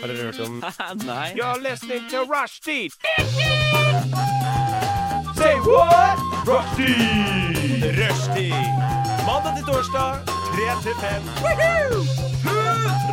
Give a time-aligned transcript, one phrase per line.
[0.00, 0.54] Har dere hørt om
[1.10, 1.28] Nei.
[1.36, 2.90] You're listening to Rushdie.
[5.36, 6.18] Say what?
[6.48, 7.92] Rushdie.
[7.98, 8.62] Rushdie.
[9.26, 11.22] Mandag til torsdag, 3 til 5.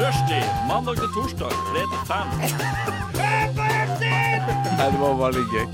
[0.01, 2.15] Rushdie mandag til torsdag 3 til 5.
[4.77, 5.67] Nei, det var bare litt gøy.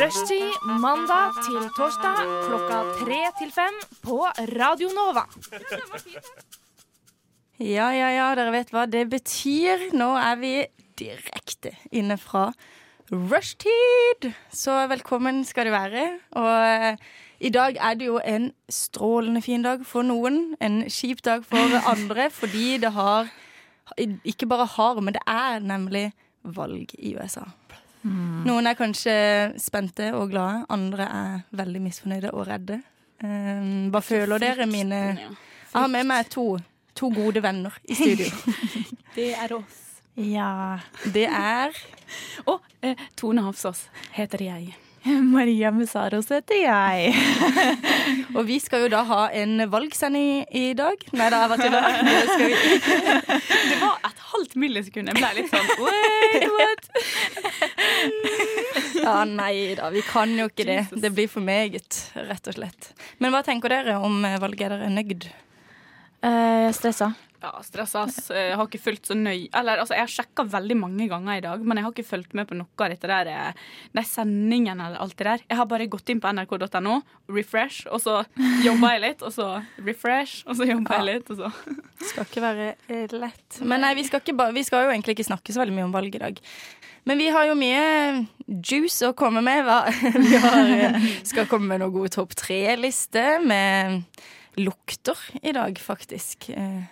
[0.00, 3.74] Rushtid mandag til torsdag klokka tre til fem
[4.04, 4.18] på
[4.60, 5.24] Radio Nova.
[7.60, 9.90] Ja, ja, ja, dere vet hva det betyr.
[9.92, 10.52] Nå er vi
[10.96, 12.46] direkte inne fra
[13.12, 14.30] rushtid.
[14.48, 16.06] Så velkommen skal du være.
[16.40, 16.96] Og eh,
[17.44, 20.54] i dag er det jo en strålende fin dag for noen.
[20.56, 23.28] En kjip dag for andre, fordi det har
[24.24, 27.44] Ikke bare har, men det er nemlig valg i USA.
[28.46, 29.12] Noen er kanskje
[29.60, 32.80] spente og glade, andre er veldig misfornøyde og redde.
[33.20, 36.54] Um, hva føler dere, mine Jeg har med meg to,
[37.00, 38.28] to gode venner i studio.
[39.16, 39.80] Det er oss.
[40.20, 40.78] Ja.
[41.14, 41.74] Det er
[42.50, 44.74] Og eh, Tone Hafsås heter jeg.
[45.04, 47.14] Maria Messaros heter jeg.
[48.36, 51.00] Og vi skal jo da ha en valgsending i dag.
[51.16, 51.86] Nei, da, jeg i dag.
[53.70, 55.08] Det var et halvt millisekund.
[55.08, 56.82] Jeg ble litt sånn wait, what?
[59.00, 60.80] Ja, nei da, vi kan jo ikke det.
[60.92, 62.90] Det blir for meget, rett og slett.
[63.18, 64.66] Men hva tenker dere om valget?
[64.68, 65.30] Er dere nøyd?
[66.20, 67.12] Eh, jeg er stressa.
[67.40, 68.02] Ja, stressa.
[68.36, 71.44] Jeg har ikke fulgt så nøy Eller altså, jeg har sjekka veldig mange ganger i
[71.44, 73.62] dag, men jeg har ikke fulgt med på noe av dette der eh,
[73.96, 75.44] De sendingene eller alt det der.
[75.48, 76.98] Jeg har bare gått inn på nrk.no,
[77.32, 78.18] refresh, og så
[78.66, 79.46] jobba jeg litt, og så
[79.86, 83.62] refresh, og så jobba jeg litt, og så Skal ikke være eh, lett.
[83.64, 85.96] Men nei, vi skal, ikke vi skal jo egentlig ikke snakke så veldig mye om
[85.96, 86.42] valg i dag.
[87.08, 87.86] Men vi har jo mye
[88.68, 89.62] juice å komme med.
[89.64, 89.78] Hva?
[90.28, 94.04] Vi har, eh, skal komme med noen gode topp tre-liste med
[94.64, 96.50] lukter i dag, faktisk.
[96.54, 96.82] Eh,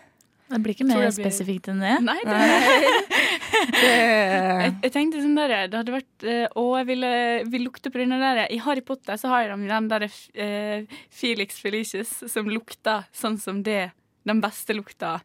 [0.49, 1.95] Det blir ikke mer blir- spesifikt enn det.
[2.07, 2.39] Nei, det
[3.79, 7.11] det, Jeg, jeg tenkte sånn der, det hadde vært eh, Å, jeg ville
[7.53, 11.61] vil lukte på den der I Harry Potter så har de den der uh, Felix
[11.63, 13.91] Felicius som lukter sånn som det
[14.29, 15.19] Den beste lukta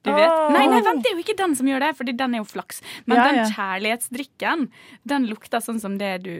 [0.00, 0.30] du vet.
[0.32, 0.46] Oh.
[0.48, 2.46] Nei, nei, vent, det er jo ikke den som gjør det, Fordi den er jo
[2.48, 2.78] flaks.
[3.04, 3.48] Men Ja, den ja.
[3.52, 4.62] kjærlighetsdrikken,
[5.04, 6.36] den lukter sånn som det du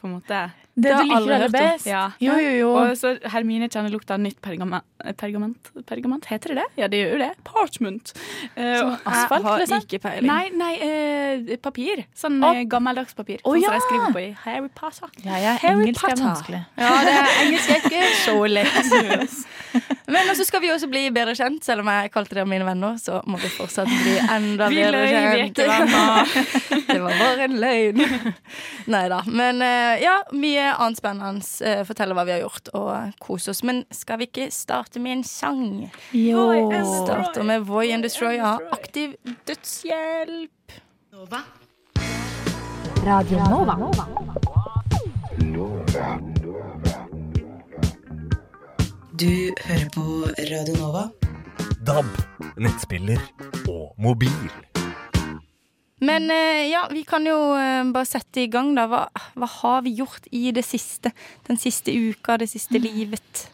[0.00, 0.38] På en måte
[0.80, 1.86] Det har du liker aller best.
[1.86, 2.06] Ja.
[2.22, 2.68] Jo, jo, jo.
[2.80, 4.86] Og så Hermine kjenner lukta av nytt pergament.
[5.20, 5.70] Pergament?
[5.88, 6.28] pergament?
[6.30, 6.66] Heter det det?
[6.80, 7.30] Ja, det gjør jo det.
[7.44, 8.12] Parchment.
[8.56, 9.84] Uh, Som asfalt, har liksom?
[9.84, 10.30] ikke peiling.
[10.30, 12.04] Nei, nei uh, papir.
[12.16, 13.42] Sånn eh, gammeldags papir.
[13.44, 13.76] Oh, sånn som ja.
[13.76, 15.12] jeg skriver på i Harry Potter.
[15.26, 16.26] Ja, ja, Harry engelsk er Potter.
[16.30, 16.62] vanskelig.
[16.80, 19.36] Ja, det er engelsk er ikke så lett.
[20.10, 21.62] Men også skal vi også bli bedre kjent.
[21.64, 24.90] Selv om jeg kalte dere mine venner, så må vi fortsatt bli enda Vi bedre
[24.96, 25.18] løy, vi
[25.54, 25.56] kjent.
[26.90, 28.02] Det var bare en løgn.
[28.90, 29.20] Nei da.
[29.30, 31.46] Men eh, ja, mye annet spennende.
[31.66, 33.62] eh, Fortelle hva vi har gjort, og kose oss.
[33.66, 35.64] Men skal vi ikke starte med en sang?
[36.16, 36.48] Jo.
[37.04, 39.14] Starter med Voy and Destroy av Aktiv
[39.46, 40.78] Dødshjelp.
[41.14, 41.44] Nova.
[43.04, 44.04] Radio Nova Nova.
[49.20, 50.02] Du hører på
[50.50, 51.02] Radio Nova.
[51.84, 52.08] DAB,
[52.60, 53.20] nettspiller
[53.68, 54.52] og mobil.
[56.00, 58.86] Men eh, ja, vi kan jo eh, bare sette i gang, da.
[58.88, 59.02] Hva,
[59.36, 61.12] hva har vi gjort i det siste?
[61.48, 63.44] Den siste uka, det siste livet?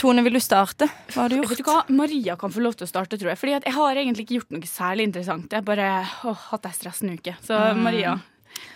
[0.00, 0.90] Tone, vil du starte?
[1.14, 1.70] Hva har du Vet du gjort?
[1.70, 1.78] hva?
[2.02, 3.40] Maria kan få lov til å starte, tror jeg.
[3.40, 5.48] Fordi jeg har egentlig ikke gjort noe særlig interessant.
[5.48, 5.90] Jeg har bare
[6.28, 7.38] åh, hatt ei stressende uke.
[7.46, 8.18] Så Maria,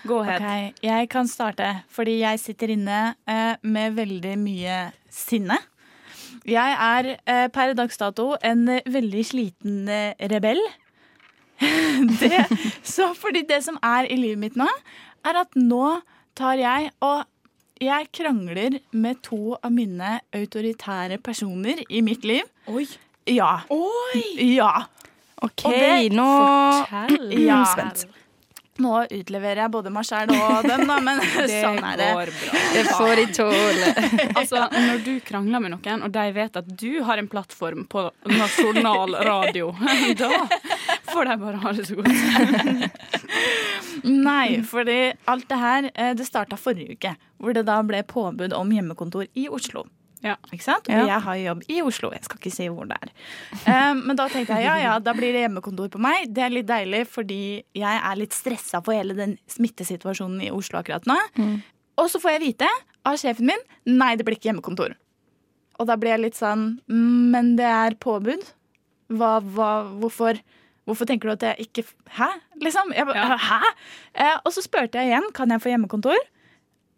[0.09, 0.41] gå ahead.
[0.41, 5.61] Okay, jeg kan starte, fordi jeg sitter inne eh, med veldig mye sinne.
[6.47, 10.61] Jeg er eh, per dags dato en eh, veldig sliten eh, rebell.
[12.21, 12.43] det,
[12.85, 14.69] så fordi det som er i livet mitt nå,
[15.27, 15.97] er at nå
[16.37, 17.25] tar jeg og
[17.83, 22.45] jeg krangler med to av mine autoritære personer i mitt liv.
[22.73, 22.87] Oi.
[23.29, 23.59] Ja.
[23.73, 24.23] Oi.
[24.55, 24.87] Ja.
[25.45, 26.29] OK, Og det- nå
[26.87, 27.35] Fortell.
[27.45, 27.65] Ja.
[27.69, 28.07] Spent.
[28.83, 32.09] Nå utleverer jeg både meg sjæl og dem, da, men Det sånn er det.
[32.19, 32.63] går bra.
[32.75, 33.93] Det får de tåle.
[34.37, 38.05] Altså, når du krangler med noen, og de vet at du har en plattform på
[38.29, 39.71] nasjonal radio,
[40.19, 40.31] da
[41.09, 43.17] får de bare ha det så godt.
[44.07, 44.99] Nei, fordi
[45.31, 49.27] alt det her eh, Det starta forrige uke, hvor det da ble påbud om hjemmekontor
[49.35, 49.87] i Oslo.
[50.27, 50.35] Ja.
[50.53, 50.89] Ikke sant?
[50.91, 52.11] Og jeg har jobb i Oslo.
[52.17, 53.13] Jeg skal ikke si hvor det er.
[53.69, 56.27] Um, men da tenkte jeg ja, ja, da blir det hjemmekontor på meg.
[56.35, 57.41] Det er litt deilig, fordi
[57.79, 61.17] jeg er litt stressa for hele den smittesituasjonen i Oslo akkurat nå.
[61.97, 62.69] Og så får jeg vite
[63.07, 63.63] av sjefen min
[63.97, 64.97] nei, det blir ikke hjemmekontor.
[65.79, 68.45] Og da blir jeg litt sånn «Mm, Men det er påbud.
[69.13, 69.71] Hva, hva,
[70.01, 70.39] hvorfor,
[70.89, 71.85] hvorfor tenker du at jeg ikke
[72.17, 72.31] Hæ?
[72.65, 72.91] Liksom.
[72.97, 73.37] Jeg, Ja.
[73.39, 73.61] Hæ?
[74.17, 76.17] Eh, og så spurte jeg igjen kan jeg få hjemmekontor.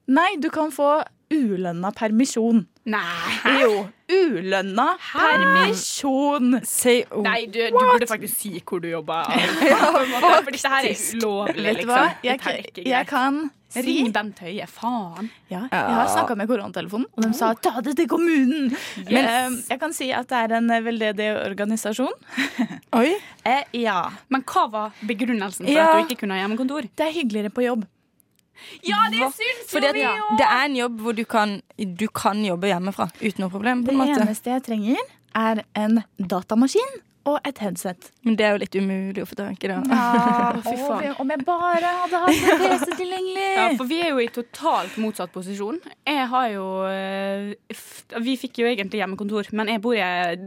[0.09, 1.03] Nei, du kan få
[1.35, 2.63] ulønna permisjon.
[2.89, 3.61] Nei.
[3.61, 3.73] Jo,
[4.09, 6.59] ulønna permisjon.
[6.65, 7.21] Say oh.
[7.27, 9.29] Nei, du, du burde faktisk si hvor du jobber.
[9.29, 11.93] For dette her er ulovlig, Vet du liksom.
[11.93, 12.09] hva?
[12.25, 15.29] Jeg, her er jeg kan si Ring Bent Høie, faen.
[15.53, 18.71] ja, Jeg har snakka med koronatelefonen, og de sa ta det til kommunen.
[19.11, 22.17] Men jeg kan si at det er en veldedig organisasjon.
[22.97, 23.11] Oi.
[23.49, 24.11] Eh, ja.
[24.29, 25.87] Men hva var begrunnelsen for Ja.
[25.89, 26.85] at du ikke kunne ha hjemmekontor?
[26.93, 27.87] Det er hyggeligere på jobb.
[28.87, 30.39] Ja, det syns jo vi òg!
[30.39, 33.85] det er en jobb hvor du kan, du kan jobbe hjemmefra uten noe problem.
[33.85, 34.21] på Det en måte.
[34.27, 34.97] eneste jeg trenger,
[35.35, 36.97] er en datamaskin
[37.29, 38.09] og et headset.
[38.25, 39.69] Men det er jo litt umulig å få tak i.
[39.71, 39.79] da.
[40.67, 41.15] fy faen.
[41.21, 43.47] Om jeg bare hadde hatt en PC tilgjengelig!
[43.59, 45.79] Ja, for vi er jo i totalt motsatt posisjon.
[46.09, 50.03] Jeg har jo eh, f- Vi fikk jo egentlig hjemmekontor, men jeg bor, i,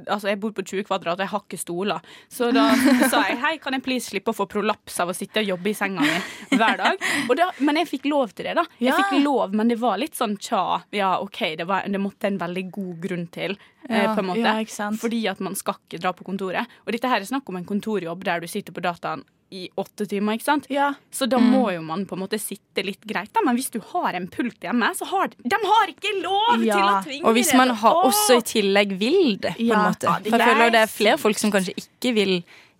[0.10, 2.12] altså jeg bor på 20 kvadrat, og jeg har ikke stoler.
[2.32, 2.68] Så da
[3.14, 5.72] sa jeg hei, kan jeg please slippe å få prolaps av å sitte og jobbe
[5.74, 7.06] i senga mi hver dag?
[7.28, 8.66] Og da, men jeg fikk lov til det, da.
[8.82, 8.98] Jeg Ja.
[9.04, 10.82] fikk lov, men det var litt sånn tja.
[10.96, 13.56] Ja, OK, det, var, det måtte en veldig god grunn til,
[13.90, 14.40] Ja, på en måte.
[14.46, 14.90] ja.
[15.02, 16.68] Fordi at man skal ikke dra på kontoret.
[16.86, 20.06] Og dette her er snakk om en kontorjobb der du sitter på dataen i åtte
[20.08, 20.68] timer, ikke sant?
[20.72, 20.94] Ja.
[21.12, 23.34] Så da må jo man på en måte sitte litt greit.
[23.36, 23.42] Da.
[23.44, 26.78] Men hvis du har en pult hjemme, så har de har ikke lov Ja.
[26.78, 30.08] til å tvinge Og hvis man har, også i tillegg vil det, på en måte.
[30.08, 32.38] For jeg er føler det er flere folk som kanskje ikke vil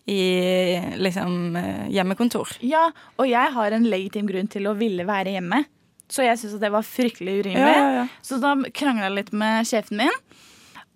[0.08, 0.22] i
[0.98, 2.56] liksom eh, hjemmekontor.
[2.62, 2.88] ja,
[3.18, 5.66] og jeg har en legitim grunn til å ville være hjemme.
[6.12, 7.76] Så jeg syns det var fryktelig urimelig.
[7.76, 8.08] Ja, ja, ja.
[8.26, 10.18] Så da krangla jeg litt med sjefen min.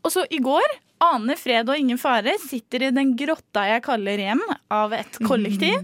[0.06, 0.76] Og så i går,
[1.06, 4.44] ane fred og ingen fare, sitter i den grotta jeg kaller hjem
[4.74, 5.82] av et kollektiv.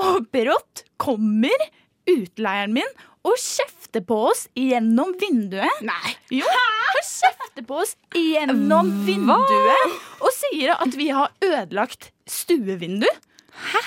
[0.00, 1.68] Og brått kommer
[2.08, 2.88] utleieren min
[3.28, 5.82] og kjefter på oss gjennom vinduet.
[5.84, 6.14] Nei.
[6.32, 13.06] Jo, han kjefter på oss gjennom vinduet og sier at vi har ødelagt stuevindu.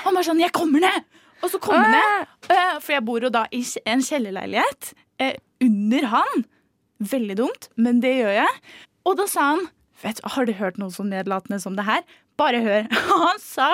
[0.04, 1.04] Han bare sånn 'Jeg kommer ned!'
[1.44, 2.28] Og så kommer han ned.
[2.50, 6.46] eh, For jeg bor jo da i en kjellerleilighet eh, under han.
[7.02, 8.54] Veldig dumt, men det gjør jeg.
[9.08, 9.66] Og da sa han
[10.04, 12.04] vet, Har du hørt noe så nedlatende som det her?
[12.40, 12.88] Bare hør.
[13.14, 13.74] Og Han sa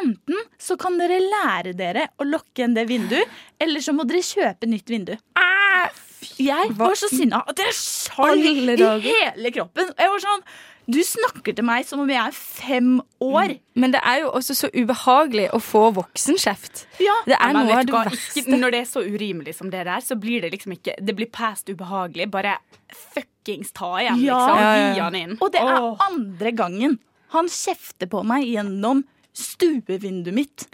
[0.00, 3.28] enten så kan dere lære dere å lokke igjen det vinduet,
[3.60, 5.12] eller så må dere kjøpe nytt vindu.
[6.38, 8.52] Jeg var så sinna at jeg skjalv i
[9.10, 9.90] hele kroppen.
[9.98, 10.44] Jeg var sånn
[10.92, 13.56] Du snakker til meg som om jeg er fem år.
[13.78, 16.86] Men det er jo også så ubehagelig å få voksenkjeft.
[17.02, 17.14] Ja.
[17.28, 18.06] Det er noe av det hva?
[18.08, 18.42] verste.
[18.42, 21.14] Ikke, når det er så urimelig som det der, så blir det liksom ikke Det
[21.18, 22.30] blir past ubehagelig.
[22.34, 22.56] Bare
[23.42, 24.38] fuckings ta igjen, Ja.
[24.46, 24.58] liksom.
[24.58, 25.38] Ja, ja, Gi han inn.
[25.40, 26.98] Og det er andre gangen
[27.32, 29.04] han kjefter på meg gjennom
[29.34, 30.66] stuevinduet mitt.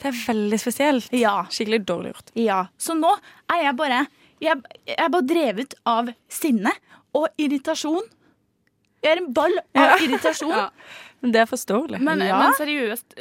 [0.00, 1.08] Det er veldig spesielt.
[1.12, 1.44] Ja.
[1.48, 2.30] Skikkelig dårlig gjort.
[2.34, 3.16] Ja, Så nå
[3.50, 4.06] er jeg bare
[4.40, 6.70] Jeg, jeg er bare drevet av sinne
[7.14, 8.02] og irritasjon.
[9.02, 10.50] Jeg er en ball av irritasjon.
[10.50, 10.70] Ja.
[11.24, 11.98] Men det er forståelig.
[12.04, 12.36] Men, Ja.
[12.42, 13.14] men seriøst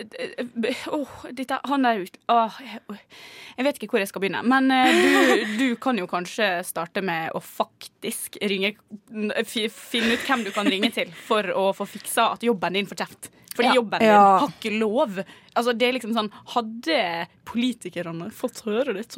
[0.91, 2.81] åh, dette, Han der ute åh, jeg,
[3.57, 4.41] jeg vet ikke hvor jeg skal begynne.
[4.43, 8.73] Men eh, du, du kan jo kanskje starte med å faktisk ringe
[9.47, 13.05] Finne ut hvem du kan ringe til for å få fiksa at jobben din får
[13.05, 13.31] kjeft.
[13.53, 13.75] Fordi Ja.
[13.77, 14.37] jobben din Ja.
[14.41, 15.19] har ikke lov.
[15.55, 19.13] Altså, det er liksom sånn Hadde politikerne fått høre dette,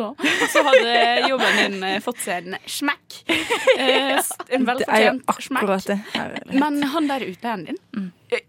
[0.51, 0.95] så hadde
[1.31, 3.21] jobben din eh, fått seg en smekk.
[3.75, 4.21] Eh,
[4.55, 6.53] en er velfortjent smekk.
[6.55, 8.43] Men han der utleieren din eh,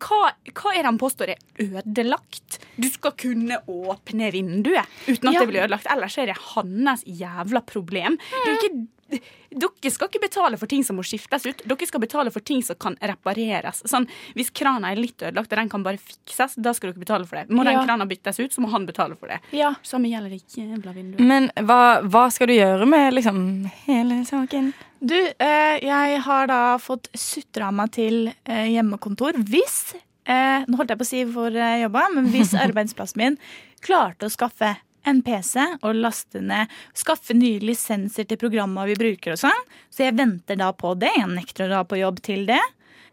[0.00, 2.58] hva, hva er det han påstår er ødelagt?
[2.80, 5.40] Du skal kunne åpne vinduet uten at Ja.
[5.44, 5.86] det blir ødelagt.
[5.92, 8.16] Ellers er det hans jævla problem.
[8.44, 9.20] Det er ikke,
[9.50, 11.62] dere skal ikke betale for ting som må skiftes ut.
[11.66, 13.82] Dere skal betale for ting som kan repareres.
[13.90, 14.06] Sånn,
[14.38, 17.36] hvis krana er litt ødelagt og den kan bare fikses, da skal dere betale for
[17.36, 17.48] det.
[17.50, 17.72] Må Ja.
[17.76, 19.40] den krana byttes ut, så må han betale for det.
[19.52, 19.74] Ja.
[19.82, 21.20] Samme gjelder det jævla vinduet.
[21.20, 24.72] Men hva, hva skal du gjøre med liksom hele saken?
[25.00, 29.94] Du, eh, jeg har da fått sutra meg til eh, hjemmekontor hvis
[30.28, 33.38] eh, Nå holdt jeg på å si hvor jeg jobba, men hvis arbeidsplassen min
[33.80, 34.74] klarte å skaffe
[35.08, 39.64] en PC og laste ned Skaffe nye lisenser til programmer vi bruker og sånn.
[39.88, 41.14] Så jeg venter da på det.
[41.16, 42.60] Jeg nekter å dra på jobb til det.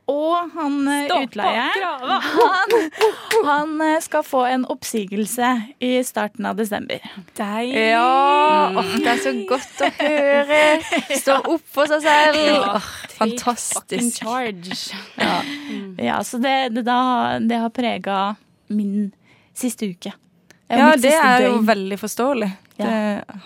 [0.07, 2.75] Og han eh, utleieren han,
[3.43, 5.49] han eh, skal få en oppsigelse
[5.83, 7.03] i starten av desember.
[7.35, 7.81] Deilig.
[7.91, 10.61] Ja, åh, det er så godt å høre.
[11.11, 12.39] Stå opp for seg selv.
[12.77, 12.87] Åh,
[13.17, 14.23] fantastisk.
[15.19, 15.35] Ja.
[16.07, 16.99] Ja, så det, det, da,
[17.43, 18.21] det har prega
[18.71, 19.09] min
[19.57, 20.13] siste uke.
[20.69, 22.49] Ja, det er jo veldig forståelig.
[22.77, 22.89] Det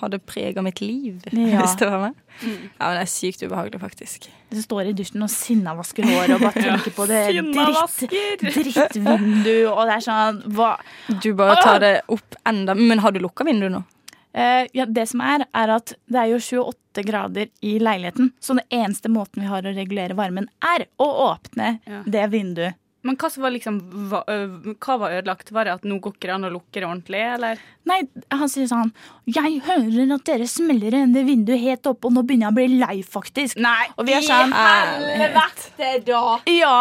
[0.01, 1.61] hadde prega mitt liv Ja.
[1.61, 2.15] hvis det var meg.
[2.41, 4.25] Ja, men det er sykt ubehagelig, faktisk.
[4.51, 9.85] Du står i dusjen og sinnavasker håret og bare tenker på det dritt, drittvinduet, og
[9.87, 10.73] det er sånn hva
[11.21, 13.83] Du bare tar det opp enda Men har du lukka vinduet nå?
[14.31, 18.29] Uh, ja, Det som er, er at det er jo 28 grader i leiligheten.
[18.39, 22.01] Så den eneste måten vi har å regulere varmen, er å åpne Ja.
[22.07, 23.79] det vinduet Men hva som var liksom
[24.11, 25.49] hva, øh, hva var ødelagt?
[25.55, 27.63] Var det at nå går ikke det an å lukke det ordentlig, eller?
[27.89, 27.97] Nei,
[28.29, 28.91] han sier sånn
[29.25, 32.59] Jeg hører at dere smeller igjen det vinduet helt opp, og nå begynner jeg å
[32.59, 33.57] bli lei, faktisk.
[33.61, 36.23] Nei, Og vi er sånn helvete, da!
[36.53, 36.77] Ja.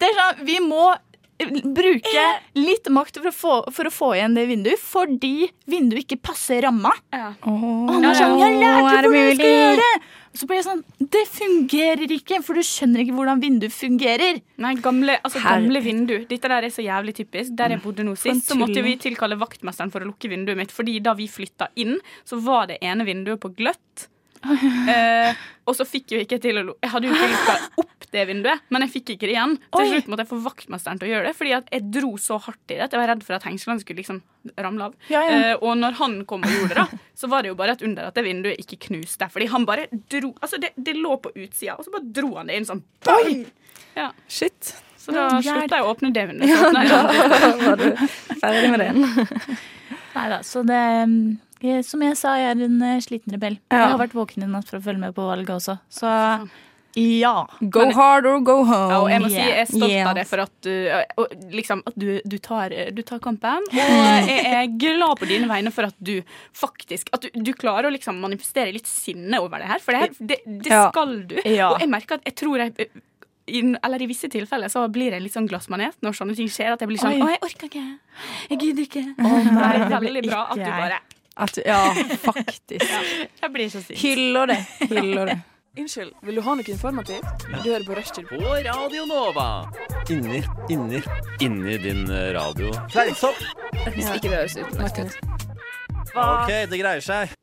[0.00, 2.24] Det er sånn, vi må eh, bruke
[2.56, 6.64] litt makt for å, få, for å få igjen det vinduet, fordi vinduet ikke passer
[6.64, 6.94] ramma.
[7.12, 7.34] Ja.
[7.44, 9.92] Og han er sånn, jeg lærte hvordan jeg skal gjøre det!
[10.36, 14.38] Så ble jeg sånn, det fungerer ikke, for du skjønner ikke hvordan vinduet fungerer.
[14.62, 16.14] Nei, gamle, altså, gamle vindu.
[16.30, 17.56] Dette der er så jævlig typisk.
[17.58, 20.74] Der jeg bodde nå sist, så måtte vi tilkalle vaktmesteren for å lukke vinduet mitt.
[20.74, 24.06] Fordi da vi flytta inn, så var det ene vinduet på gløtt.
[24.90, 25.34] Eh,
[25.68, 28.06] og så fikk jo ikke jeg til å lu- Jeg hadde jo ikke lukka opp
[28.10, 29.52] det vinduet, men jeg fikk ikke det igjen.
[29.70, 32.38] Til slutt måtte jeg få vaktmesteren til å gjøre det, fordi at jeg dro så
[32.42, 34.18] hardt i det at jeg var redd for at hengslene skulle liksom
[34.58, 34.96] ramle av.
[35.12, 35.36] Ja, ja.
[35.52, 37.84] Eh, og når han kom og gjorde det, da, så var det jo bare et
[37.86, 39.28] under at det vinduet ikke knuste.
[39.30, 42.50] Fordi han bare dro Altså, det, det lå på utsida, og så bare dro han
[42.50, 42.82] det inn sånn.
[43.06, 43.44] Bang!
[43.94, 44.08] Ja.
[44.26, 44.72] Shit.
[45.00, 46.50] Så da slutta jeg å åpne det vinduet.
[46.50, 47.86] Ja, Da var du
[48.40, 48.90] ferdig med det.
[50.16, 51.14] Nei da, så det eh,
[51.84, 53.58] Som jeg sa, jeg er en eh, sliten rebell.
[53.70, 53.84] Ja.
[53.84, 56.14] Jeg har vært våken i natt for å følge med på valget også, så
[56.98, 57.46] ja.
[57.70, 58.90] Go hard or go home.
[58.90, 60.08] Ja, og jeg må si jeg er stolt Yeah.
[60.10, 60.72] av deg for at du,
[61.22, 63.62] og liksom, at du, du, tar, du tar kampen.
[63.70, 66.16] Og jeg er glad på dine vegne for at du
[66.56, 69.84] faktisk At du, du klarer å liksom manifestere litt sinne over det her.
[69.84, 70.82] For det, her, det, det Ja.
[70.90, 71.36] skal du.
[71.46, 71.70] Ja.
[71.76, 72.90] Og jeg merker at jeg tror jeg
[73.50, 76.74] i, eller i visse tilfeller så blir jeg litt sånn glassmanet når sånne ting skjer.
[76.74, 77.22] At jeg blir sånn Oi.
[77.22, 77.86] Å, jeg orker ikke.
[78.50, 79.06] Jeg gidder ikke.
[79.14, 81.00] Oh, det nei, er veldig bra at du bare
[81.40, 82.84] At, ja, faktisk.
[83.42, 83.98] Jeg blir så sint.
[83.98, 84.58] Hyller det.
[84.90, 85.38] Hyller det.
[85.80, 87.44] Unnskyld, vil du ha noe informativt?
[87.46, 88.26] Du hører på Rushtid.
[88.28, 89.46] På Radio Nova.
[90.10, 91.00] Inni, inni.
[91.40, 92.72] Inni din eh, radio.
[92.90, 93.38] Fleinsopp.
[93.94, 95.38] Hvis ikke det høres utenlandsk ut.
[96.10, 97.36] OK, det greier seg.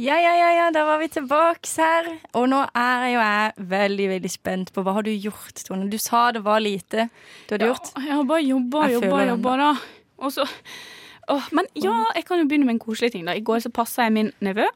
[0.00, 2.06] Ja, ja, ja, ja, da var vi tilbake her.
[2.38, 5.90] Og nå er jo jeg veldig, veldig spent på hva har du gjort, Tone.
[5.90, 7.10] Du sa det var lite
[7.50, 7.90] du hadde gjort.
[7.98, 9.74] Jeg har bare jobba, Jeg jobba, jobba, da.
[10.22, 10.46] Og så
[11.30, 13.26] Åh, Men ja, jeg kan jo begynne med en koselig ting.
[13.26, 14.66] da I går så passa jeg min nevø.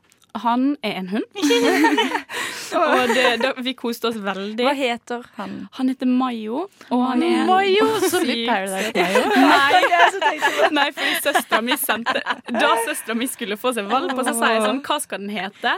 [0.43, 1.25] Han er en hund.
[2.81, 4.65] og det, det, vi koste oss veldig.
[4.67, 5.57] Hva heter han?
[5.79, 9.23] Han heter Mayo, og han er Mayo, så litt Paradise Mayo.
[9.55, 12.21] Nei, nei fordi søstera mi sendte
[12.55, 15.33] Da søstera mi skulle få seg valp, og så sa jeg sånn Hva skal den
[15.35, 15.75] hete?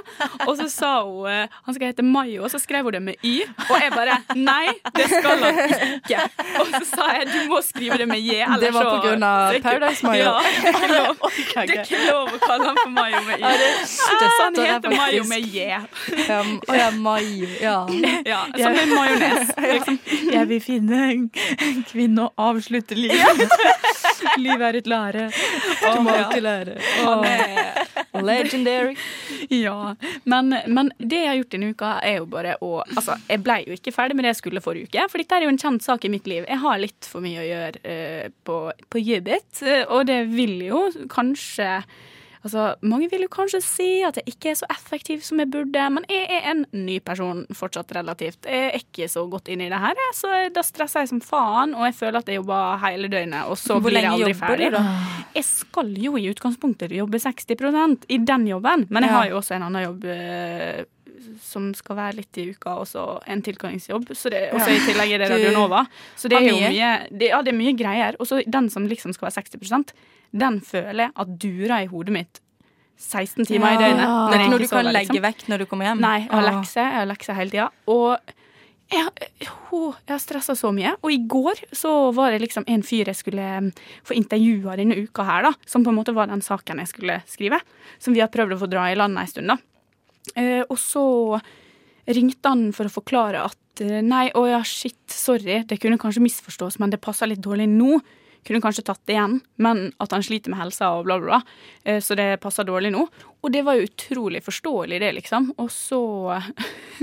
[0.46, 3.26] Og så sa hun eh, han skal hete Mayo, og så skrev hun det med
[3.26, 3.34] Y.
[3.68, 5.60] Og jeg bare Nei, det skal han
[5.96, 6.22] ikke.
[6.62, 8.44] Og så sa jeg du må skrive det med J.
[8.62, 10.22] Det var på grunn av det Paradise Mayo.
[10.22, 10.36] Ja,
[10.66, 12.30] det er ikke lov.
[12.30, 13.66] Det å kalle han for Mayo med Y.
[13.90, 15.66] Så han støtter jeg heter Mayo med J.
[16.26, 16.40] Ja,
[16.86, 17.16] Å
[17.60, 17.76] ja,
[18.32, 18.46] Ja.
[18.56, 19.52] Ja, som en majones.
[19.72, 19.98] Liksom.
[20.32, 23.52] Jeg vil finne en kvinne å avslutte livet.
[24.40, 25.26] Livet er et lære.
[25.82, 26.76] Du må alltid lære.
[28.16, 28.96] Legendary.
[29.52, 33.42] Ja, men, men det jeg har gjort denne uka, er jo bare å Altså, jeg
[33.44, 35.60] ble jo ikke ferdig med det jeg skulle forrige uke, for dette er jo en
[35.60, 36.46] kjent sak i mitt liv.
[36.48, 38.58] Jeg har litt for mye å gjøre uh, på,
[38.92, 41.70] på jobbet, eh, og det vil jo kanskje
[42.46, 45.86] Altså, Mange vil jo kanskje si at jeg ikke er så effektiv som jeg burde,
[45.90, 48.46] men jeg er en ny person fortsatt relativt.
[48.46, 51.74] Jeg er ikke så godt inn i det her, så da stresser jeg som faen,
[51.74, 54.32] og jeg føler at jeg jobber hele døgnet, og så Hvor blir jeg lenge aldri
[54.32, 54.70] jobber ferdig.
[54.70, 55.24] du, da?
[55.36, 59.56] Jeg skal jo i utgangspunktet jobbe 60% i den jobben, men jeg har jo også
[59.58, 60.84] en annen jobb eh,
[61.42, 64.12] som skal være litt i uka, og så en tilkallingsjobb.
[64.14, 65.46] Så det, også I tillegg er det Radionova.
[65.46, 65.80] Radio Nova.
[66.16, 68.18] Så det er jo mye det, Ja, det er mye greier.
[68.20, 69.94] Og så den som liksom skal være 60
[70.32, 72.42] den føler jeg at durer i hodet mitt
[72.96, 74.08] 16 timer i døgnet.
[74.08, 75.24] Det er ikke noe du kan legge liksom.
[75.26, 76.00] vekk når du kommer hjem?
[76.00, 76.48] Nei, jeg har Åh.
[76.48, 76.86] lekser.
[76.86, 77.66] Jeg har lekser hele tida.
[77.92, 78.34] Og
[78.92, 79.50] jeg, jeg
[80.08, 80.94] har stressa så mye.
[81.02, 83.70] Og i går så var det liksom en fyr jeg skulle um,
[84.06, 85.52] få intervjua denne uka her, da.
[85.68, 87.60] Som på en måte var den saken jeg skulle skrive.
[88.00, 89.60] Som vi har prøvd å få dra i land ei stund, da.
[90.34, 91.04] Eh, og så
[92.06, 96.24] ringte han for å forklare at eh, nei, å ja, shit, sorry, det kunne kanskje
[96.24, 98.00] misforstås, men det passer litt dårlig nå.
[98.46, 101.56] Kunne kanskje tatt det igjen, men at han sliter med helsa og bla, bla, bla.
[101.84, 103.06] Eh, Så det passer dårlig nå.
[103.42, 105.52] Og det var jo utrolig forståelig, det, liksom.
[105.58, 106.00] Og så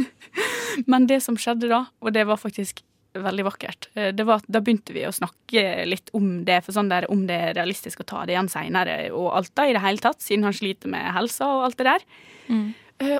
[0.89, 2.81] Men det som skjedde da, og det var faktisk
[3.13, 6.73] veldig vakkert, eh, det var at da begynte vi å snakke litt om det, for
[6.73, 9.75] sånn der, om det er realistisk å ta det igjen seinere og alt da, i
[9.75, 12.07] det hele tatt, siden han sliter med helsa og alt det der.
[12.47, 12.65] Mm.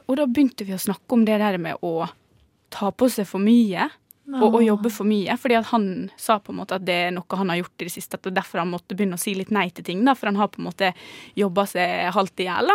[0.08, 2.08] Og da begynte vi å snakke om det der med å
[2.74, 3.90] ta på seg for mye.
[4.24, 5.36] Og, og jobbe for mye.
[5.40, 5.88] Fordi at han
[6.18, 8.16] sa på en måte at det er noe han har gjort i det siste.
[8.16, 10.04] At det er derfor han måtte begynne å si litt nei til ting.
[10.08, 10.94] da, For han har på en måte
[11.40, 12.72] jobba seg halvt i hjel.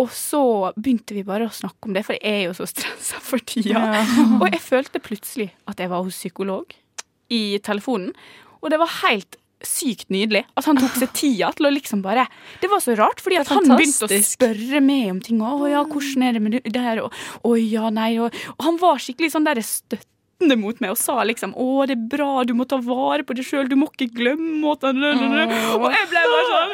[0.00, 0.42] Og så
[0.74, 3.82] begynte vi bare å snakke om det, for jeg er jo så stressa for tida.
[4.40, 6.72] Og jeg følte plutselig at jeg var hos psykolog
[7.32, 8.14] i telefonen.
[8.62, 12.24] Og det var helt sykt nydelig at han tok seg tida til å liksom bare
[12.58, 15.42] Det var så rart, fordi at han begynte å spørre meg om ting.
[15.42, 17.12] 'Å ja, hvordan er det med det der?' Og
[17.44, 19.62] 'Å ja, nei' og, og han var skikkelig sånn der
[20.42, 23.34] støttende mot meg og sa liksom 'Å, det er bra, du må ta vare på
[23.34, 26.72] deg sjøl, du må ikke glemme Og jeg ble bare sånn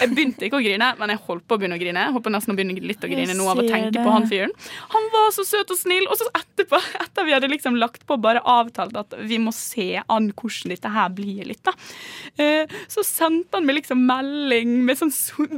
[0.00, 2.04] Jeg begynte ikke å grine, men jeg holdt på å begynne å grine.
[2.04, 4.02] Jeg holdt på nesten å begynne litt å grine nå av å tenke det.
[4.04, 4.52] på han fyren.
[4.94, 8.18] Han var så søt og snill, og så etterpå, etter vi hadde liksom lagt på,
[8.20, 11.72] bare avtalt at vi må se an hvordan dette her blir litt, da.
[12.38, 15.12] Eh, Så sendte han meg liksom melding med sånn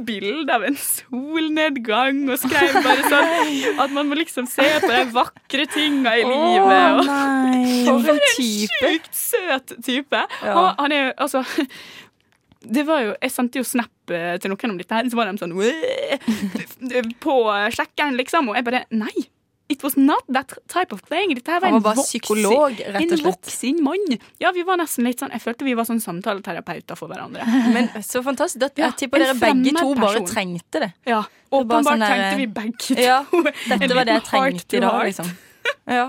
[0.05, 5.03] bilde av en solnedgang, og skrev bare sånn at man må liksom se på de
[5.13, 6.66] vakre tinga i livet.
[6.67, 7.63] Og nei.
[8.07, 10.25] For en sjukt søt type.
[10.43, 10.53] Ja.
[10.57, 11.43] Han, han er jo altså
[12.77, 15.29] det var jo, Jeg sendte jo snap eh, til noen om dette, her, så var
[15.31, 15.55] de sånn
[17.25, 17.39] På
[17.73, 18.49] sjekkeren, liksom.
[18.51, 19.27] Og jeg bare Nei!
[19.69, 21.33] It was not that type of thing.
[21.35, 24.13] Dette her var, var en voksen- psykolog, og En voksen mann.
[24.39, 27.43] Ja, vi var nesten litt sånn Jeg følte vi var sånn samtaleterapeuter for hverandre.
[27.75, 28.61] Men så fantastisk.
[28.63, 29.99] Det, Jeg tipper ja, dere begge to person.
[30.05, 30.89] bare trengte det.
[31.11, 31.19] Ja,
[31.51, 32.95] Åpenbart sånn trengte vi begge to.
[32.95, 33.19] Ja,
[33.73, 35.35] Dette var det jeg trengte i dag, liksom.
[35.97, 36.07] Ja.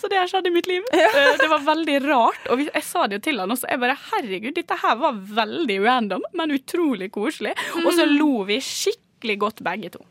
[0.00, 0.82] Så det har skjedd i mitt liv.
[0.92, 2.46] Eh, Det var veldig rart.
[2.50, 3.68] Og jeg sa det jo til han også.
[3.70, 7.54] Jeg bare, herregud, dette her var veldig random, men utrolig koselig.
[7.84, 10.02] Og så lo vi skikkelig godt begge to.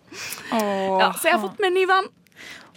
[0.52, 2.08] Ja, så jeg har fått meg en ny venn.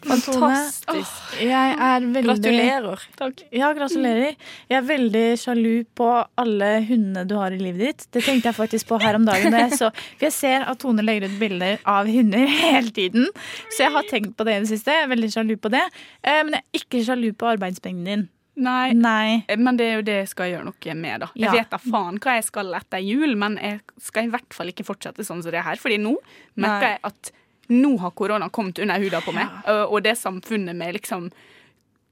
[0.06, 1.40] Fantastisk.
[1.42, 3.02] Jeg er veldig Gratulerer.
[3.18, 3.42] Takk.
[3.54, 4.36] Ja, gratulerer.
[4.70, 6.08] Jeg er veldig sjalu på
[6.42, 8.06] alle hundene du har i livet ditt.
[8.14, 9.52] Det tenkte jeg faktisk på her om dagen.
[9.56, 13.28] jeg så, for jeg ser at Tone legger ut bilder av hunder hele tiden.
[13.74, 14.94] Så jeg har tenkt på det i det siste.
[14.94, 15.84] Jeg er veldig sjalu på det.
[16.22, 18.26] Eh, Men jeg er ikke sjalu på arbeidsmengden din.
[18.56, 19.42] Nei, Nei.
[19.60, 21.26] men det er jo det jeg skal gjøre noe med, da.
[21.36, 21.52] Jeg Ja.
[21.58, 24.86] vet da faen hva jeg skal etter jul, men jeg skal i hvert fall ikke
[24.88, 25.76] fortsette sånn som det er her.
[25.76, 26.14] Fordi nå
[26.56, 27.32] merker jeg at
[27.68, 31.30] nå har korona kommet under huda på meg, og- og det samfunnet med liksom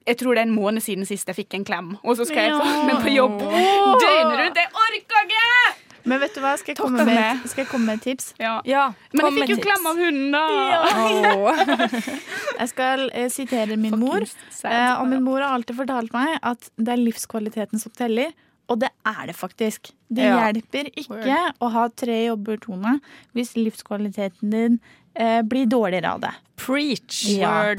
[0.06, 2.36] jeg tror det er en måned siden sist jeg fikk en klem, og så skal
[2.36, 2.58] jeg Ja.
[2.60, 4.56] få meg på jobb døgnet rundt.
[4.56, 5.74] Jeg orker ikke!
[6.06, 8.34] Men vet du hva, skal jeg komme med, skal jeg komme med et tips?
[8.38, 8.60] Ja.
[8.66, 9.64] Ja, Men kom jeg fikk jo tips.
[9.64, 10.44] klem av hunden, da.
[10.92, 12.58] Åh.
[12.58, 14.20] Jeg skal eh, sitere min mor.
[14.20, 18.32] Eh, og min mor har alltid fortalt meg at det er livskvaliteten som teller.
[18.68, 19.90] Og det er det faktisk.
[20.12, 20.36] Det Ja.
[20.52, 23.00] hjelper ikke å ha tre jobber, Tone,
[23.34, 25.03] hvis livskvaliteten din eh,
[25.46, 26.32] blir dårligere av det.
[26.58, 27.74] Preach Ja.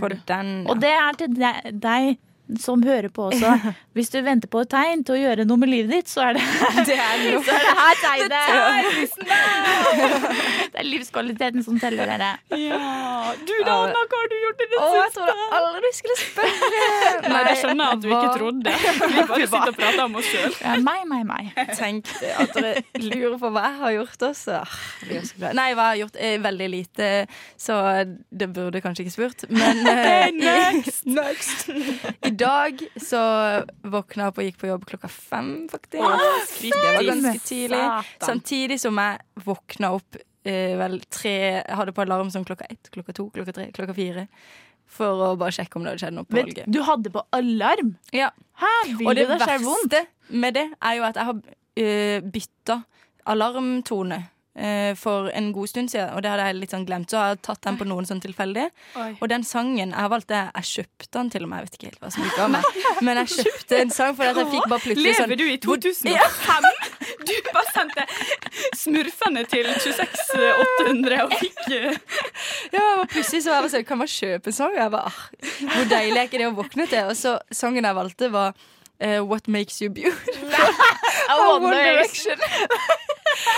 [0.71, 1.35] Og det er til
[1.83, 2.17] deg
[2.61, 3.51] som hører på også.
[3.95, 6.37] Hvis du venter på et tegn til å gjøre noe med livet ditt, så er
[6.37, 6.43] det,
[6.89, 8.35] Det er så er det her tegnet.
[10.71, 12.31] Det er livskvaliteten som teller, dere.
[12.59, 12.79] Ja.
[13.45, 15.25] Du da, Anna, hva har du gjort i det Å, jeg siste?
[15.25, 17.31] trodde aldri du skulle spørre.
[17.31, 18.75] Nei, det skjønner jeg at du ikke trodde.
[18.75, 20.57] Vi bare sitter og prater om oss sjøl.
[20.61, 21.51] Ja, meg, meg, meg.
[21.77, 24.61] Tenk at dere lurer på hva jeg har gjort også.
[25.55, 27.09] Nei, hva jeg har gjort er veldig lite,
[27.59, 27.79] så
[28.29, 29.47] det burde kanskje ikke spurt.
[29.53, 31.05] Men eh, Next.
[31.05, 31.67] I, next.
[32.39, 33.21] Dag så
[33.85, 36.61] våkna jeg opp og gikk på jobb klokka fem, faktisk.
[36.65, 37.81] det var ganske tidlig.
[38.23, 42.89] Samtidig som jeg våkna opp eh, vel tre Jeg hadde på alarm som klokka ett,
[42.93, 44.27] klokka to, klokka tre, klokka fire.
[44.95, 46.69] For å bare sjekke om det hadde skjedd noe på Vet, valget.
[46.71, 47.95] du hadde på alarm?
[48.13, 48.29] Ja.
[48.61, 52.77] Hæ, vil Og det det verste med det er jo at jeg har uh, bytta
[53.33, 54.31] alarmtone eh,
[54.95, 57.11] for en god stund siden, og det hadde jeg litt sånn glemt.
[57.11, 58.69] Så har jeg tatt den på noen sånn tilfeldig.
[59.19, 61.57] Og den sangen jeg har valgt det, jeg kjøpte den til og med.
[61.57, 62.69] Jeg vet ikke helt hva som gikk av meg.
[63.07, 66.69] Men jeg kjøpte en sang fordi jeg fikk bare plutselig sånn Lever du i 2005?
[67.25, 68.05] Du bare sendte
[68.77, 71.97] smurfene til 26800 og fikk eh,
[72.75, 74.75] Ja, og plutselig så var jeg sånn, kan man kjøpe en sang?
[74.75, 75.19] Og jeg bare, ah,
[75.73, 77.11] hvor deilig er ikke det å våkne til?
[77.11, 80.53] Og så sangen jeg valgte var uh, What Makes You Beautiful
[81.29, 82.45] av One Direction.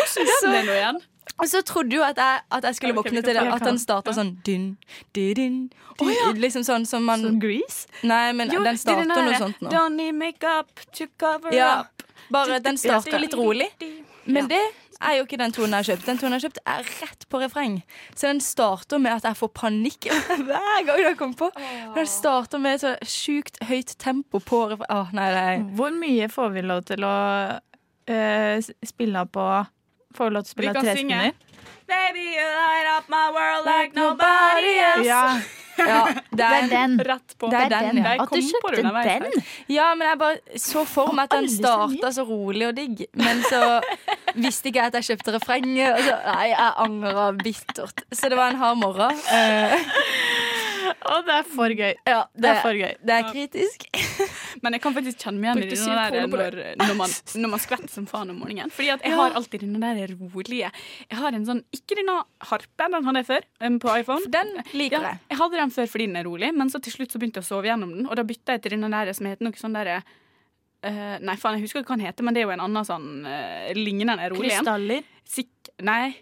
[0.08, 1.00] Så det nå igjen.
[1.38, 4.14] Og så trodde jo at jeg, at jeg skulle våkne til det, at den starta
[4.16, 4.72] sånn dun,
[5.14, 5.60] dun, dun,
[6.02, 6.32] ja.
[6.34, 7.86] Liksom sånn som man Som Grease?
[8.08, 9.70] Nei, men den starter noe sånt nå.
[9.74, 12.04] Don't need makeup to cover Ja, up.
[12.34, 13.70] bare den starter litt rolig.
[14.26, 14.64] Men det
[14.98, 16.08] er jo ikke den tonen jeg har kjøpt.
[16.10, 17.76] Den tonen jeg har kjøpt er rett på refreng.
[18.16, 20.10] Så den starter med at jeg får panikk
[20.48, 21.52] hver gang den kommer på.
[21.96, 24.90] Den starter med et så sjukt høyt tempo på refreng.
[24.90, 25.56] Oh, nei, nei.
[25.78, 27.14] Hvor mye får vi lov til å
[28.08, 29.48] eh, spille på
[30.18, 31.36] Får vi lov til å spille tre sekunder?
[31.88, 35.06] Baby, you light up my world like nobody else.
[35.08, 35.40] Ja,
[35.78, 36.98] Ja, det er den.
[37.06, 37.50] Rett på.
[37.52, 38.16] Det er den, ja.
[38.24, 38.96] At du det kjøpte den?
[39.06, 39.44] den.
[39.70, 43.04] Ja, men jeg bare så for meg at den starta så rolig og digg.
[43.18, 43.62] Men så
[44.34, 46.10] visste ikke jeg at jeg kjøpte refrenget.
[46.26, 48.06] Nei, jeg angra bittert.
[48.12, 49.22] Så det var en hard morgen.
[51.08, 51.94] Eh, Å, det er for gøy.
[52.08, 52.94] ja, Det er for gøy.
[53.08, 53.86] det er kritisk.
[54.64, 57.64] Men jeg kan faktisk kjenne meg igjen i det der når, når, man, når man
[57.64, 58.74] skvetter som faen om morgenen.
[58.74, 62.20] Fordi at jeg har alltid den der rolige Jeg har en sånn Ikke denne
[62.52, 63.48] harpe, den hadde jeg før
[63.86, 64.32] på iPhone.
[64.34, 65.24] Den liker Ja, jeg.
[65.32, 67.48] jeg hadde den før fordi den er rolig, men så til slutt så begynte jeg
[67.48, 68.08] å sove gjennom den.
[68.10, 70.02] Og da bytta jeg til den der som heter noe sånn derre
[70.86, 72.86] Uh, Nei, faen, jeg husker ikke hva den heter, men det er jo en annen
[72.86, 74.60] sånn uh, lignende rolig en.
[74.62, 75.08] Krystaller.
[75.28, 75.72] Sikk...
[75.82, 76.14] Nei.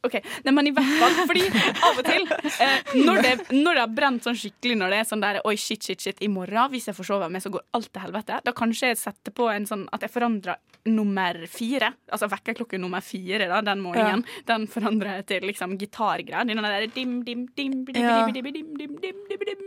[0.00, 0.06] Hmm.
[0.08, 0.14] OK.
[0.46, 1.42] Nei, men i hvert fall, fordi
[1.84, 2.24] av og til
[2.64, 5.54] eh, når, det, når det har brent sånn skikkelig, når det er sånn der Oi,
[5.60, 8.38] shit, shit, shit, i morgen, hvis jeg forsover meg, så går alt til helvete.
[8.46, 10.56] Da kanskje jeg setter på en sånn at jeg forandrer
[10.88, 11.92] nummer fire.
[12.08, 14.24] Altså vekkerklokke nummer fire da, den morgenen.
[14.48, 16.48] Den forandrer jeg til liksom gitargreier.
[16.48, 18.24] Den der dim, dim, dim, dim, Ja.
[18.24, 19.66] dim, dim, dim, dim, dim, dim, dim.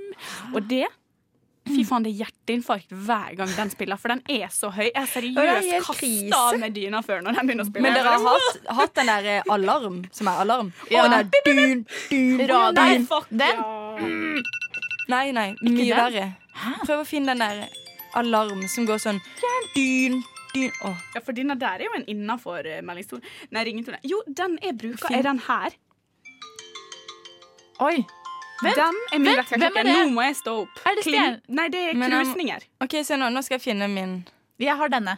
[0.55, 0.87] Og det
[1.63, 4.89] Fy faen, det er hjerteinfarkt hver gang den spiller, for den er så høy.
[4.89, 7.85] Jeg er seriøst kasta av med dyna før når den begynner å spille.
[7.85, 10.73] Men dere har hatt, hatt den der eh, alarm, som er alarm?
[10.91, 11.05] Ja.
[11.05, 12.75] Og den er dun, dun, dun.
[12.79, 13.63] Nei, fuck Den?
[13.63, 14.43] ja.
[15.13, 16.25] Nei, nei, mye verre.
[16.83, 17.63] Prøv å finne den der
[18.19, 19.21] alarm som går sånn
[19.75, 20.19] dun,
[20.53, 20.69] dun.
[20.85, 20.99] Oh.
[21.15, 23.23] Ja, for denne der er jo en innafor meldingstone.
[23.55, 23.99] Nei, ringetone.
[24.07, 25.75] Jo, den jeg bruker, er den her.
[27.83, 28.03] Oi.
[28.63, 29.79] Vent, den er min vent, hvem vekkerklokke.
[29.79, 29.95] er det?
[29.97, 30.79] Nå må jeg stå opp.
[30.87, 31.37] Er det Kling-?
[31.59, 32.65] Nei, det er Men, um, krusninger.
[32.85, 33.29] OK, se nå.
[33.33, 34.15] Nå skal jeg finne min
[34.59, 35.17] Jeg har denne.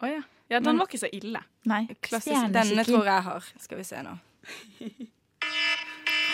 [0.00, 0.20] Å ja.
[0.50, 1.40] ja, den var ikke så ille.
[1.68, 1.84] Nei.
[2.00, 2.48] klassiske.
[2.54, 3.48] Denne tror jeg har.
[3.60, 4.16] Skal vi se nå.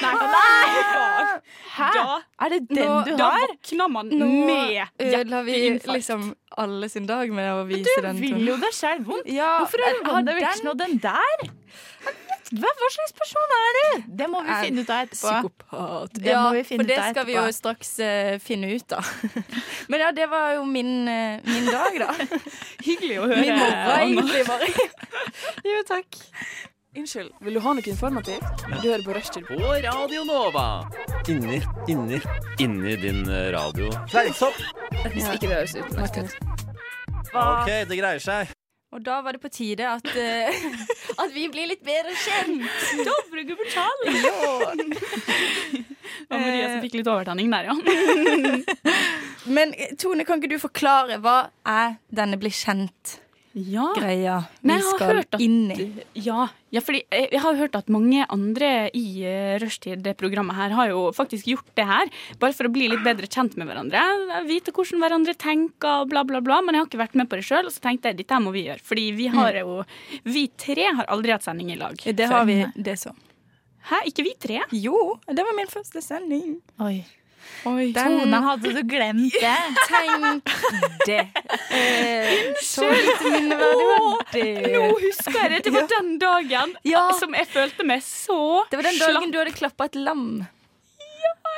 [0.04, 1.38] Nei, nei!
[1.74, 1.86] Hæ?
[1.94, 3.46] Da, Er det den Nå- du da har?
[3.54, 5.94] våkner man Nå med ødela vi hjerteinfarkt.
[5.94, 6.24] liksom
[6.58, 8.16] alle sin dag med å vise den.
[8.16, 9.26] Du vil jo deg selv vondt.
[9.30, 10.64] Ja, Hvorfor har jeg du ikke vekk den?
[10.66, 11.46] nå den der?
[12.54, 14.02] Hva, hva slags person er du?
[14.20, 15.30] Det må vi Er finne ut av etterpå.
[15.32, 16.18] Psykopat.
[16.20, 18.70] Det ja, må vi finne for det ut av skal vi jo straks uh, finne
[18.74, 19.08] ut av.
[19.90, 22.12] Men ja, det var jo min, uh, min dag, da.
[22.88, 23.40] Hyggelig å høre.
[23.40, 24.70] Min morgen, egentlig, bare.
[25.72, 26.22] jo, takk.
[26.94, 28.66] Unnskyld, vil du ha noe informativt?
[28.70, 29.48] Du hører på Rushtid.
[29.50, 30.66] På Radio Nova.
[31.26, 31.58] Inni,
[31.90, 32.20] inni.
[32.62, 33.90] Inni din eh, radio.
[34.12, 34.62] Fleisopp.
[35.10, 36.36] Hvis ikke det høres ut.
[37.34, 38.53] OK, det greier seg.
[38.94, 40.54] Og da var det på tide at, uh,
[41.24, 42.62] at vi blir litt bedre kjent.
[43.02, 44.20] Dovregubben Charlie.
[46.30, 47.74] var Maria som fikk litt overtenning der, ja.
[49.56, 53.23] Men eh, Tone, kan ikke du forklare hva er denne bli kjent-greia
[53.54, 53.92] Ja.
[53.94, 55.84] vi Nei, skal at- inn i?
[56.26, 60.56] Ja, ja fordi jeg, jeg har hørt at mange andre i uh, Rushtid, det programmet
[60.58, 62.10] her, har jo faktisk gjort det her.
[62.42, 64.02] Bare for å bli litt bedre kjent med hverandre.
[64.48, 66.60] Vite hvordan hverandre tenker og bla, bla, bla.
[66.66, 68.50] Men jeg har ikke vært med på det sjøl, og så tenkte jeg dette må
[68.54, 68.82] vi gjøre.
[68.82, 69.84] Fordi vi har jo
[70.24, 71.94] Vi tre har aldri hatt sending i lag.
[71.94, 72.40] Det før.
[72.40, 73.14] har vi, det så.
[73.84, 74.62] Hæ, ikke vi tre?
[74.72, 76.56] Jo, det var min første sending.
[76.80, 77.04] Oi.
[77.70, 77.86] Oi.
[77.96, 79.54] Tone, hadde du glemt det?
[79.88, 80.50] Tenk
[81.06, 81.20] det.
[81.70, 84.44] Eh, så lite minneverdig var det.
[84.74, 85.62] Nå husker jeg det!
[85.68, 87.06] Det var den dagen Ja.
[87.20, 88.70] som jeg følte meg så slapp.
[88.74, 90.26] Det var den dagen du hadde klappa et lam.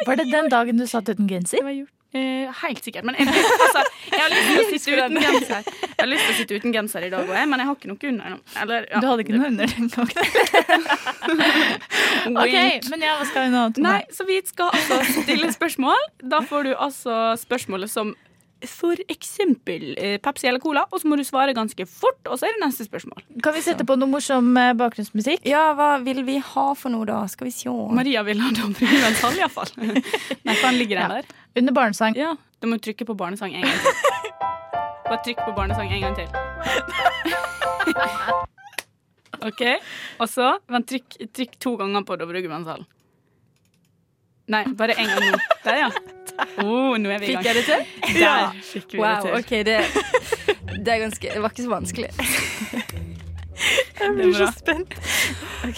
[0.06, 1.58] Var det den dagen du satt uten genser?
[1.62, 1.92] Det var gjort.
[2.14, 3.04] Eh, helt sikkert.
[3.04, 7.26] Men jeg, altså, jeg har Jeg har lyst til å sitte uten genser i dag
[7.26, 8.36] òg, men jeg har ikke noe under.
[8.62, 9.00] Eller, ja.
[9.02, 10.22] Du hadde ikke noe under den gangen?
[12.44, 12.56] OK,
[12.92, 13.64] men ja, hva skal vi nå?
[13.82, 16.06] Nei, så vi skal altså stille spørsmål.
[16.22, 18.14] Da får du altså spørsmålet som
[18.70, 22.44] for eksempel eh, Pepsi eller Cola, og så må du svare ganske fort, og så
[22.48, 23.20] er det neste spørsmål.
[23.44, 25.40] Kan vi sette på noe morsom eh, bakgrunnsmusikk?
[25.48, 27.18] Ja, hva vil vi ha for noe, da?
[27.30, 27.70] Skal vi se.
[27.70, 29.70] Maria vil ha Dobregrønns hall, iallfall.
[29.78, 31.24] Nei, for han ligger den der.
[31.56, 32.12] Under barnesang.
[32.18, 33.92] Ja, Du må trykke på barnesang en gang til.
[35.06, 36.28] Bare trykk på barnesang en gang til.
[39.46, 39.62] OK,
[40.18, 42.84] og så vent, trykk, trykk to ganger på Dovregubbens hall.
[44.52, 45.38] Nei, bare en gang nå.
[45.66, 45.88] Der, ja.
[46.62, 47.42] Oh, nå er vi i gang.
[47.42, 47.80] Fikk jeg det til?
[48.22, 49.34] Der fikk vi Wow, det til.
[49.40, 49.76] ok, det,
[50.86, 52.10] det er ganske Det var ikke så vanskelig.
[53.96, 54.92] Jeg blir så spent.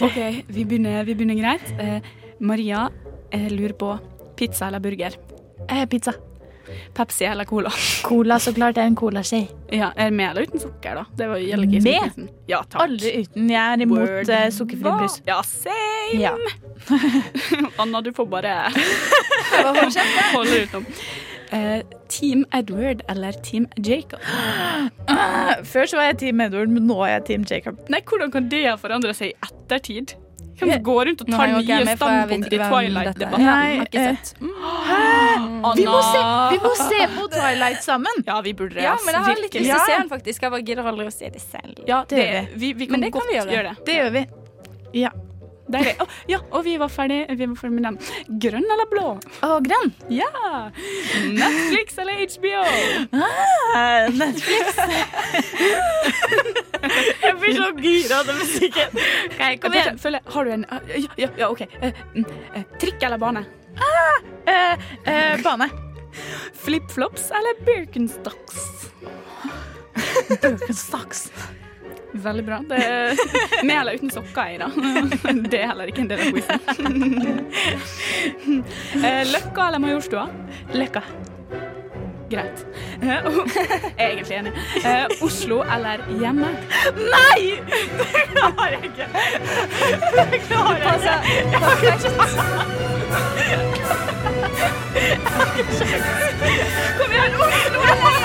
[0.03, 0.17] OK,
[0.51, 1.69] vi begynner, vi begynner greit.
[1.81, 2.09] Eh,
[2.43, 2.89] Maria
[3.33, 3.93] eh, lurer på
[4.37, 5.15] pizza eller burger.
[5.71, 6.13] Eh, pizza.
[6.95, 7.71] Pepsi eller Cola.
[8.03, 9.43] Cola, så klart det er en colaskje.
[9.73, 11.05] Ja, er Med eller uten sukker, da?
[11.17, 12.29] Det var- gjelder Med?
[12.49, 12.83] Ja, takk.
[12.83, 13.49] Aldri uten.
[13.51, 14.29] Jeg er imot Word.
[14.31, 15.21] eh, sukkerfri brus.
[15.27, 16.21] Ja, same!
[16.21, 16.35] Ja.
[17.83, 18.55] Anna, du får bare
[20.35, 20.87] holde utenom.
[21.51, 24.21] Eh, Team Edward eller Team Jacob?
[25.09, 27.79] Ah, Før så var jeg Team Edward, men nå er jeg Team Jacob.
[27.89, 30.13] Nei, Hvordan kan det forandre seg i ettertid?
[30.59, 32.59] Hvem som går rundt og tar nye standpunkt i.
[32.59, 33.45] Twilight-debatten?
[33.47, 34.33] Nei, ikke eh.
[35.69, 35.75] Anna!
[35.79, 38.25] Vi må, se, vi må se på Twilight sammen!
[38.27, 40.43] Ja, vi burde Ja, men jeg har litt lyst til å se den, faktisk.
[40.43, 41.79] Jeg bare gidder aldri å se det selv.
[41.89, 43.55] Ja, Det det, vi, vi kan Men det kan vi gjøre.
[43.57, 43.87] gjøre det.
[43.87, 44.27] Det gjør vi.
[45.05, 45.15] Ja.
[45.69, 45.95] Deilig.
[46.01, 47.99] Oh, ja, og vi var ferdig, vi var ferdig med den.
[48.41, 49.07] Grønn eller blå?
[49.45, 49.93] Og grønn.
[50.13, 50.31] Ja!
[51.29, 52.63] Netflix eller HBO?
[53.77, 54.79] Ah, Netflix.
[57.27, 58.97] jeg blir så gira av den musikken.
[59.35, 60.01] Okay, kom igjen.
[60.01, 61.67] Føler, har du en Ja, ja, ja OK.
[61.69, 63.45] Eh, mm, eh, trikk eller bane?
[64.49, 65.69] Eh, eh, bane.
[66.65, 68.89] Flipflops eller Birkenstocks?
[70.29, 71.29] Birkenstocks.
[72.13, 72.59] Veldig bra.
[72.69, 73.15] Det er
[73.69, 74.69] med eller uten sokker i, da.
[75.53, 76.61] Det er heller ikke en del av quizen.
[79.05, 80.25] Eh, Løkka eller Majorstua?
[80.75, 81.03] Løkka.
[82.31, 82.65] greit.
[83.01, 83.21] Eh, jeg
[83.99, 84.53] er egentlig enig.
[84.85, 86.51] Eh, Oslo eller hjemme?
[86.99, 87.41] Nei!
[87.99, 89.07] Det klarer jeg ikke.
[90.33, 90.97] Det klarer jeg
[91.47, 91.93] ikke.
[92.05, 92.35] Sjans.
[96.99, 98.18] Kom igjen, Oslo!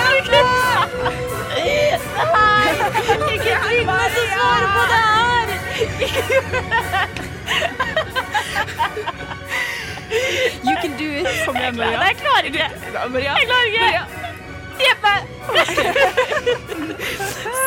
[1.64, 2.70] Nei!
[3.34, 5.48] Ikke tving meg til å svare på det her!
[10.64, 11.26] You can do it.
[11.44, 11.98] Kom igjen, Maria.
[11.98, 12.66] Nei, jeg klarer ikke.
[13.24, 14.04] Jeg klarer ikke.
[14.84, 15.14] Hjemme!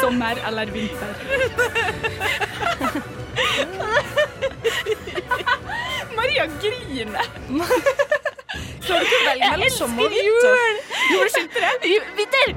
[0.01, 1.13] Sommer eller vinter?
[6.17, 7.27] Maria griner.
[8.87, 10.71] Klarer du ikke å velge mellom sommer og vinter?
[11.11, 11.73] Gjorde du ikke det?
[12.21, 12.49] Vinter!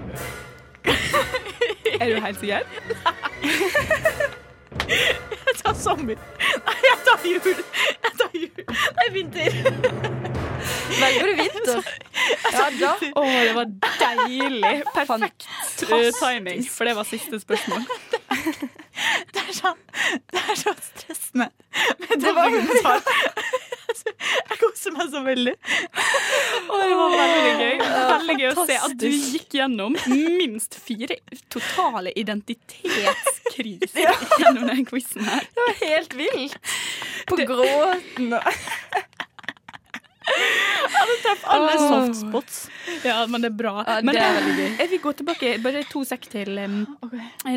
[2.01, 2.63] Er du helt sikker?
[3.05, 3.15] Nei.
[4.91, 6.19] Jeg tar sommer.
[6.67, 7.59] Nei, jeg tar jul.
[8.05, 8.63] Jeg tar jul.
[8.97, 9.57] Nei, vinter.
[11.01, 11.91] Velger du vinter?
[12.53, 12.93] Ja, da.
[13.15, 13.71] Å, det var
[14.01, 14.73] deilig.
[14.95, 15.47] Perfekt
[15.91, 16.21] Fantastisk.
[16.21, 17.87] timing, for det var siste spørsmål.
[19.33, 19.81] Det er sånn
[20.33, 21.51] Det er så stressende
[22.03, 23.03] med dokumentar.
[24.21, 25.55] Jeg koser meg så veldig.
[26.71, 27.77] Og det var veldig gøy.
[28.11, 31.17] Veldig gøy å se at du gikk gjennom minst fire
[31.53, 35.47] totale identitetskriser gjennom den quizen her.
[35.55, 36.75] Det var helt vilt.
[37.31, 38.43] På gråten og
[41.51, 42.69] Alle softspots.
[43.05, 43.73] Ja, men det er bra.
[43.87, 44.71] Ja, men det er veldig gøy.
[44.83, 46.81] jeg vil gå tilbake bare to sek til um,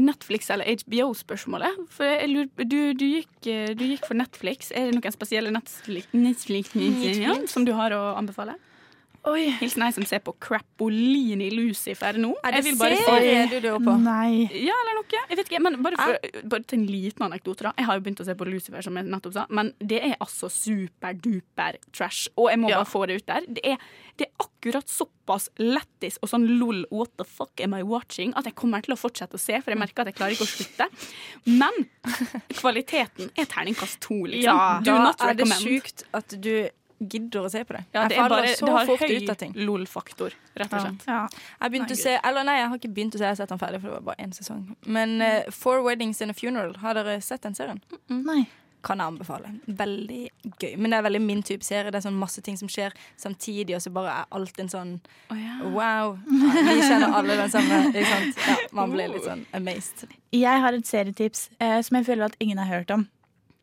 [0.02, 1.82] Netflix eller HBO-spørsmålet.
[1.93, 4.71] For jeg lurer, du, du, gikk, eh, du gikk for Netflix.
[4.71, 6.73] Er det noen spesielle Netflix, Netflix
[7.19, 8.56] ja, som du har å anbefale?
[9.23, 9.43] Oi.
[9.62, 12.33] Hilsen ei som ser på Crapolini Lucifer nå.
[12.43, 13.93] Er det serie du lurer på?
[14.03, 14.49] Nei.
[14.65, 15.21] Ja, eller noe.
[15.29, 17.63] Jeg vet ikke, men bare, for, bare til en liten anekdote.
[17.69, 19.45] da Jeg har jo begynt å se på Lucifer, som jeg nettopp sa.
[19.49, 22.27] Men det er altså superduper trash.
[22.36, 22.81] Og jeg må Ja.
[22.83, 23.47] bare få det ut der.
[23.47, 23.77] Det er,
[24.19, 28.33] det er akkurat såpass lættis og sånn lol, what the fuck am I watching?
[28.36, 30.49] At jeg kommer til å fortsette å se, for jeg merker at jeg klarer ikke
[30.49, 30.89] å slutte.
[31.47, 31.88] Men
[32.59, 34.51] kvaliteten er terningkast to, liksom.
[34.51, 36.67] Ja, Da er det sjukt at du
[37.09, 37.83] gidder å se på det.
[37.93, 39.53] Ja, det jeg er bare, så det har fort høy ut av ting.
[39.57, 41.05] lol-faktor, rett og slett.
[41.09, 41.21] Ja.
[41.59, 43.53] Jeg begynte å se, eller nei, jeg har ikke begynt å se, jeg har sett
[43.53, 44.65] den ferdig, for det var bare én sesong.
[44.85, 47.81] Men uh, Four Weddings and a Funeral, har dere sett den serien?
[48.11, 48.43] Nei.
[48.83, 49.49] Kan jeg anbefale.
[49.79, 50.21] Veldig
[50.59, 50.73] gøy.
[50.75, 51.87] Men det er veldig min type serie.
[51.87, 54.91] Det er sånn masse ting som skjer samtidig, og så bare er alt en sånn
[55.31, 55.55] oh, ja.
[55.71, 56.17] wow.
[56.27, 57.79] Vi kjenner alle den samme.
[57.93, 58.41] Ikke sant?
[58.43, 60.11] Ja, man blir litt sånn amazed.
[60.35, 63.07] Jeg har et serietips eh, som jeg føler at ingen har hørt om.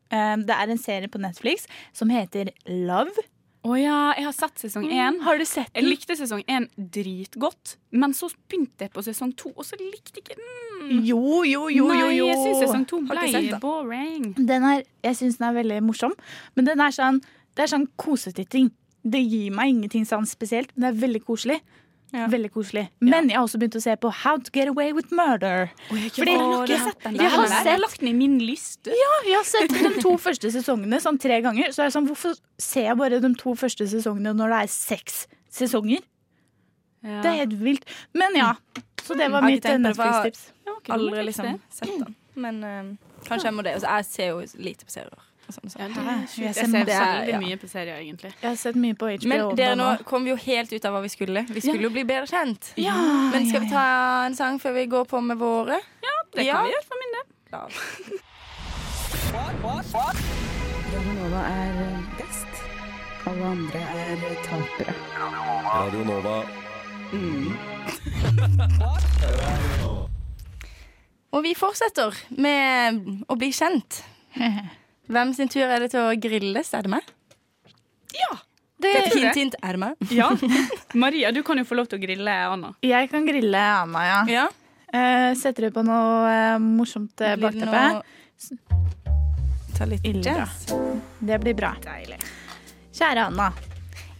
[0.09, 3.29] Eh, det er en serie på Netflix som heter Love.
[3.61, 5.19] Å ja, jeg har sett sesong én.
[5.21, 9.51] Har du sett Jeg likte sesong én dritgodt, men så begynte jeg på sesong to,
[9.53, 11.03] og så likte jeg ikke den.
[11.05, 12.25] Jo, jo, jo, jo, Nei, jo.
[12.31, 14.31] jeg syns sesong to Har ble sett boring.
[14.39, 16.15] Den er, jeg syns den er veldig morsom,
[16.57, 17.21] men den er sånn,
[17.53, 18.71] det er sånn kosetitting.
[19.01, 21.59] Det gir meg ingenting sånn spesielt, men det er veldig koselig.
[22.11, 22.25] Ja.
[22.27, 22.89] Veldig koselig.
[22.99, 25.69] Men jeg har også begynt å se på How to get away with murder.
[25.87, 27.15] Fordi Å, jeg har sett den.
[27.21, 28.91] Jeg har sett, lagt den i min liste.
[28.91, 31.71] ja, jeg har sett de to første sesongene sånn tre ganger.
[31.71, 34.73] Så er jeg sånn, hvorfor ser jeg bare de to første sesongene når det er
[34.75, 35.21] seks
[35.55, 36.03] sesonger?
[37.01, 37.21] Ja.
[37.23, 37.87] Det er helt vilt.
[38.13, 38.51] Men ja,
[39.01, 40.51] så det var mitt det, har- Netflix-tips.
[40.91, 42.15] Aldri liksom sett den.
[42.35, 42.83] Men eh,
[43.27, 43.73] kanskje jeg må det.
[43.79, 45.23] Altså, jeg ser jo lite på serier.
[45.51, 45.77] Og sånn, så.
[45.83, 46.15] Ja, det er Jeg.
[46.45, 46.95] Jeg ser er- veldig
[47.35, 47.39] ja.
[47.43, 48.31] mye på serier, egentlig.
[48.41, 49.27] Jeg har sett mye på HBO.
[49.29, 51.43] Men dere, nå kom vi jo helt ut av hva vi skulle.
[51.49, 52.71] Vi skulle jo bli bedre kjent.
[52.77, 52.95] Ja,
[53.31, 53.85] Men skal vi ja, ta
[54.25, 55.77] en sang før vi går på med våre?
[56.03, 56.53] Ja, Det Ja.
[56.55, 57.25] kan vi gjøre for min del.
[57.51, 57.61] Ja.
[61.21, 61.73] Nova er
[62.17, 62.47] best.
[63.27, 64.93] Alle andre er tapere.
[65.65, 66.43] Radio Nova.
[71.31, 74.01] Og vi fortsetter med å bli kjent.
[75.11, 76.69] Hvem sin tur er det til å grilles?
[76.77, 77.09] Er det meg?
[78.15, 78.31] Ja.
[78.81, 79.55] Det, Hint, hint.
[79.61, 80.05] Er det meg?
[80.15, 80.29] Ja.
[81.03, 82.71] Maria, du kan jo få lov til å grille Anna.
[82.85, 84.21] jeg kan grille Anna, ja.
[84.31, 84.45] Ja.
[84.91, 87.83] Uh, setter du på noe uh, morsomt eh, bakteppe?
[87.99, 88.79] noe-
[89.77, 90.65] Ta litt Ille jazz.
[91.19, 91.73] Det blir bra.
[91.81, 93.51] Kjære Anna.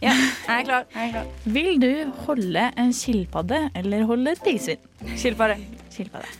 [0.02, 0.86] Ja, jeg er klar.
[0.94, 1.26] Jeg er klar.
[1.56, 1.90] Vil du
[2.26, 4.80] holde en skilpadde eller holde et piggsvin?
[5.14, 5.58] Skilpadde.
[5.94, 6.30] Skilpadde.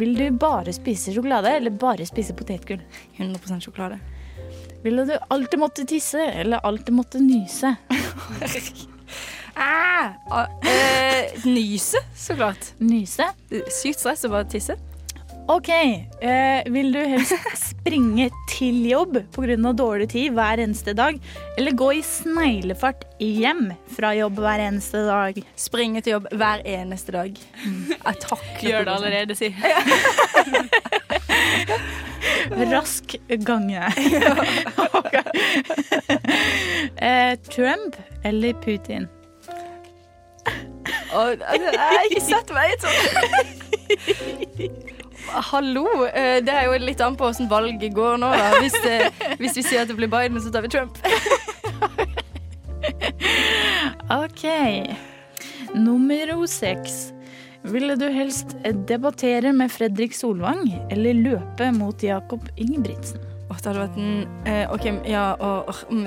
[0.00, 2.80] Vil du bare spise sjokolade eller bare spise potetgull?
[3.18, 3.98] 100% sjokolade.
[4.82, 7.74] Ville du alltid måtte tisse eller alltid måtte nyse?
[9.54, 12.70] Ah, uh, nyse, så klart.
[12.78, 13.26] Nyse?
[13.50, 14.76] Sykt stress å bare tisse.
[15.50, 15.68] OK.
[15.68, 19.72] Eh, vil du helst springe til jobb pga.
[19.74, 21.18] dårlig tid hver eneste dag,
[21.58, 25.34] eller gå i sneglefart hjem fra jobb hver eneste dag?
[25.58, 27.34] Springe til jobb hver eneste dag.
[27.34, 29.50] Jeg takler Gjør det allerede, si.
[32.70, 33.82] Rask gange.
[35.00, 35.14] Ok.
[37.02, 39.08] eh, Trump eller Putin?
[41.12, 43.02] Og, altså, jeg har ikke sett meg i et sånt
[45.50, 45.86] Hallo.
[46.06, 48.50] eh, Det er jo litt an på åssen valget går nå, da.
[48.60, 48.76] Hvis,
[49.40, 50.98] hvis vi sier at det blir Biden, så tar vi Trump.
[54.10, 54.44] OK.
[55.74, 57.12] Nummer seks.
[57.62, 58.56] Ville du helst
[58.88, 63.20] debattere med Fredrik Solvang eller løpe mot Jakob Ingebrigtsen?
[63.50, 66.06] Åh, det hadde vært en eh, OK, ja og mm,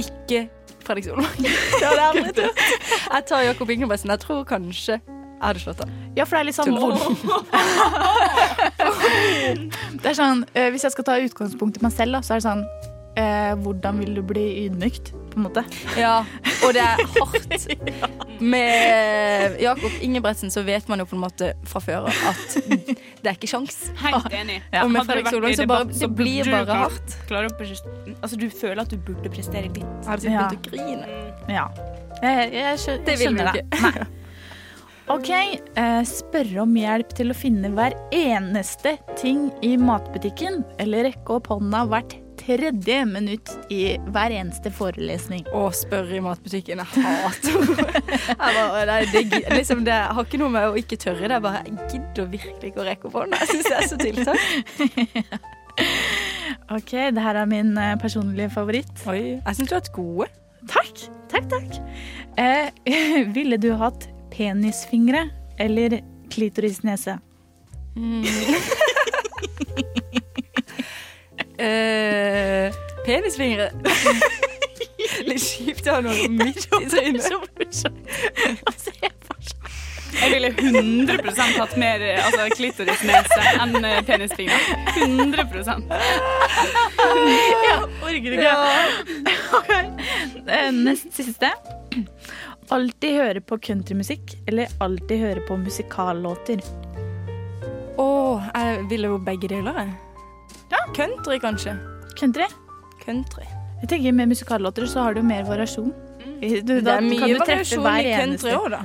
[0.00, 0.48] Ikke
[0.84, 1.36] Fredrik Solvang.
[1.44, 2.62] Det hadde jeg aldri trodd.
[3.12, 4.10] Jeg tar Jakob Ingebrigtsen.
[4.10, 4.98] Jeg tror kanskje
[5.38, 5.90] jeg hadde slått han.
[6.18, 6.74] Ja, for det er litt sånn.
[10.02, 12.40] Det er sånn, eh, Hvis jeg skal ta utgangspunkt i meg selv, da, så er
[12.42, 12.64] det sånn
[13.18, 15.62] eh, Hvordan vil du bli ydmykt, på en måte?
[15.98, 16.16] Ja,
[16.66, 17.62] og det er hardt.
[18.52, 23.26] Med Jakob Ingebretsen så vet man jo på en måte fra før av at det
[23.26, 23.76] er ikke sjans.
[23.98, 24.60] Helt enig.
[24.84, 27.08] Og med Hadde Fredrik du vært Solvang så bare, debatt, det blir du bare hardt.
[27.30, 27.82] klare å pres-
[28.20, 29.82] Altså, du føler at du burde prestere litt.
[30.22, 30.46] Du Ja.
[30.46, 31.06] å grine.
[31.50, 31.66] Ja.
[32.22, 33.66] Jeg, jeg skjø- Det vil vi skjønner ikke.
[33.82, 34.06] Nei.
[35.08, 35.30] OK.
[35.32, 41.48] Eh, spørre om hjelp til å finne hver eneste ting i matbutikken, eller rekke opp
[41.52, 45.46] hånda hvert tredje minutt i hver eneste forelesning.
[45.56, 46.80] Å spørre i matbutikken.
[46.80, 46.88] Jeg
[47.24, 47.56] hater
[48.90, 51.24] nei, det, liksom, det har ikke noe med å ikke tørre.
[51.24, 53.40] Det er bare jeg gidder virkelig ikke å rekke opp hånda.
[53.42, 55.48] Jeg syns det er så tiltak.
[56.76, 58.92] OK, det her er min eh, personlige favoritt.
[59.08, 60.28] Oi, jeg syns du har hatt gode.
[60.68, 61.82] Takk, takk, takk.
[62.36, 62.68] Eh,
[63.36, 67.18] ville du hatt penisfingre eller klitorisnese?
[71.58, 72.72] Eh,
[73.06, 73.70] penisfingre.
[75.26, 77.32] Litt kjipt å ha noe midt i trynet.
[80.18, 81.18] Jeg ville 100
[81.58, 84.60] hatt mer eh, altså, klitorisnese enn eh, penisfingre.
[85.00, 85.90] 100%
[88.06, 88.46] Orker ikke.
[88.46, 88.54] Ja.
[89.58, 89.82] Okay.
[90.78, 91.50] Nest siste.
[92.74, 96.60] Alltid høre på countrymusikk eller alltid høre på musikallåter?
[97.98, 98.06] Å,
[98.54, 99.94] jeg ville jo begge deler, jeg.
[100.96, 101.74] Country, kanskje.
[102.18, 102.44] Country?
[103.04, 103.44] Country.
[103.80, 105.92] Jeg tenker Med musikallåter så har du mer variasjon.
[106.40, 108.82] Du, Det er mye variasjon i country òg, da.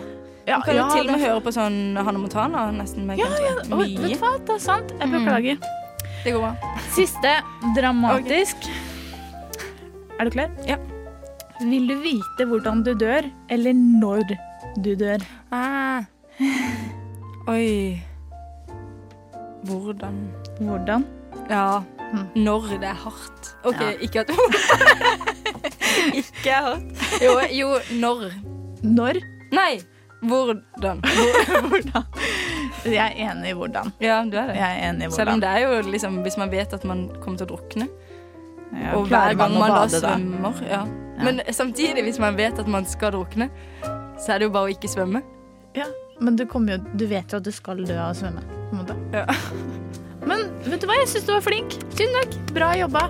[0.48, 3.18] Ja, Du kan jo til og med det- høre på sånn Hanne Montana nesten med
[3.20, 3.46] Ja, country.
[3.46, 4.00] ja, mye.
[4.02, 4.92] vet du hva, det er sant.
[5.00, 5.60] Jeg Mm.
[6.24, 6.56] Det går bra.
[6.92, 7.32] Siste
[7.76, 8.56] dramatisk.
[10.20, 10.50] Er du klar?
[10.68, 10.78] Ja.
[11.64, 14.24] Vil du vite hvordan du dør, eller når
[14.84, 15.24] du dør?
[15.52, 16.04] Ah.
[17.48, 18.02] Oi.
[19.64, 20.18] Hvordan
[20.60, 21.06] Hvordan?
[21.50, 21.80] Ja.
[22.14, 22.26] Mm.
[22.44, 23.56] Når det er hardt.
[23.66, 23.90] OK, Ja.
[24.02, 24.30] ikke at
[26.20, 26.84] Ikke hardt.
[27.24, 28.28] Jo, jo, når.
[28.84, 29.20] Når?
[29.56, 29.80] Nei,
[30.22, 31.02] hvordan.
[31.70, 32.04] hvordan?
[32.86, 33.92] Jeg er enig i hvordan.
[34.04, 34.56] Ja, du er det.
[34.60, 37.06] Jeg er enig i Selv om det er jo liksom Hvis man vet at man
[37.22, 37.88] kommer til å drukne,
[38.74, 40.82] Ja, og hver gang man, man da svømmer ja.
[41.22, 43.50] Men samtidig, hvis man vet at man skal drukne,
[44.20, 45.22] så er det jo bare å ikke svømme.
[45.78, 45.86] Ja,
[46.22, 48.44] men du, jo, du vet jo at du skal dø av å svømme.
[48.72, 49.04] På en.
[49.14, 49.26] Ja.
[50.24, 51.76] Men vet du hva, jeg syns du var flink.
[51.98, 52.38] Tusen takk.
[52.56, 53.08] Bra jobba.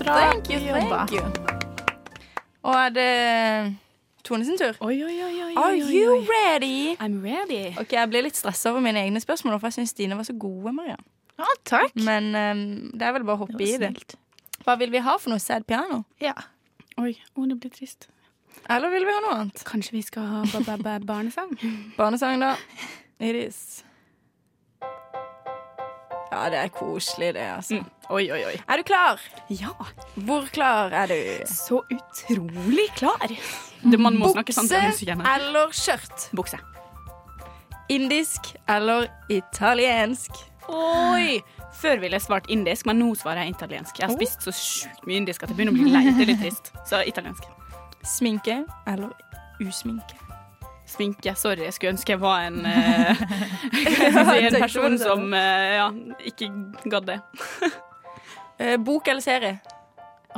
[0.00, 1.04] Bra Thank you, jobba.
[1.06, 1.50] thank you.
[2.66, 3.10] Og er det
[4.24, 4.76] Tone sin tur?
[4.84, 6.96] Oi, oi, oi, oi, Are you ready?
[7.00, 7.72] I'm ready.
[7.80, 10.36] Ok, Jeg ble litt stressa over mine egne spørsmål, for jeg syns dine var så
[10.36, 10.74] gode.
[10.76, 10.98] Maria.
[11.40, 11.94] Ja, takk.
[11.96, 13.94] Men um, det er vel bare å hoppe i det.
[14.66, 15.40] Hva vil vi ha for noe?
[15.40, 16.02] Sad piano?
[16.20, 16.34] Ja.
[17.00, 18.08] Oi, å, det blir trist.
[18.70, 19.62] Eller vil vi ha noe annet?
[19.66, 21.52] Kanskje vi skal ha ba- ba- ba- barnesang?
[21.98, 22.54] Barnesang, da.
[23.20, 23.60] It is.
[26.30, 27.80] Ja, det er koselig, det, altså.
[27.80, 27.86] Mm.
[28.14, 28.52] Oi, oi, oi.
[28.70, 29.22] Er du klar?
[29.50, 29.72] Ja.
[30.14, 31.16] Hvor klar er du?
[31.50, 33.18] Så utrolig klar.
[33.26, 34.78] Det, Bukse
[35.34, 36.28] eller skjørt?
[36.38, 36.58] Bukse.
[37.90, 40.30] Indisk eller italiensk?
[40.70, 41.40] Oi!
[41.72, 43.98] Før ville jeg svart indisk, men nå svarer jeg italiensk.
[44.00, 46.04] Jeg har spist så sjukt mye indisk at jeg begynner å bli lei.
[46.10, 46.72] Det er litt trist.
[46.88, 47.46] Så italiensk.
[48.06, 49.12] Sminke eller
[49.62, 50.18] usminke?
[50.90, 51.34] Sminke.
[51.38, 53.20] Sorry, jeg skulle ønske jeg var en, eh,
[54.32, 55.90] si, en person som eh, ja,
[56.32, 56.50] ikke
[56.90, 57.20] gadd det.
[58.58, 59.60] Eh, bok eller serie?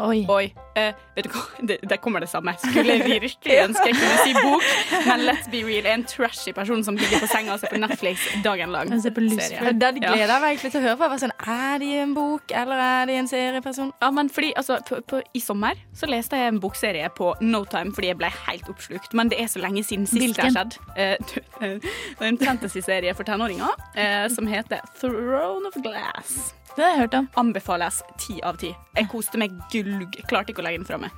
[0.00, 0.24] Oi.
[0.28, 0.54] Oi.
[0.74, 1.42] Eh, vet du hva?
[1.68, 2.54] Det, der kommer det samme.
[2.58, 4.64] Skulle virkelig ønske jeg kunne si bok,
[5.06, 5.86] men let's be real.
[5.86, 8.90] Er en trashy person som ligger på senga og ser på Netflix dagen lang.
[8.90, 11.18] Den gleder jeg meg egentlig til å høre på.
[11.22, 13.92] Sånn, Er de en bok, eller er de en serieperson?
[14.02, 17.64] Ja, men fordi, altså, på, på, I sommer så leste jeg en bokserie på No
[17.68, 19.12] Time fordi jeg ble helt oppslukt.
[19.18, 20.56] Men det er så lenge siden sist Hvilken?
[20.56, 20.78] det har skjedd.
[20.96, 26.54] Eh, eh, en fantasy-serie for tenåringer eh, som heter Throne of Glass.
[26.76, 27.28] Det har jeg hørt om.
[27.36, 28.70] Anbefales ti av ti.
[28.96, 30.16] Jeg koste meg gulg.
[30.30, 31.10] Klarte ikke å legge den fra meg.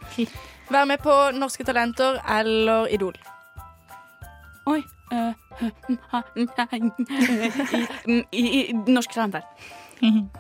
[0.73, 3.15] Vær med på Norske Talenter eller Idol?
[4.67, 4.81] Oi.
[5.13, 5.33] eh,
[8.33, 9.43] I, i, i Norske Talenter.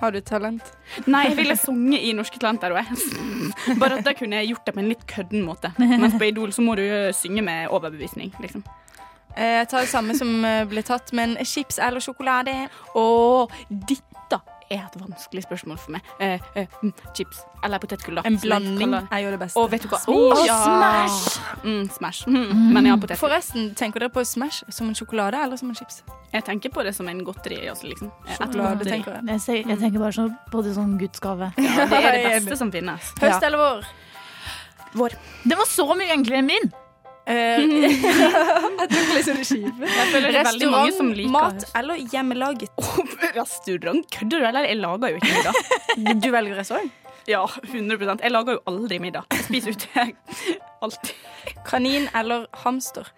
[0.01, 0.65] Har du talent?
[1.09, 2.75] Nei, jeg ville sunget i Norske Talenter.
[2.75, 3.79] Og jeg.
[3.81, 5.71] Bare at da kunne jeg gjort det på en litt kødden måte.
[5.81, 6.85] Mens på Idol så må du
[7.17, 8.35] synge med overbevisning.
[8.43, 8.65] liksom.
[9.37, 12.53] Eh, Jeg tar det samme som eh, ble tatt, men chips eller sjokolade?
[12.99, 13.05] Å,
[13.71, 14.14] dette
[14.75, 16.09] er et vanskelig spørsmål for meg.
[16.23, 18.25] Eh, eh, mm, chips eller potetgull, da.
[18.29, 19.61] En blanding, jeg er jo det beste.
[19.63, 20.01] Og vet du hva?
[20.03, 20.13] Smash.
[20.15, 20.59] Oh, ja.
[20.65, 21.41] Smash.
[21.65, 22.29] Mm, smash.
[22.29, 23.23] Mm, Men ja, potetgull.
[23.25, 26.03] Forresten, tenker dere på Smash som en sjokolade eller som en chips?
[26.35, 27.63] Jeg tenker på det som en godteri.
[27.73, 28.13] Også, liksom.
[28.37, 29.41] Sjokolade, tenker jeg.
[29.47, 31.53] Jeg, jeg tenker bare sånn på det som gudsgave.
[31.57, 33.13] Ja, det er det beste som finnes.
[33.23, 33.93] Høst eller vår?
[34.95, 35.21] Vår.
[35.45, 36.73] Det var så mye enklere enn min!
[37.25, 37.63] Eh,
[38.81, 39.93] jeg tok liksom det kjipe.
[40.37, 42.84] Restaurant, mat eller hjemmelaget?
[43.37, 44.07] Restaurant?
[44.11, 44.69] Kødder du, eller?
[44.69, 46.21] Jeg lager jo ikke middag.
[46.25, 46.93] Du velger restaurant?
[47.29, 49.25] Ja, 100% Jeg lager jo aldri middag.
[49.33, 50.07] Jeg spiser ute.
[50.85, 51.15] Alltid.
[51.67, 53.09] Kanin eller hamster?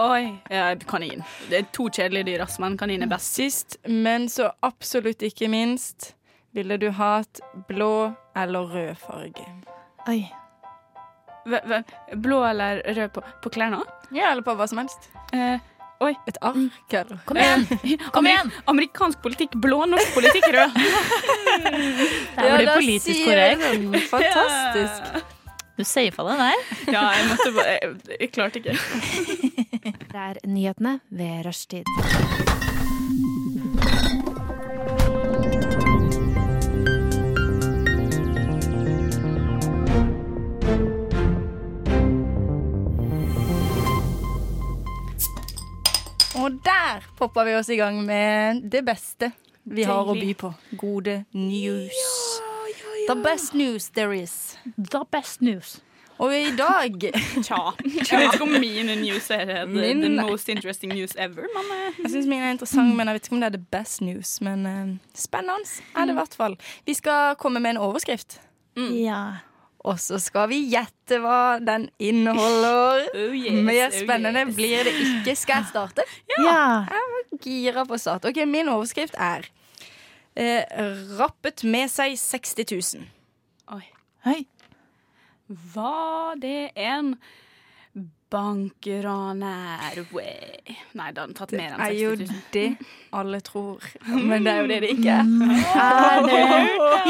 [0.00, 0.26] Oi.
[0.50, 1.22] Ja, kanin.
[1.50, 3.34] Det er to kjedelige dyr, men kanin er best.
[3.36, 6.14] Sist, men så absolutt ikke minst,
[6.56, 9.44] ville du hatt blå eller rød farge?
[10.08, 10.22] Oi.
[11.46, 11.82] Hva-
[12.20, 13.82] Blå eller rød på, på klærne?
[14.12, 15.08] Ja, eller på hva som helst.
[15.32, 15.60] Eh,
[16.00, 16.12] oi.
[16.30, 17.18] Et ark, eller?
[17.28, 17.66] Kom igjen!
[18.14, 18.52] Kom igjen!
[18.70, 20.78] Amerikansk politikk blå, norsk politikk rød.
[22.36, 24.08] Der var det politisk korrekt.
[24.12, 25.26] Fantastisk.
[25.80, 26.64] Du safa det der.
[26.96, 28.74] Ja, jeg måtte bare Jeg, jeg klarte ikke.
[30.10, 32.69] Det er nyhetene ved rushtid.
[46.38, 49.32] Og der poppa vi oss i gang med det beste
[49.64, 50.52] vi har å by på.
[50.78, 52.00] Gode news.
[53.08, 54.56] The best news there is.
[54.76, 55.80] The best news.
[56.20, 57.00] Og i dag
[57.46, 57.58] Tja.
[58.10, 62.00] Jeg vet ikke om mine news er the, the most interesting news ever, men eh,
[62.04, 64.36] Jeg syns min er interessant, men jeg vet ikke om det er the best news.
[64.44, 66.58] Men uh, spennende er det i hvert fall.
[66.86, 68.38] Vi skal komme med en overskrift.
[68.76, 69.40] Ja.
[69.88, 73.06] Og så skal vi gjette hva den inneholder.
[73.16, 74.56] oh yes, Mer oh spennende yes.
[74.58, 75.36] blir det ikke.
[75.38, 76.06] Skal jeg starte?
[76.44, 76.84] Ja.
[76.90, 78.26] Jeg Gira på start.
[78.28, 79.46] Ok, Min overskrift er
[80.36, 80.64] eh,
[81.16, 83.06] 'Rappet med seg 60 000'.
[83.76, 83.84] Oi.
[84.24, 84.40] Hei.
[85.48, 87.14] Var det en
[88.30, 90.02] bankraner?
[90.92, 92.12] Nei, da har den tatt mer enn er jo
[92.54, 92.66] det
[93.16, 93.82] alle tror.
[94.28, 95.24] Men det er jo det det ikke er.
[95.88, 96.38] Er det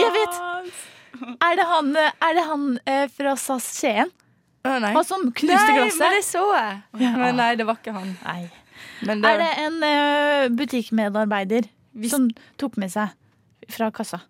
[0.00, 0.40] Jeg vet!
[1.46, 4.10] Er det han, er det han eh, fra SAS Skien?
[4.64, 4.90] Å, nei.
[4.92, 6.80] Han som knuste Nei, men det så jeg.
[7.00, 7.12] Ja.
[7.16, 8.10] Men nei, det var ikke han.
[8.26, 8.50] Nei.
[9.08, 12.28] Men Er det en eh, butikkmedarbeider Hvis- som
[12.60, 13.14] tok med seg
[13.72, 14.20] fra kassa?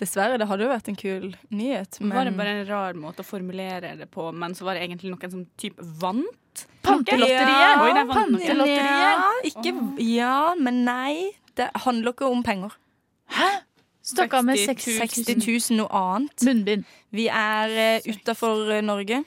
[0.00, 2.00] Dessverre, det hadde jo vært en kul nyhet.
[2.02, 4.82] Men Var det bare en rar måte å formulere det på, men så var det
[4.88, 6.64] egentlig noen som type vant?
[6.82, 7.78] Pantelotteriet!
[7.80, 8.18] Oi, det vant.
[8.18, 8.90] Pantelotteriet.
[8.90, 11.30] Ja, ikke, ja, men nei.
[11.54, 12.74] Det handler ikke om penger.
[14.04, 16.44] Stakk av med 60 60 60 000 noe annet.
[16.44, 16.88] Munnbind.
[17.14, 19.22] Vi er uh, utafor Norge.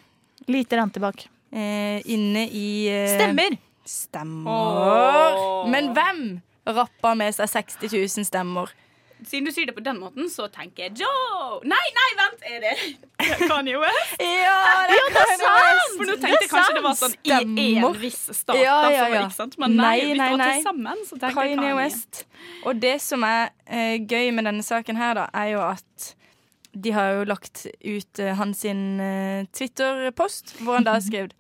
[0.48, 1.26] Lite antibac.
[1.50, 3.58] Uh, inne i uh, Stemmer!
[3.88, 4.52] Stemmer.
[4.52, 5.70] Oh.
[5.72, 6.22] Men hvem
[6.68, 8.74] rappa med seg 60 000 stemmer?
[9.26, 11.58] Siden du sier det på den måten, så tenker jeg Joe!
[11.66, 12.44] Nei, nei, vent!
[12.46, 12.74] Er det
[13.50, 14.22] Kanye West?
[14.22, 15.96] Ja, det er sant!
[15.98, 17.34] For nå tenkte jeg kanskje det var sånn i
[17.80, 18.60] en viss stat.
[18.62, 19.24] Ja, ja, ja.
[19.26, 19.58] Ikke sant?
[19.62, 20.62] Men nei, Nei, nei, nei.
[20.66, 21.74] sammen, så Kanye Kanye.
[21.80, 22.22] West.
[22.70, 26.12] Og det som er eh, gøy med denne saken her, da, er jo at
[26.78, 31.34] de har jo lagt ut eh, hans sin eh, Twitter-post, hvor han da har skrevet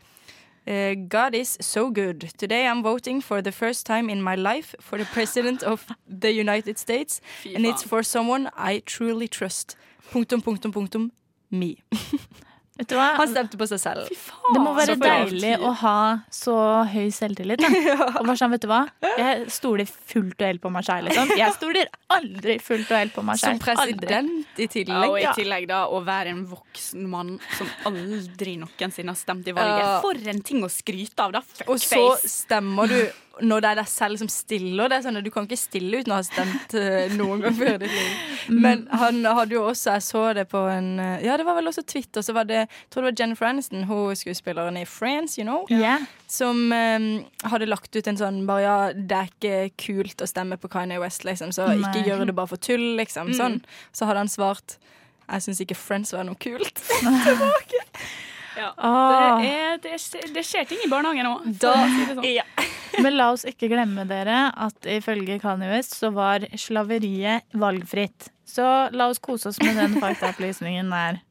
[0.68, 2.32] eh, God is so good.
[2.38, 6.32] Today I'm voting for the first time in my life for the president of the
[6.32, 7.22] United States.
[7.56, 9.76] And it's for someone I truly trust.
[10.12, 11.12] Punktum, punktum, punktum.
[11.50, 11.78] Me.
[12.78, 13.08] Vet du hva?
[13.18, 14.10] Han stemte på seg selv.
[14.54, 15.96] Det må være deilig å ha
[16.34, 16.56] så
[16.92, 17.62] høy selvtillit.
[17.64, 17.70] Da.
[18.20, 18.84] Og bare sånn, vet du hva?
[19.18, 21.08] Jeg stoler fullt og helt på meg sjæl.
[21.10, 21.34] Liksom.
[21.40, 23.64] Jeg stoler aldri fullt og helt på meg Som sjæl.
[23.66, 25.10] president i Ja, tillegg.
[25.10, 29.56] og i tillegg da å være en voksen mann som aldri noensinne har stemt i
[29.58, 29.84] valget.
[29.86, 29.96] Ja.
[30.06, 31.44] For en ting å skryte av, da.
[31.68, 33.00] Og så stemmer du
[33.42, 34.90] når det er deg selv som stiller.
[34.90, 37.56] Det er sånn at Du kan ikke stille uten å ha stemt eh, noen gang
[37.58, 38.24] før i ditt liv.
[38.64, 41.70] Men han hadde jo også, jeg så det på en eh, Ja, det var vel
[41.72, 42.26] også Twitter.
[42.26, 45.66] Så var det, jeg tror det var Jennifer Aniston, hun skuespilleren i Friends, you know.
[45.72, 46.06] yeah.
[46.28, 47.08] Som um,
[47.48, 51.00] hadde lagt ut en sånn bare ja, det er ikke kult å stemme på Kanye
[51.04, 51.54] West, liksom.
[51.56, 52.08] Så ikke Nei.
[52.10, 53.32] gjør det bare for tull, liksom.
[53.38, 53.62] Sånn.
[53.96, 54.80] Så hadde han svart
[55.28, 56.80] jeg syns ikke Friends var noe kult.
[58.58, 58.72] Ja.
[58.78, 59.38] Ah.
[59.38, 61.44] Det, er, det, skjer, det skjer ting i barnehagen òg.
[61.62, 61.76] Da,
[62.10, 62.24] sånn.
[62.26, 62.46] ja.
[63.04, 68.32] Men la oss ikke glemme dere at ifølge Kanye West så var slaveriet valgfritt.
[68.48, 68.66] Så
[68.96, 71.22] la oss kose oss med den faktaopplysningen der.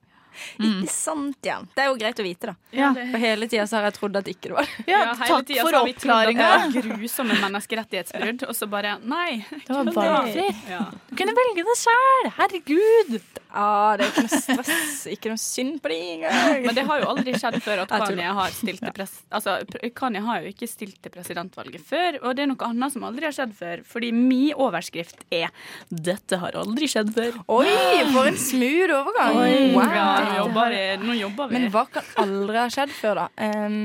[0.61, 1.61] Ikke sant, ja.
[1.77, 2.55] Det er jo greit å vite, da.
[2.77, 2.91] Ja.
[2.95, 4.85] For hele tida har jeg trodd at ikke det var det.
[4.91, 6.51] Ja, takk for oppklaringa.
[6.77, 9.45] Grusomme menneskerettighetsbrudd, og så bare Nei.
[9.67, 10.63] Det var valgfritt.
[10.71, 10.85] Ja.
[11.11, 12.31] Du kunne velge det sjæl!
[12.39, 13.19] Herregud!
[13.57, 16.65] Ja, det er ikke noe stress, ikke noe synd på deg engang.
[16.67, 19.55] Men det har jo aldri skjedd før at Kanye har stilt til pres Altså,
[19.97, 23.25] Kanye har jo ikke stilt til presidentvalget før, og det er noe annet som aldri
[23.31, 23.81] har skjedd før.
[23.89, 25.49] Fordi min overskrift er
[25.89, 27.39] 'Dette har aldri skjedd før'.
[27.49, 27.73] Oi,
[28.13, 29.41] for en smooth overgang.
[29.41, 30.26] Oi, Wow.
[30.27, 31.59] Ja, nå, jobber, nå jobber vi.
[31.59, 33.27] Men hva kan aldri ha skjedd før, da?
[33.39, 33.79] Um,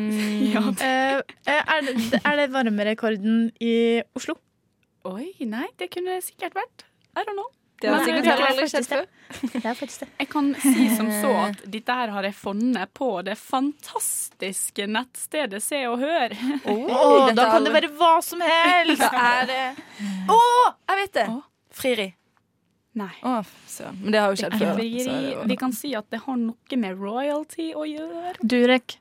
[0.82, 1.22] Eh,
[1.52, 3.74] er, det, er det varmerekorden i
[4.18, 4.36] Oslo?
[5.10, 6.86] Oi, nei, det kunne sikkert vært.
[7.18, 7.50] I don't know.
[7.82, 9.08] Det har sikkert det aldri skjedd før.
[9.42, 10.08] Det det.
[10.20, 15.64] Jeg kan si som så at dette her har jeg funnet på det fantastiske nettstedet
[15.66, 16.36] Se og Hør.
[16.70, 19.02] Oh, da kan det være hva som helst!
[19.10, 19.62] Er det
[20.30, 20.42] Å,
[20.92, 21.28] jeg vet det!
[21.72, 22.10] Frieri.
[23.00, 23.14] Nei.
[23.24, 23.46] Oh.
[24.02, 24.76] Men det har jo skjedd før.
[24.76, 28.36] det jo- Vi kan si at det har noe med royalty å gjøre.
[28.44, 28.98] Durek.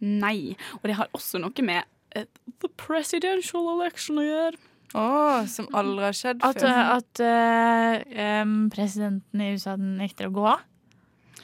[0.00, 0.56] Nei.
[0.82, 1.84] Og det har også noe med
[2.16, 2.24] uh,
[2.60, 4.56] the presidential election å gjøre.
[4.94, 6.92] Oh, som aldri har skjedd At, før.
[7.00, 10.60] at uh, um, presidenten i USA nekter å gå av?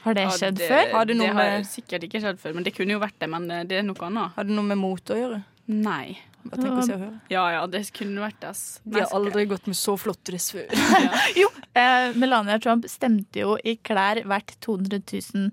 [0.05, 0.91] Har det Ja, skjedd det, før?
[0.95, 3.27] Har det noe har med- sikkert ikke skjedd før, men det kunne jo vært det.
[3.29, 4.31] Men eh, det er noe annet.
[4.37, 5.43] Har det noe med mot å gjøre?
[5.67, 6.17] Nei.
[6.49, 7.19] Tenk å se og høre.
[7.31, 8.79] Ja ja, det kunne vært ass.
[8.83, 10.67] De har aldri gått med så flott dress før.
[11.41, 15.49] Jo, eh, Melania Trump stemte jo i klær verdt 200 000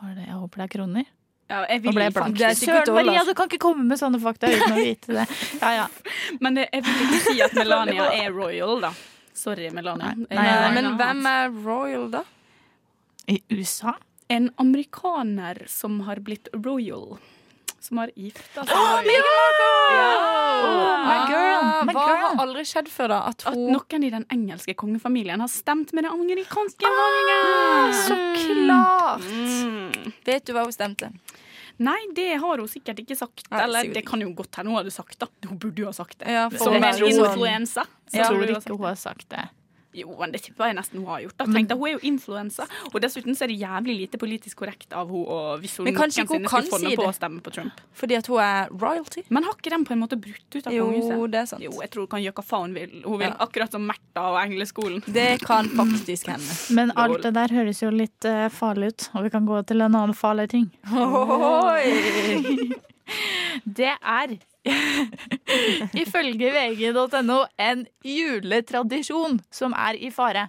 [0.00, 1.08] Var det, Jeg håper det er kroner?
[1.50, 2.36] Ja, jeg Nå vil ble jeg blank.
[2.38, 5.24] Det er Søren Maria, du kan ikke komme med sånne fakta uten å vite det.
[5.58, 5.86] Ja, ja.
[6.38, 8.92] Men det, jeg vil ikke si at Melania er royal, da.
[9.34, 10.12] Sorry, Melania.
[10.14, 12.22] Nei, nei, nei, Men hvem er royal, da?
[13.30, 13.96] I USA?
[14.30, 17.18] En amerikaner som har blitt royal.
[17.80, 18.76] Som har gifta seg.
[18.76, 19.00] Oh,
[20.60, 22.18] Oh, my girl, my Hva girl.
[22.20, 23.18] har aldri skjedd før, da?
[23.30, 29.24] At At noen i den engelske kongefamilien har stemt med den amerikanske ah, Så klart!
[29.24, 30.12] Mm.
[30.28, 31.08] Vet du hva hun stemte?
[31.80, 33.46] Nei, det har hun sikkert ikke sagt.
[33.48, 35.30] Nei, Eller sikkert det kan jo godt hende hun hadde sagt det.
[35.48, 36.28] Hun burde jo ha sagt det.
[36.36, 37.86] Ja, for Som en sånn- influensa.
[38.10, 39.46] Så Jeg tror du ikke hun har sagt det.
[39.92, 41.34] Jo, men det tipper jeg nesten hun har gjort.
[41.40, 41.44] Da.
[41.50, 44.92] Tenk deg, Hun er jo influensa, og dessuten så er det jævlig lite politisk korrekt
[44.94, 47.40] av hun å- hvis hun Men kanskje hun kan skulle funnet si på å stemme
[47.42, 47.80] på Trump.
[47.92, 49.24] Fordi at hun er royalty?
[49.30, 51.62] Men har ikke den på en måte brutt ut av Jo, det er sant.
[51.62, 53.02] Jo, jeg tror hun kan gjøre hva faen hun vil.
[53.04, 53.36] Hun vil Ja.
[53.40, 55.02] Akkurat som Märtha og engleskolen.
[55.12, 56.54] Det kan faktisk hende.
[56.76, 59.80] Men alt det der høres jo litt uh, farlig ut, og vi kan gå til
[59.82, 60.70] en annen farlig ting.
[60.92, 62.70] Oi.
[63.66, 64.38] Det er
[66.02, 70.48] ifølge vg.no en juletradisjon som er i fare.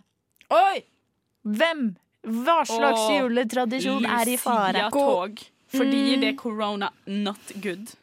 [0.52, 0.82] Oi!
[1.48, 1.86] Hvem?
[2.22, 4.88] Hva slags Åh, juletradisjon er i fare?
[4.90, 5.40] Lucia-tog.
[5.72, 6.20] Fordi Mm.
[6.22, 7.94] det er corona not good.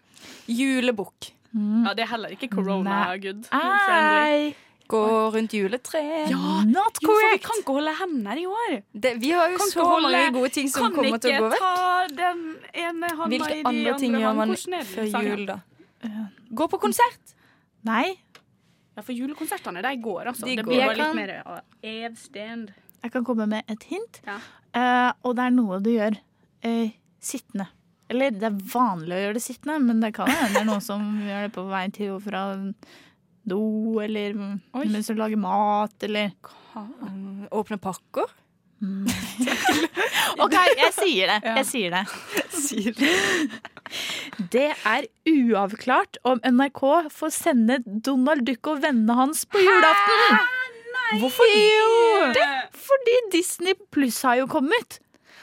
[0.49, 1.33] Julebukk.
[1.55, 3.19] Ja, det er heller ikke corona Nei.
[3.19, 3.45] good.
[3.53, 4.55] Nei.
[4.89, 5.03] Gå
[5.35, 6.31] rundt juletreet.
[6.33, 8.83] Ja, not jo, for vi kan ikke holde hender i år.
[8.99, 11.51] Det, vi har jo Kan så holde- mange gode ting som kommer til å gå
[11.53, 15.47] ikke ta den ene handa i Hvilke de andre ting andre gjør man før jul,
[15.47, 15.59] da?
[16.55, 17.35] Gå på konsert!
[17.85, 18.15] Nei,
[18.99, 20.45] Ja, for julekonsertene, de går, altså.
[20.47, 20.73] De det går.
[20.73, 22.73] blir Jeg kan- litt mer evstand.
[23.05, 24.21] jeg kan komme med et hint.
[24.27, 24.39] Ja.
[24.75, 26.17] uh, og det er noe du gjør
[26.65, 26.91] uh,
[27.21, 27.69] sittende.
[28.11, 30.83] Eller det er vanlig å gjøre det sittende, men det kan hende det er noen
[30.83, 32.43] som gjør det på vei til og fra
[33.49, 33.61] do,
[34.03, 34.35] eller
[34.75, 34.85] Oi.
[34.91, 36.33] mens du lager mat, eller
[36.79, 38.29] Mm, Åpne pakker.
[40.39, 41.39] OK, jeg sier det.
[41.57, 42.05] Jeg sier det.
[42.99, 43.78] Det
[44.87, 46.83] er uavklart om NRK
[47.15, 50.39] får sende Donald Duck og vennene hans på julaften.
[51.21, 51.49] Hvorfor
[52.37, 52.49] det?
[52.89, 54.99] Fordi Disney Pluss har jo kommet.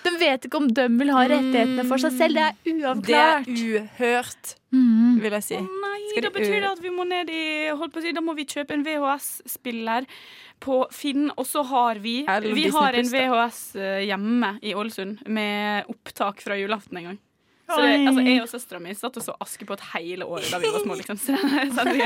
[0.06, 2.38] De vet ikke om de vil ha rettighetene for seg selv.
[2.38, 3.48] Det er uavklart.
[3.50, 5.22] Det er uhørt, Mm.
[5.24, 5.56] vil jeg si.
[5.56, 8.36] Nei, da betyr det at vi må ned i holdt på å si, Da må
[8.36, 10.06] vi kjøpe en VHS-spiller
[10.60, 15.86] på Finn, og så har vi Vi har en VHS eh, hjemme i Ålesund med
[15.88, 17.20] opptak fra julaften en gang.
[17.66, 20.70] Så det, altså, jeg og søstera mi satt og så Askepott hele året da vi
[20.70, 20.98] var små.
[21.00, 21.18] Liksom.
[21.18, 21.34] Så,
[21.76, 22.06] så det,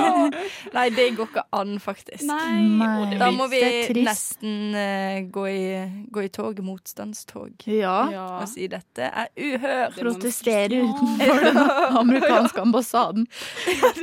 [0.76, 2.22] Nei, det går ikke an, faktisk.
[2.28, 3.18] nei, Nei.
[3.18, 3.60] Da må vi
[4.06, 7.96] nesten uh, gå, i, gå i tog, motstandstog, Ja.
[8.14, 8.26] ja.
[8.38, 9.98] og si dette er uhørt.
[9.98, 11.60] Protestere utenfor den
[12.02, 13.26] amerikanske ambassaden.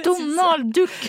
[0.03, 0.99] Donald Duck!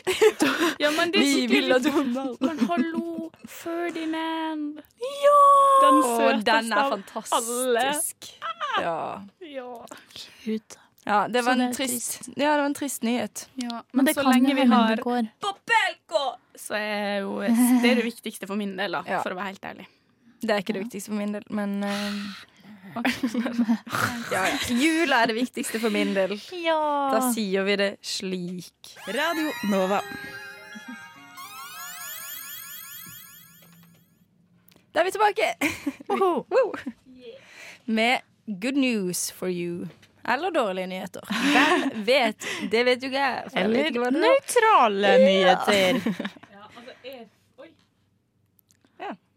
[0.79, 2.39] ja, men det er Vi skikkelig vil ha Donald.
[2.45, 3.14] Men hallo,
[3.49, 4.81] Ferdinand.
[5.25, 5.41] Ja!
[5.85, 8.31] Den søteste av fantastisk.
[8.83, 9.23] Ja.
[9.41, 9.87] Ja.
[11.05, 13.49] Ja, det var det en trist, ja, det var en trist nyhet.
[13.55, 13.83] ja.
[13.93, 14.97] Men det så kan lenge vi har.
[15.41, 16.23] Popelko,
[16.57, 19.21] så er jo det er det viktigste for min del, da, Ja.
[19.23, 19.87] for å være helt ærlig.
[20.41, 21.91] Det er ikke det viktigste for min del, men uh,
[24.33, 24.59] ja, ja.
[24.71, 26.37] Jula er det viktigste for min del.
[26.39, 28.97] Da sier vi det slik.
[29.09, 30.01] Radio Nova.
[34.95, 35.55] Da er vi tilbake
[37.99, 39.89] med good news for you.
[40.29, 41.21] Eller dårlige nyheter.
[41.27, 42.47] Hvem vet?
[42.71, 43.43] Det vet jo ikke jeg.
[43.57, 44.11] Eller ikke er.
[44.11, 46.01] nøytrale nyheter.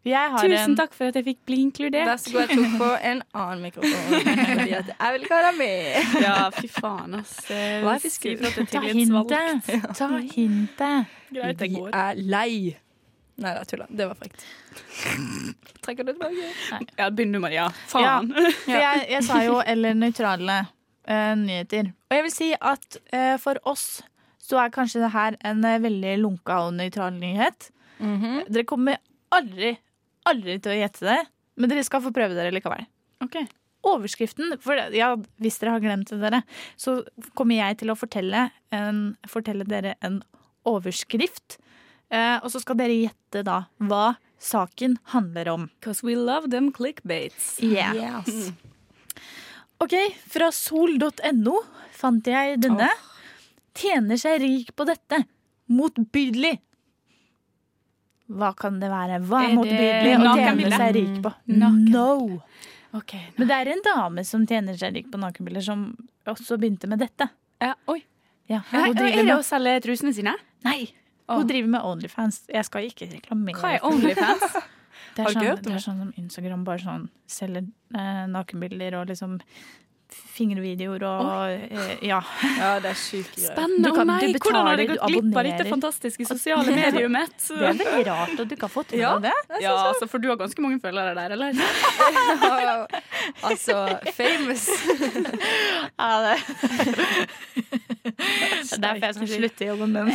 [0.07, 2.07] Jeg har Tusen en takk for at jeg fikk bli inkludert.
[2.07, 4.13] Vær så god, jeg tok på en annen mikrofon.
[4.53, 6.21] Fordi at jeg vil ikke ha deg med.
[6.23, 7.33] Ja, fy faen, ass.
[7.83, 9.71] Hva er Ta hintet.
[9.99, 11.17] Ta hintet.
[11.35, 12.53] Vi er lei.
[13.37, 13.85] Nei da, tulla.
[13.89, 14.45] Det var frekt.
[15.85, 16.87] Trekker det tilbake.
[16.97, 17.67] Ja, begynn du, ja.
[17.89, 18.31] Faen.
[18.65, 21.91] For jeg, jeg sa jo eller nøytrale uh, nyheter.
[22.09, 23.85] Og jeg vil si at uh, for oss
[24.41, 27.69] så er kanskje det her en uh, veldig lunka og nøytral nyhet.
[27.97, 28.99] Dere kommer
[29.33, 29.75] aldri,
[30.29, 31.19] aldri til å gjette det,
[31.57, 32.85] men dere skal få prøve dere likevel.
[33.25, 33.47] Okay.
[33.87, 35.11] Overskriften, for ja,
[35.41, 36.41] hvis dere har glemt det, dere,
[36.77, 36.99] så
[37.37, 40.19] kommer jeg til å fortelle, en, fortelle dere en
[40.67, 41.59] overskrift.
[42.09, 45.65] Eh, og så skal dere gjette da hva saken handler om.
[45.79, 47.57] Because we love them clickbaits.
[47.63, 47.95] Yeah.
[47.97, 48.51] Yes.
[49.83, 49.93] Ok,
[50.29, 51.57] fra sol.no
[51.93, 52.89] fant jeg denne.
[53.77, 55.23] Tjener seg rik på dette.
[55.69, 56.55] Motbydelig.
[58.27, 59.19] Hva kan det være?
[59.23, 61.31] Hva er, Er motbydelig å tjene seg rik på?
[61.51, 61.89] Naken.
[61.93, 62.39] No.
[62.97, 63.13] Ok.
[63.37, 65.89] Men det er en dame som tjener seg rik på nakenbilder, som
[66.27, 67.29] også begynte med dette.
[67.63, 68.01] Ja, oi.
[68.47, 70.33] Ja, er det å selge trusene sine?
[70.63, 70.87] nei.
[71.35, 72.41] Hun driver med Onlyfans.
[72.53, 73.59] Jeg skal ikke reklamere.
[73.59, 74.57] Hva er Onlyfans?
[75.17, 77.63] Det er, sånn, det er sånn som Instagram bare sånn selger
[77.97, 79.39] eh, nakenbilder og liksom
[80.37, 82.19] fingervideoer og eh, ja.
[82.61, 83.51] Ja, det er greier.
[83.51, 83.89] Spennende.
[83.89, 86.75] Du kan- Å nei, betaler, hvordan har det gått du glipp av dette fantastiske sosiale
[86.81, 87.35] mediumet?
[87.47, 89.13] Det er veldig rart at du ikke har fått med Ja.
[89.19, 89.61] deg det.
[89.65, 91.51] Ja, altså, for du har ganske mange følgere der, eller?
[93.49, 93.75] altså,
[94.17, 94.67] famous.
[95.97, 96.37] Ja, det.
[97.67, 100.11] det er derfor jeg skal slutte i jobben min.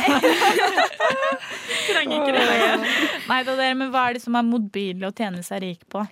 [1.83, 2.85] Trenger ikke det lenger.
[3.29, 6.03] Nei da, dere, men hva er det som er motbydelig å tjene seg rik på?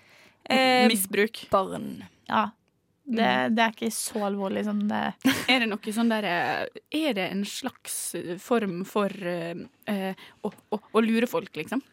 [0.52, 1.46] Eh, Misbruk.
[1.54, 1.86] barn.
[2.28, 2.50] Ja,
[3.18, 5.02] det, det er ikke så alvorlig som det
[5.52, 10.14] Er det noe sånn der eh, Er det en slags eh, form for uh,
[10.46, 11.84] å, å, å lure folk, liksom?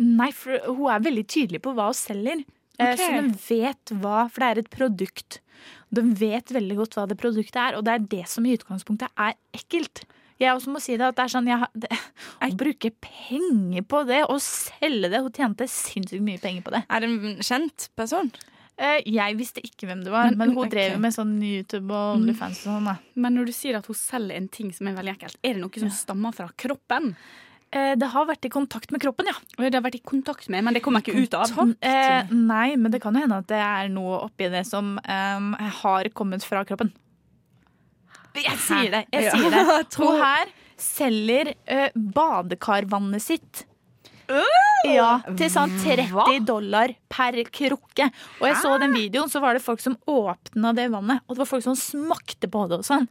[0.00, 2.40] Nei, for hun er veldig tydelig på hva hun selger.
[2.80, 2.96] Okay.
[2.98, 5.38] Så den vet hva, for det er et produkt.
[5.94, 9.12] De vet veldig godt hva det produktet er, og det er det som i utgangspunktet
[9.20, 10.02] er ekkelt.
[10.40, 11.98] Jeg også må si det, at det er sånn, jeg, det,
[12.40, 16.80] Å bruke penger på det og selge det Hun tjente sinnssykt mye penger på det.
[16.88, 18.32] Er det en kjent person?
[18.80, 20.70] Eh, Jeg visste ikke hvem det var, Men- men, hun okay.
[20.70, 22.98] drev med sånn YouTube og OnlyFans og sånn.
[23.14, 25.60] Men når du sier at hun selger en ting som er veldig ekkelt, er det
[25.60, 27.14] noe som stammer fra kroppen?
[27.72, 29.34] Eh, Det har vært i kontakt med kroppen, ja.
[29.58, 31.74] Det har vært i kontakt med, men det kommer ikke ut av.
[31.82, 35.52] Eh, nei, men det kan jo hende at det er noe oppi det som em,
[35.54, 36.90] har kommet fra kroppen.
[38.34, 39.06] Jeg sier det.
[39.12, 39.94] jeg sier det.
[39.98, 40.46] Hun her
[40.78, 43.64] selger eh, badekarvannet sitt.
[44.88, 48.10] Ja, til sånn 30 dollar per krukke.
[48.40, 51.24] Og jeg så den videoen, så var det folk som åpna det vannet.
[51.28, 53.08] Og det var folk som smakte på det og sånn.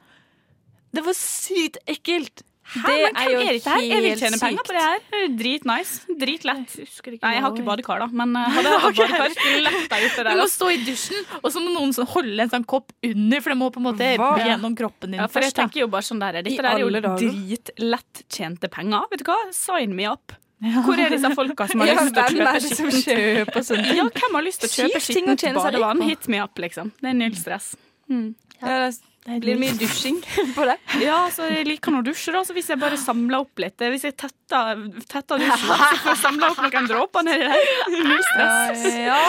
[0.89, 2.41] Det var sykt ekkelt.
[2.70, 3.82] Hæ, Det men er hvem jo er dette her?
[3.82, 5.30] Jeg vil helt tjene penger på det her.
[5.39, 6.17] Dritnice.
[6.22, 6.74] Drittlett.
[6.78, 9.95] Jeg Nei, jeg har ikke badekar, da, men uh, hadde jeg hatt badekar, skulle lett
[10.03, 12.67] gjort det Du må stå i dusjen, og så må noen sånn holde en sånn
[12.70, 14.30] kopp under, for det må på en måte Hva?
[14.45, 15.57] gjennom kroppen din Ja, for jeg først.
[15.57, 19.09] Jeg tenker jo bare sånn der, Dette der er jo dritlett tjente penger.
[19.09, 19.39] Vet du hva?
[19.55, 20.38] Sign me up.
[20.60, 23.86] Hvor er disse folka som har Ja, lyst til å kjøpe det som kjøper sånn?
[23.95, 26.01] Ja, hvem har lyst til å kjøpe skittent badevann?
[26.03, 26.91] Hit me up, liksom.
[26.99, 27.76] Det er null stress.
[28.10, 28.89] Ja,
[29.30, 30.18] det blir mye dusjing
[30.57, 30.76] på det?
[31.03, 32.41] Ja, så jeg liker nå å dusje, da.
[32.47, 34.82] Så hvis jeg bare samler opp litt Hvis jeg tetter,
[35.12, 37.74] tetter dusjen, så får jeg samla opp noen dråper nedi der.
[37.93, 38.86] Null stress.
[39.05, 39.20] Ja,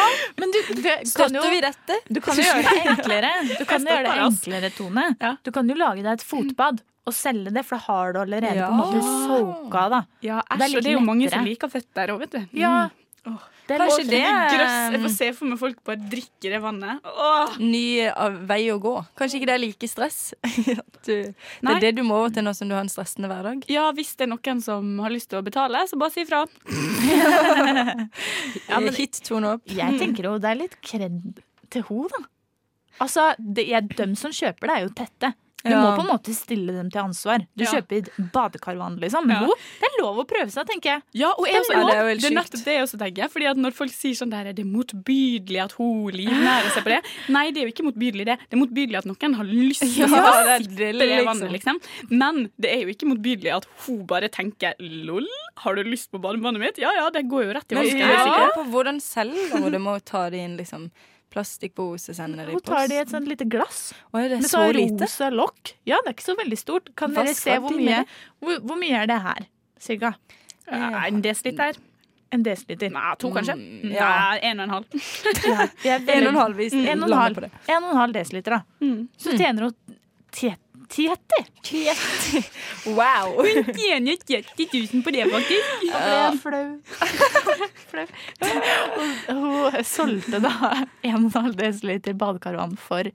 [0.41, 1.99] Men du, du Støtter jo, vi dette?
[2.09, 3.33] du kan jo gjøre det enklere.
[3.53, 5.07] Du kan gjøre det enklere, Tone.
[5.21, 5.35] Ja.
[5.47, 8.55] Du kan jo lage deg et fotbad og selge det, for det har du allerede
[8.57, 8.69] Ja.
[8.69, 9.89] på en måte soaka.
[9.91, 10.03] da.
[10.23, 10.69] Ja, Det er æsj.
[10.69, 11.39] litt Og det er jo mange lettere.
[11.39, 12.47] som liker føtter òg, vet du.
[12.59, 12.89] Ja,
[13.69, 14.93] det er Kanskje det Grøss.
[14.93, 17.01] Jeg får er se for meg folk bare drikker det vannet.
[17.05, 17.59] Åh.
[17.61, 19.07] ny av- vei å gå.
[19.17, 20.35] Kanskje ikke det er like stress?
[21.01, 21.35] Du, det
[21.65, 23.65] er det du må over til nå som du har en stressende hverdag?
[23.71, 26.45] Ja, hvis det er noen som har lyst til å betale, så bare si ifra.
[28.69, 29.63] Ja, men- Hit tone opp.
[29.67, 31.41] Jeg tenker jo det er litt kred
[31.71, 32.25] til ho da.
[33.01, 35.33] Altså, det, jeg, dem som kjøper det, er jo tette.
[35.63, 35.81] Du Ja.
[35.83, 37.39] må på en måte stille dem til ansvar.
[37.57, 37.71] Du Ja.
[37.73, 39.29] kjøper badekarvan, liksom.
[39.29, 39.41] Ja.
[39.45, 41.03] Jo, det er lov å prøve seg, tenker jeg.
[41.13, 43.29] Ja, og jeg også, Ja, det er jo det, er nettopp det jeg også tenker.
[43.29, 46.93] Fordi at Når folk sier sånn der, er det motbydelig at hun livnærer seg på
[46.95, 48.39] det Nei, det er jo ikke motbydelig det.
[48.49, 51.09] Det er motbydelig at noen har lyst til Ja, å det er sippe det, det
[51.11, 51.27] liksom.
[51.27, 51.81] vannet, liksom.
[52.11, 55.27] Men det er jo ikke motbydelig at hun bare tenker lol,
[55.59, 56.79] har du lyst på badevannet mitt?
[56.79, 58.25] Ja ja, det går jo rett i Men jeg er Ja.
[58.25, 60.91] sikker på hvordan selv du må ta det inn, liksom,
[61.31, 63.93] plastikkpose, sender de i Hun tar det i et sånt lite glass.
[64.15, 65.07] Er det Med så sånn lite?
[65.07, 65.75] rosa lokk.
[65.89, 66.91] Ja, det er ikke så veldig stort.
[66.99, 68.03] Kan Hva dere se hvor mye,
[68.43, 69.47] hvor, hvor mye er det her?
[69.81, 70.15] Cirka.
[70.71, 71.79] Ja, En desiliter?
[72.31, 72.91] En desiliter.
[72.95, 73.57] Nei, to kanskje?
[73.59, 74.09] Mm, ja.
[74.11, 74.85] Nei, en og en halv.
[75.85, 78.59] Er En og en halv hvis En og en halv, en og en halv desiliter,
[78.59, 78.63] da.
[78.85, 79.09] Mm.
[79.19, 79.75] Så tjener hun
[80.91, 82.41] te- Tiety.
[82.97, 83.37] Wow.
[83.45, 85.85] Hun tjener 30 000 på det, faktisk.
[85.87, 86.69] Jeg ble flau.
[87.91, 88.07] flau.
[88.97, 90.53] Hun, hun solgte da
[91.07, 93.11] 1,5 dl badekarvann for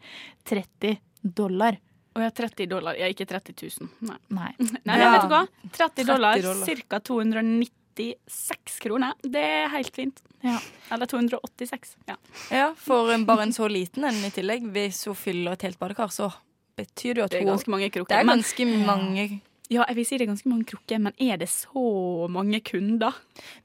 [0.47, 1.78] 30 dollar.
[2.15, 2.95] Å har 30 dollar.
[2.95, 3.89] Har ikke 30 000.
[4.07, 4.19] Nei.
[4.30, 4.51] Nei.
[4.88, 5.11] Nei, Ja.
[5.17, 5.43] vet du hva?
[5.76, 6.86] 30 dollar, 30 dollar.
[6.88, 7.01] ca.
[7.11, 9.17] 296 kroner.
[9.23, 10.21] Det er helt fint.
[10.45, 10.59] Ja.
[10.95, 11.95] Eller 286.
[12.07, 12.15] Ja.
[12.53, 14.63] Ja, for en- bare en så liten en i tillegg.
[14.71, 16.32] Hvis hun fyller et helt badekar, så
[16.78, 18.07] betyr jo at Det er ganske mange krukker.
[18.15, 21.13] Det er Men- ganske mange Ja, jeg vil si det er ganske mange krukker, men
[21.19, 23.13] er det så mange kunder?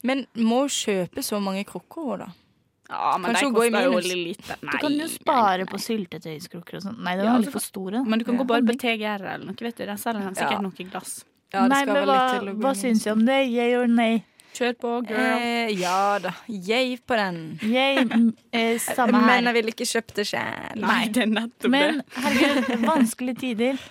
[0.03, 2.27] Men må hun kjøpe så mange krukker, hun, da?
[2.89, 4.07] Ja, men Kanskje de hun går i koster jo minus?
[4.15, 4.57] lite.
[4.63, 6.99] Du kan jo spare på syltetøyskrukker og sånn.
[7.05, 8.05] Nei, det Ja, var du litt for store.
[8.05, 8.41] Men du kan Ja.
[8.43, 9.85] gå bare på TGR eller noe, vet du.
[9.87, 10.61] Der selger de sikkert Ja.
[10.61, 11.25] noe glass.
[11.53, 13.49] Ja, det Nei, men hva, hva syns du om det?
[13.51, 14.25] Yeah or nay?
[14.57, 15.21] Kjør på, girl.
[15.21, 16.33] Eh, ja da.
[16.51, 17.39] Yay på den.
[17.63, 19.27] Yay, mm, eh, samme her.
[19.31, 20.81] Men jeg ville ikke kjøpt det sjøl.
[20.83, 22.07] Nei, det er nettopp Men det.
[22.25, 23.83] herregud, vanskelige tider.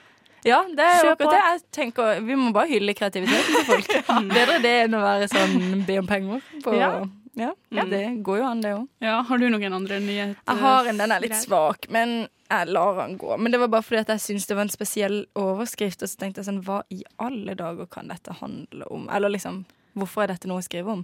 [0.47, 1.39] Ja, det er jo akkurat det.
[1.45, 3.95] Jeg tenker, Vi må bare hylle kreativiteten til folk.
[4.35, 6.43] Bedre det enn å være sånn be om penger.
[6.63, 6.91] På, Ja.
[7.39, 7.49] ja.
[7.75, 8.85] ja, det går jo an, det òg.
[9.03, 10.37] Ja, har du noen andre nyheter?
[10.47, 13.35] Jeg har en, den er litt svak, men jeg lar den gå.
[13.37, 16.23] Men det var bare fordi at jeg syntes det var en spesiell overskrift, og så
[16.23, 19.09] tenkte jeg sånn Hva i alle dager kan dette handle om?
[19.13, 19.65] Eller liksom,
[19.97, 21.03] hvorfor er dette noe å skrive om?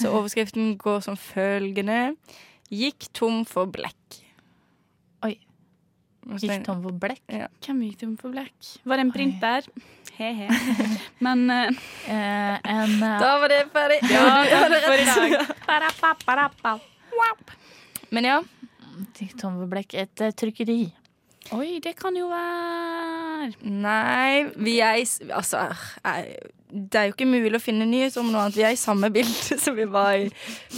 [0.00, 2.16] Så overskriften går som følgende
[2.66, 4.16] Gikk tom for blekk.
[5.22, 5.36] Oi.
[6.42, 7.22] Gikk tom for blekk.
[7.30, 7.46] Ja.
[7.62, 8.72] Hvem gikk tom for blekk?
[8.82, 9.68] Var det en printer?
[10.16, 10.48] He-he.
[11.24, 11.70] Men uh,
[12.06, 13.98] Eh, en uh, Da var det ferdig.
[14.10, 15.54] Ja, det var det for i dag.
[18.10, 18.36] Men ja.
[19.18, 19.94] Gikk tom for blekk.
[19.94, 20.80] Et trykkeri.
[21.54, 25.60] Oi, det kan jo være Nei, vi er i Altså,
[26.66, 28.56] det er jo ikke mulig å finne nyhet om noe annet.
[28.58, 30.24] Vi er i samme bilde som vi var i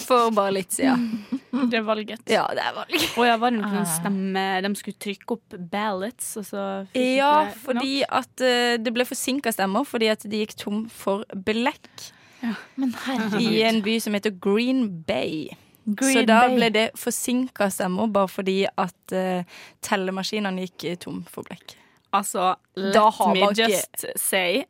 [0.04, 1.06] for bare litt siden.
[1.72, 2.20] Det er valget.
[2.30, 3.06] Ja, det er valget.
[3.16, 3.88] Og jeg var det noen Ah.
[3.88, 6.64] stemme De skulle trykke opp ballots, og så
[6.94, 11.88] Ja, fordi at eh, det ble forsinka stemmer fordi at de gikk tom for blekk
[12.78, 12.92] Men
[13.40, 15.48] i en by som heter Green Bay.
[15.96, 16.56] Så da Bay.
[16.56, 19.42] ble det forsinka stemmer bare fordi at uh,
[19.82, 21.76] tellemaskinene gikk eh, tom for blekk.
[22.12, 22.94] Altså, let
[23.34, 24.64] me man ikke- just say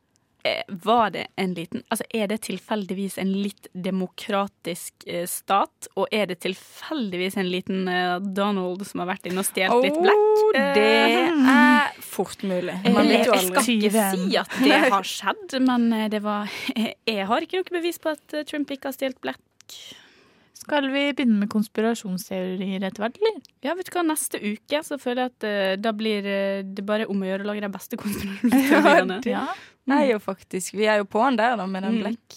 [0.44, 5.86] eh, Var det en liten Altså, er det tilfeldigvis en litt demokratisk eh, stat?
[5.96, 10.00] Og er det tilfeldigvis en liten eh, Donald som har vært inne og stjålet litt
[10.02, 10.42] blekk?
[10.74, 12.74] Det Eh, er fort mulig.
[12.94, 16.50] Man vet jo jeg skal ikke si at det har skjedd, men det var
[17.06, 19.44] Jeg har ikke noe bevis på at Trump ikke har stjålet blekk.
[20.58, 23.40] Skal vi begynne med konspirasjonsteorier etter hvert, eller?
[23.64, 26.84] Ja, vet du hva, neste uke så føler jeg at uh, da blir uh, det
[26.86, 29.20] bare om å gjøre å lage de beste konspirasjonsteoriene.
[29.28, 29.46] Ja.
[29.88, 32.02] Jeg er jo faktisk, Vi er jo på han der, da, med den Mm.
[32.04, 32.36] blekk.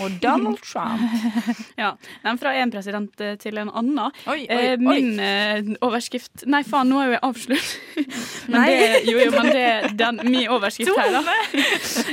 [0.00, 1.00] Og Donald Trump.
[1.78, 1.90] Ja,
[2.22, 3.98] den fra en president eh, til en annen.
[4.26, 5.76] Oi, oi, Eh, min oi.
[5.84, 7.74] overskrift Nei, faen, nå er jeg avslørt.
[8.48, 8.66] men Nei.
[8.70, 11.36] det, jo, jo, men det den, min overskrift her, da.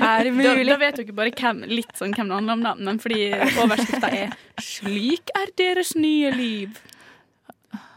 [0.01, 2.73] Er det Da, da vet dere bare hvem, litt sånn hvem det handler om, da.
[2.75, 3.29] Men fordi
[3.61, 6.75] overskrifta er 'Slik er deres nye liv'.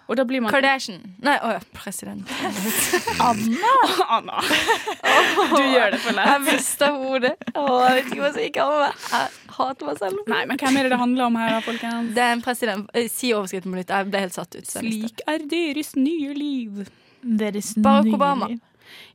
[0.09, 0.99] Og da blir man Kardashian.
[1.25, 2.29] Nei, å ja, president.
[3.25, 3.71] Anna.
[4.19, 4.43] Anna.
[5.49, 6.43] Du gjør det for Jeg lett.
[6.49, 7.33] mista hodet.
[7.57, 9.07] Oh, jeg vet ikke hva som gikk av meg.
[9.15, 10.21] Jeg hater meg selv.
[10.35, 12.13] Nei, men hvem er det det handler om her, da, folkens?
[12.19, 12.91] Det er en president.
[12.93, 13.95] Eh, Si overskriften på nytt.
[13.97, 14.61] Jeg ble helt satt ut.
[14.61, 14.75] jeg.
[14.77, 16.85] Slik er deres nye liv.
[17.25, 18.51] Deres Barack nye Obama.
[18.53, 18.61] liv.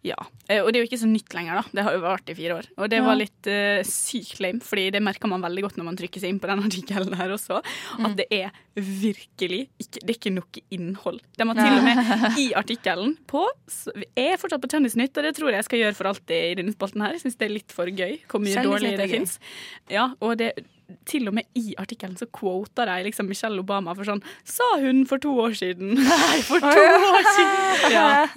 [0.06, 0.16] Ja,
[0.48, 1.64] eh, og det er jo ikke så nytt lenger, da.
[1.76, 2.70] Det har jo vart i fire år.
[2.78, 3.06] Og det Ja.
[3.06, 6.30] var litt uh, sykt lame, fordi det merker man veldig godt når man trykker seg
[6.34, 7.60] inn på den artikkelen her også,
[8.00, 11.20] at det er virkelig ikke, Det er ikke noe innhold.
[11.38, 13.46] De har til og med i artikkelen på
[14.16, 16.58] Jeg er fortsatt på Kjendisnytt, og det tror jeg jeg skal gjøre for alltid i
[16.62, 17.16] denne spalten her.
[17.18, 19.40] Jeg syns det er litt for gøy hvor mye dårlig det fins.
[19.92, 20.54] Ja, og det
[21.10, 25.04] til og med i artikkelen så quoter de liksom Michelle Obama for sånn Sa hun
[25.10, 25.94] for to år siden?
[26.10, 27.94] Nei, for to år siden!
[27.96, 28.10] Ja.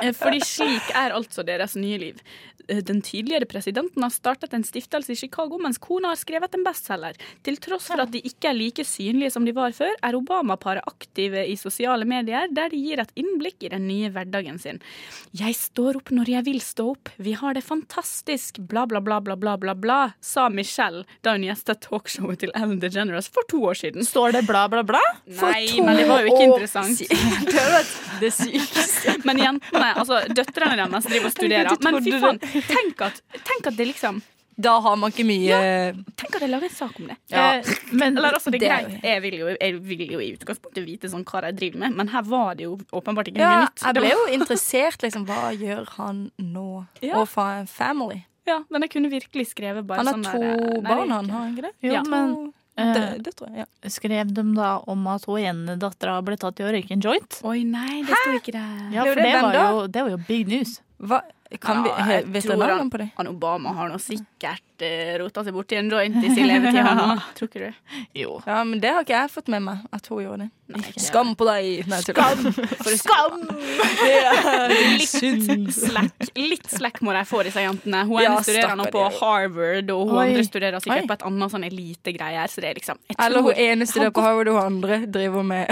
[0.00, 2.20] Eh, Fordi slik er altså deres nye liv.
[2.64, 6.64] Eh, Den tidligere presidenten har startet en stiftelse i Chicago, mens kona har skrevet en
[6.64, 7.18] bestselger.
[7.44, 10.86] Til tross for at de ikke er like synlige som de var før, er Obama-paret
[10.88, 14.80] aktive i sosiale medier, der de gir et innblikk i den nye hverdagen sin.
[15.36, 17.12] Jeg står opp når jeg vil stå opp.
[17.20, 18.62] Vi har det fantastisk.
[18.72, 22.78] Bla, bla, bla, bla, bla, bla, bla, sa Michelle da hun gjestet talkshowet til Ellen
[22.82, 24.06] DeGeneres for to år siden.
[24.06, 25.00] Står det bla, bla, bla?
[25.26, 27.02] Nei, men det var jo ikke interessant.
[27.52, 29.16] Det vært det sykeste.
[29.28, 31.80] Men jentene, altså døtrene deres driver og studerer.
[31.84, 32.38] Men fy faen,
[32.70, 33.18] tenk at,
[33.48, 34.22] tenk at det liksom
[34.62, 35.58] Da har man ikke mye
[36.20, 37.16] Tenk at jeg lager en sak om det.
[37.32, 37.44] Ja.
[37.58, 38.98] Eh, men, eller altså, det er greit.
[39.08, 42.10] Jeg vil, jo, jeg vil jo i utgangspunktet vite sånn hva de driver med, men
[42.12, 43.86] her var det jo åpenbart ikke Ja, noe nytt.
[43.88, 45.24] jeg ble jo interessert, liksom.
[45.30, 46.68] Hva gjør han nå?
[47.02, 47.16] Ja.
[47.22, 48.22] Og for family.
[48.46, 51.10] Ja, men jeg kunne virkelig skrevet bare sånn Han har sånn to der, eh, barn,
[51.14, 51.72] han har ikke det?
[51.86, 52.02] Jo, Ja.
[52.02, 53.66] men eh, Det, det tror jeg.
[53.84, 53.88] Ja.
[53.88, 57.40] skrev de da om at hun ene dattera ble tatt i å røyke en joint?
[57.44, 58.90] Oi, nei, det sto ikke der.
[58.96, 60.80] Ja, for det det var, jo, det var jo big news.
[61.00, 61.20] Hva?
[61.60, 63.08] Kan vi, Ja, he, jeg vet tror dere han- på det?
[63.18, 67.18] Han Obama har nå sikkert uh, rota seg borti en joint i sin levetid, ja.
[67.36, 67.98] Tror ikke du?
[68.16, 68.38] Jo.
[68.46, 70.50] Ja, men det har ikke jeg fått med meg at hun gjorde det.
[71.02, 71.82] Skam på deg!
[71.90, 72.46] Nei, skam!
[72.80, 73.42] For Skam!
[74.72, 78.04] Litt slack, litt slack må de få, disse jentene.
[78.08, 80.26] Hun Ja, studerer nå på Harvard, og hun Oi.
[80.30, 81.08] andre studerer sikkert Oi.
[81.10, 82.46] på et annet sånn elitegreie.
[82.48, 85.68] Så det er liksom Eller hun ene studerer på Harvard, og hun andre driver med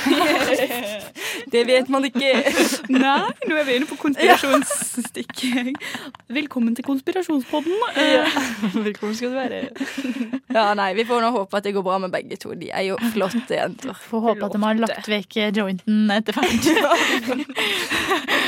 [1.54, 2.34] Det vet man ikke.
[2.90, 3.98] Nei, nå er vi inne på
[5.00, 5.76] konspirasjonsstikk.
[6.38, 7.72] Velkommen til konspirasjonspodden.
[8.84, 9.68] Velkommen skal du være.
[10.50, 12.54] Ja, nei, Vi får nå håpe at det går bra med begge to.
[12.58, 13.94] De er jo flotte jenter.
[14.08, 17.46] Får håpe at de har lagt vekk jointen etter hvert.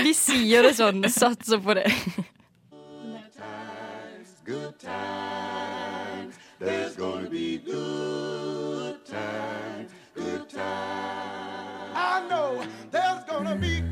[0.02, 1.06] Vi sier det sånn.
[1.06, 1.86] Satser på det.
[6.62, 11.94] There's gonna be good times, good times.
[11.94, 13.82] I know there's gonna be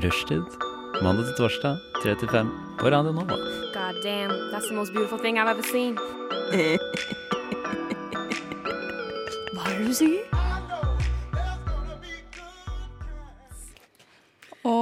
[0.00, 0.77] Rushtid.
[1.02, 3.34] Mandag til torsdag, 3 til 5 på Radio Nova.
[3.74, 5.94] God damn, that's the most beautiful thing I've ever seen.
[9.54, 10.24] Hva er det du sier?
[14.66, 14.74] Å,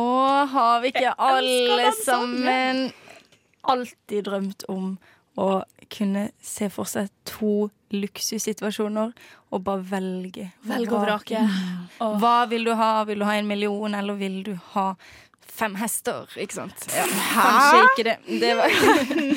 [0.54, 2.88] har vi ikke alle sammen
[3.62, 4.96] alltid drømt om
[5.36, 5.60] å
[5.92, 9.12] kunne se for seg to luksussituasjoner
[9.52, 10.48] og bare velge?
[10.66, 11.44] Velge og vrake.
[12.00, 13.04] Hva vil du ha?
[13.06, 14.94] Vil du ha en million, eller vil du ha
[15.56, 16.30] fem hester?
[16.40, 16.86] Ikke sant?
[16.92, 18.16] Ja, kanskje ikke det.
[18.42, 18.76] det var...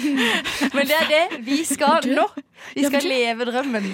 [0.75, 2.27] Men det er det vi skal nå.
[2.75, 3.93] Vi skal leve drømmen.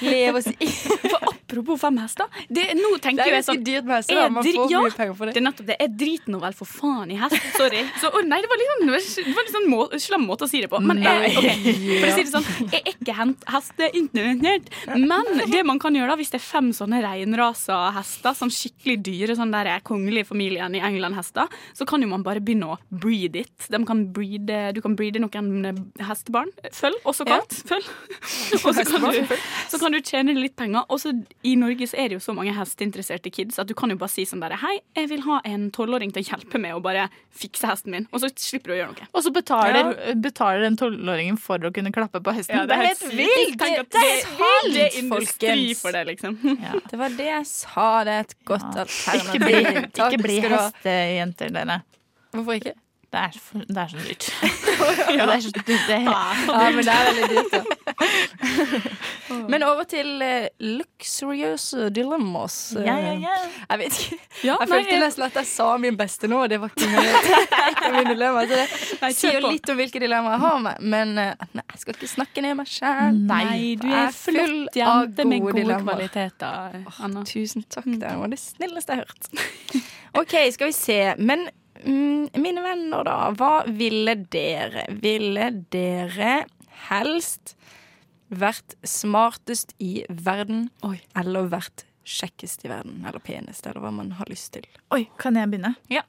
[0.00, 0.68] Leve oss i
[1.12, 4.20] For apropos fem hester det, Nå tenker Det er jo sånn dyrt med hester.
[4.32, 5.34] Man får ja, mye penger for det.
[5.36, 5.76] Det er nettopp det.
[5.80, 7.38] Jeg driter nå vel for faen i hest.
[7.56, 7.82] Sorry.
[8.00, 8.92] Så, å, nei, det var litt sånn,
[9.28, 10.80] det var litt sånn må, slam måte å si det på.
[10.84, 11.74] Men jeg, okay.
[11.88, 13.16] for å si det sånn, jeg er ikke
[13.54, 14.70] hesteinteressert.
[14.94, 18.98] Men det man kan gjøre da, hvis det er fem sånne reinrasa hester, sånn skikkelig
[19.08, 22.78] dyre, sånn der er kongelige familien i England-hester, så kan jo man bare begynne å
[22.90, 23.68] breed it.
[23.70, 26.50] De kan breede, du kan breede noen hestebarn.
[26.72, 27.38] Følg, også Ja.
[27.38, 27.54] kalt.
[27.68, 27.88] Følg.
[28.64, 29.34] Og så kan, du,
[29.68, 30.84] så kan du tjene litt penger.
[30.88, 31.12] Og så
[31.44, 34.10] i Norge så er det jo så mange hesteinteresserte kids at du kan jo bare
[34.12, 37.08] si sånn derre Hei, jeg vil ha en tolvåring til å hjelpe meg å bare
[37.38, 38.06] fikse hesten min.
[38.12, 39.08] Og så slipper du å gjøre noe.
[39.14, 42.56] Og så betaler, betaler den tolvåringen for å kunne klappe på hesten.
[42.58, 43.58] Ja, det er helt vilt.
[43.60, 45.82] Tenk Det er det, sant, det industri folkens.
[45.82, 46.38] for det, liksom.
[46.90, 47.86] Det var det jeg sa.
[48.08, 49.28] Det er et godt alternativ.
[49.28, 50.72] Ikke bli, ikke bli skal
[51.48, 51.80] hestejenter, dere.
[52.36, 52.74] Hvorfor ikke?
[53.08, 54.24] Det er, for, det er så dyrt.
[55.18, 55.24] ja.
[55.26, 57.62] det er så, det, det, Ja, men det er veldig dyrt, ja.
[59.48, 62.76] Men over til uh, luxurious dilemmas.
[62.76, 62.84] eh.
[62.84, 63.36] Ja, ja, ja.
[63.70, 64.18] Jeg vet ikke.
[64.44, 66.88] Ja, jeg nei, følte nesten at jeg sa min beste nå, og det var ikke
[67.96, 68.52] min dilemmaer.
[68.52, 70.84] Så det sier litt om hvilke dilemmaer jeg har med.
[70.96, 73.22] Men eh, nei, jeg skal ikke snakke ned meg sjæl.
[73.30, 77.24] Nei, du er flott jente med gode kvaliteter, Anna.
[77.24, 77.88] Tusen takk.
[77.88, 79.88] Det var det snilleste jeg har hørt.
[80.18, 81.14] OK, skal vi se.
[81.18, 81.48] Men
[81.84, 83.18] mm, mine venner, da.
[83.38, 84.88] Hva ville dere?
[85.02, 86.40] Ville dere
[86.88, 87.54] helst
[88.28, 90.68] vært smartest i verden
[91.16, 93.04] eller vært kjekkest i verden?
[93.06, 94.66] Eller penest, eller hva man har lyst til.
[94.94, 95.74] Oi, kan jeg begynne?
[95.92, 96.02] Ja.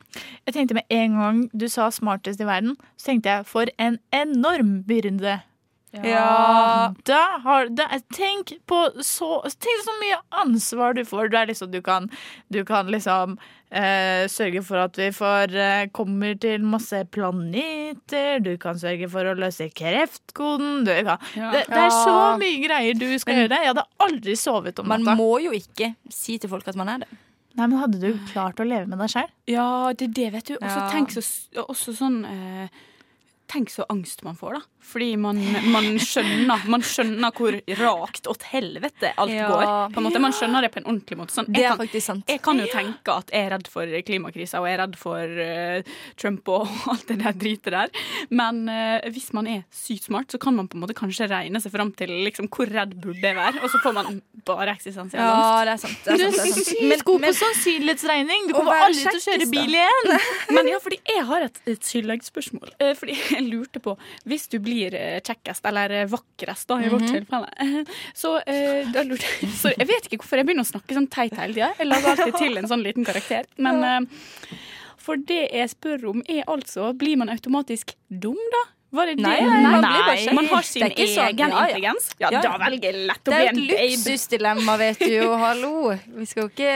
[0.48, 4.00] Jeg tenkte med en gang du sa smartest i verden, så tenkte jeg for en
[4.16, 5.40] enorm byrde.
[5.92, 6.94] Ja.
[7.08, 11.30] Da har da, Tenk på så Tenk så mye ansvar du får.
[11.34, 12.10] Du, er liksom, du, kan,
[12.54, 13.38] du kan liksom
[13.72, 18.40] eh, sørge for at vi får eh, kommer til masse planeter.
[18.46, 20.84] Du kan sørge for å løse kreftkoden.
[20.86, 21.50] Du kan, Ja.
[21.56, 23.62] det, det er så mye greier du skal Men- gjøre.
[23.64, 26.98] Jeg hadde aldri sovet om Man må jo ikke si til folk at man er
[27.06, 27.10] det.
[27.58, 29.32] Nei, men Hadde du klart å leve med deg sjøl?
[29.50, 30.54] Ja, det er det, vet du.
[30.62, 30.90] Og så Ja.
[30.94, 31.24] tenk så,
[31.66, 32.70] også sånn eh,
[33.50, 34.62] Tenk så angst man får, da.
[34.90, 35.38] Fordi man,
[35.74, 39.48] man, skjønner, man skjønner hvor rakt åt helvete alt Ja.
[39.50, 39.64] går.
[39.94, 41.34] På en måte, Man skjønner det på en ordentlig måte.
[41.36, 44.68] Sånn, Det jeg, kan, jeg kan jo tenke at jeg er redd for klimakrisa og
[44.70, 47.90] jeg er redd for uh, Trump og alt det der dritet der.
[48.30, 51.62] Men uh, hvis man er sykt smart, så kan man på en måte kanskje regne
[51.62, 55.22] seg fram til liksom, hvor redd burde jeg være, og så får man bare eksistensiell
[55.22, 56.00] Ja, det er sant.
[56.06, 56.70] Det er sant, det er sant.
[56.70, 58.48] sykt Men- god på sannsynlighetsregning!
[58.50, 60.10] Du kommer aldri til å kjøre bil igjen!
[60.56, 62.74] Men ja, fordi jeg har et, et tilleggsspørsmål.
[62.82, 63.96] Uh, Fordi jeg lurte på
[64.30, 67.14] Hvis du blir eh, kjekkest, eller eh, vakrest, da, i vårt Mhm.
[67.18, 67.86] tilfelle
[68.22, 71.10] Så, eh, da lurte jeg Så jeg vet ikke hvorfor jeg begynner å snakke sånn
[71.10, 71.72] teit hele tida.
[71.80, 73.48] Jeg lager alltid til en sånn liten karakter.
[73.58, 74.08] Men
[75.00, 78.66] for det jeg spør om, er altså Blir man automatisk dum, da?
[78.92, 79.22] Var det det?
[79.22, 80.34] Nei, nei, man blir.
[80.34, 82.08] Man har sin egen sånn, intelligens?
[82.18, 83.68] Ja, Ja, da velger jeg lett å bli en babe.
[83.70, 85.28] Det er et luksusdilemma, vet du jo.
[85.38, 85.74] Hallo.
[86.18, 86.72] Vi skal jo ikke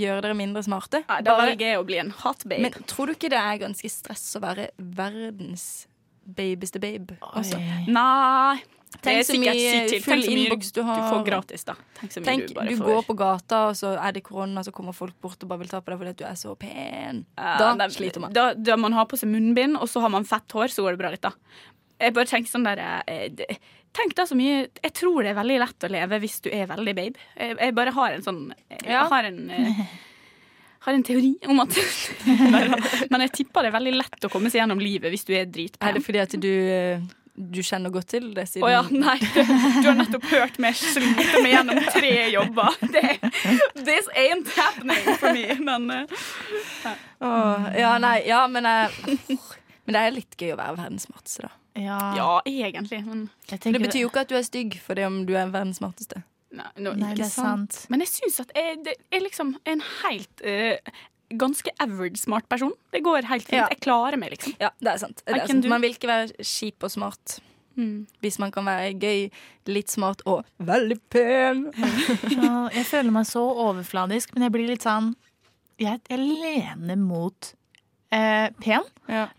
[0.00, 1.04] gjøre dere mindre smarte.
[1.06, 2.58] Ja, da velger jeg å bli en hot babe.
[2.66, 5.86] Men tror du ikke det er ganske stress å være verdens
[6.26, 7.16] babeste babe.
[7.20, 7.58] også.
[7.88, 8.62] Nei.
[9.02, 11.00] Tenk så mye full innboks du har.
[11.10, 11.74] får gratis, da.
[11.98, 15.16] Tenk Tenk, du du går på gata, og så er det korona, så kommer folk
[15.20, 17.24] bort og bare vil ta på deg fordi du er så pen.
[17.36, 18.32] Da det- sliter man.
[18.32, 20.92] Da, da man har på seg munnbind, og så har man fett hår, så går
[20.94, 21.32] det bra litt, da.
[22.00, 23.56] Jeg bare tenker sånn der eh,
[23.94, 26.66] Tenk da så mye Jeg tror det er veldig lett å leve hvis du er
[26.66, 27.14] veldig babe.
[27.38, 29.04] Jeg, jeg bare har en sånn Jeg Ja.
[29.08, 29.84] har en eh,
[30.84, 31.76] har en teori om at
[33.10, 35.46] Men jeg tipper det er veldig lett å komme seg gjennom livet hvis du er
[35.50, 35.84] dritpen.
[35.88, 37.00] Er det fordi at du, eh,
[37.34, 38.44] du kjenner godt til det?
[38.50, 39.16] Siden Å ja, nei.
[39.34, 42.76] Du har nettopp hørt meg slite meg gjennom tre jobber.
[42.94, 43.04] Det,
[43.80, 45.48] this ain't happening for me.
[45.64, 46.22] Men eh,
[47.24, 49.14] Oh, ja, nei, ja, men jeg
[49.86, 51.54] Men det er litt gøy å være verdens smarteste, da.
[52.16, 53.00] ja, egentlig.
[53.06, 56.20] Men det betyr jo ikke at du er stygg fordi om du er verdens smarteste.
[56.54, 57.80] Nei, no, Nei, ikke det er sant.
[57.92, 60.94] Men jeg syns at jeg, det er liksom en helt uh,
[61.34, 62.72] ganske average smart person.
[62.94, 63.58] Det går helt fint.
[63.58, 63.66] Ja.
[63.72, 64.54] Jeg klarer meg, liksom.
[64.62, 65.24] Ja, det er sant.
[65.24, 65.68] Det er sant.
[65.70, 67.38] Man vil ikke være kjip og smart.
[67.74, 68.06] Mm.
[68.22, 69.26] Hvis man kan være gøy,
[69.66, 71.66] litt smart og veldig pen.
[72.36, 75.14] Ja, jeg føler meg så overfladisk, men jeg blir litt sånn
[75.80, 77.50] Jeg, jeg lener mot
[78.14, 78.86] eh, pen.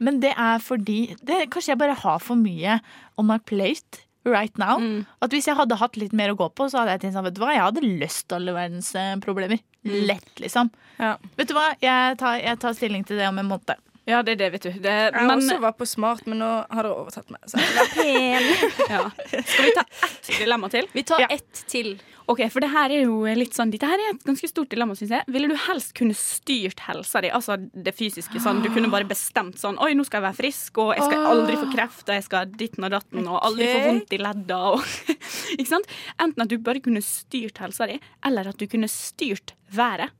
[0.04, 2.80] Men det er fordi det, Kanskje jeg bare har for mye
[3.16, 4.80] on my plate right now.
[4.82, 5.06] Mm.
[5.22, 7.28] At hvis jeg hadde hatt litt mer å gå på, så hadde jeg tenkt sånn,
[7.28, 9.62] vet du hva, jeg hadde løst alle verdens eh, problemer.
[9.86, 9.98] Mm.
[10.10, 10.72] Lett, liksom.
[10.98, 13.85] Vet du hva, jeg tar, jeg tar stilling til det om en måned.
[14.06, 14.72] Ja, det er det, vet du.
[14.84, 17.42] Det, Jeg men også var på smart, men nå har dere overtatt meg.
[17.50, 18.50] Så jeg pen.
[18.92, 19.06] ja.
[19.42, 20.86] Skal vi ta ett dilemma til?
[20.94, 21.96] Vi tar ett til.
[22.30, 24.96] Ok, for det her er jo litt sånn Dette her er et ganske stort dilemma,
[24.98, 25.26] syns jeg.
[25.30, 28.64] Ville du helst kunne styrt helsa di, altså det fysiske sånn?
[28.66, 31.60] Du kunne bare bestemt sånn Oi, nå skal jeg være frisk, og jeg skal aldri
[31.62, 34.82] få kreft, og jeg skal ditten og datten, og aldri få vondt i ledda, og
[35.60, 35.90] Ikke sant?
[36.18, 40.14] Enten at du bare kunne styrt helsa di, eller at du kunne styrt været.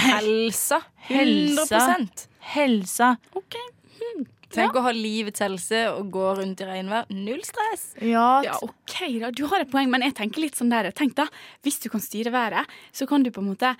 [0.00, 0.80] Helsa.
[1.10, 3.16] 100 Helsa.
[3.38, 3.68] Okay.
[3.70, 4.28] OK.
[4.52, 7.06] Tenk Tenk å ha livets helse og gå rundt i regnvær.
[7.16, 7.94] Null stress.
[8.04, 9.30] Ja, Ja, OK, da.
[9.32, 11.24] Du har et poeng, men jeg tenker litt sånn der Tenk da,
[11.64, 13.72] hvis du kan styre været, så kan du på en måte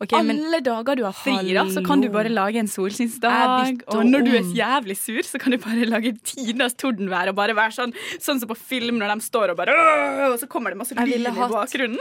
[0.00, 3.82] Ok, men- Alle dager du har fri, da, så kan du bare lage en solskinnsdag.
[3.92, 7.52] Og når du er jævlig sur, så kan du bare lage tidenes tordenvær og bare
[7.54, 9.74] være sånn Sånn som på film når de står og bare
[10.32, 11.98] Og så kommer det masse Jeg i bakgrunnen.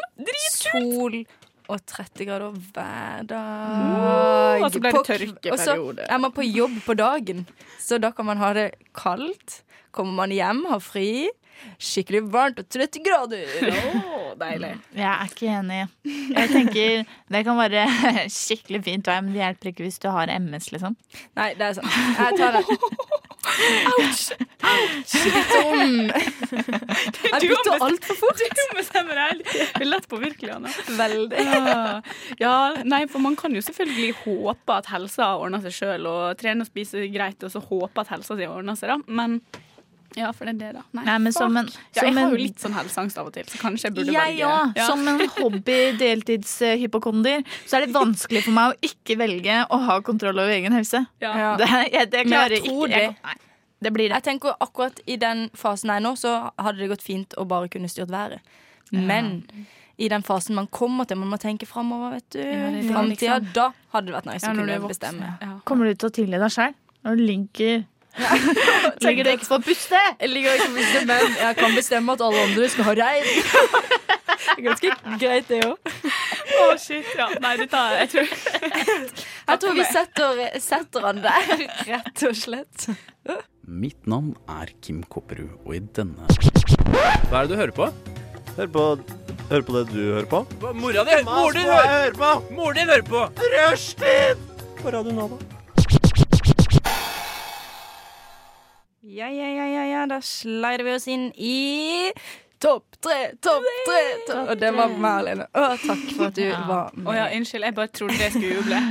[0.55, 1.25] Sol
[1.69, 4.63] og 30 grader hver dag.
[4.63, 5.53] og så ble det tørkeperiode.
[5.53, 7.45] Og så er man på jobb på dagen,
[7.81, 9.61] så da kan man ha det kaldt.
[9.95, 11.29] Kommer man hjem, har fri.
[11.79, 13.45] Skikkelig varmt og 30 grader.
[14.29, 14.75] Oh, deilig.
[14.93, 15.77] Jeg er ikke enig.
[16.05, 17.85] Jeg tenker Det kan være
[18.41, 20.95] skikkelig fint vær, men det hjelper ikke hvis du har MS, liksom.
[21.39, 21.97] Nei, det er sant.
[22.19, 22.63] Jeg tar det.
[23.89, 24.25] Ouch!
[25.09, 25.93] Bytte om.
[26.11, 28.43] Jeg bytter altfor fort.
[28.59, 29.43] Du bestemmer deg.
[29.47, 30.73] Det er lett påvirkelig, Anna.
[30.99, 31.45] Veldig.
[31.49, 31.79] Ja.
[32.41, 32.53] ja,
[32.85, 36.69] nei, for man kan jo selvfølgelig håpe at helsa ordner seg sjøl, og trene og
[36.69, 38.99] spise greit, og så håpe at helsa si ordner seg, da.
[39.19, 39.39] Men
[40.17, 40.83] ja, for det er det, da.
[41.03, 43.43] Nei, men som en- ja, jeg som har jo litt sånn helseangst av og til,
[43.45, 44.73] så kanskje jeg burde Jeg velge.
[44.75, 44.85] Ja.
[44.87, 50.39] Som en hobby-deltidshypokonder så er det vanskelig for meg å ikke velge å ha kontroll
[50.39, 51.05] over egen helse.
[51.21, 51.55] Ja.
[51.59, 53.01] Det, jeg, det klarer jeg tror ikke.
[53.01, 53.29] Jeg, det.
[53.85, 54.15] det blir det.
[54.19, 57.43] Jeg tenker akkurat i den fasen jeg er nå, så hadde det gått fint å
[57.49, 58.39] bare kunne styrt været.
[58.91, 59.25] Men
[59.99, 62.39] i den fasen man kommer til, man må tenke framover, vet du.
[62.41, 62.47] Ja,
[62.93, 63.53] Framtida, liksom.
[63.53, 64.89] da hadde det vært nice Ja, å kunne voksen.
[64.95, 65.27] bestemme.
[65.43, 65.51] Ja.
[65.67, 66.73] Kommer du til å tilgi deg sjøl
[67.05, 67.73] når du ligger
[69.05, 69.99] Ligger du på puste?
[70.19, 73.29] Jeg liker ikke puste, men jeg kan bestemme at alle andre skal ha rein.
[74.49, 74.91] Er ganske
[75.21, 75.91] greit, det òg.
[76.59, 77.05] Å, shit.
[77.17, 81.51] Ja, nei, dette Jeg tror Jeg tror vi setter, setter han der,
[81.87, 82.87] rett og slett.
[83.69, 86.25] Mitt navn er Kim Kopperud, og i denne
[87.29, 87.91] Hva er det du hører på?
[88.57, 88.85] Hør på,
[89.51, 90.41] hører på det du hører på.
[90.75, 92.33] Mora di Mor din hører på!
[92.57, 93.23] Mor din hører på!
[93.53, 94.41] Rushtid!
[94.81, 95.58] På Radio Nova.
[99.01, 102.11] Ja, ja, ja, ja, ja, da slider vi oss inn i
[102.59, 104.49] Topp tre, topp tre, Top.
[104.51, 105.45] Og det var meg alene.
[105.55, 107.07] Å, takk for at du var med.
[107.07, 107.63] Å ja, unnskyld.
[107.69, 108.81] Jeg bare trodde jeg skulle juble.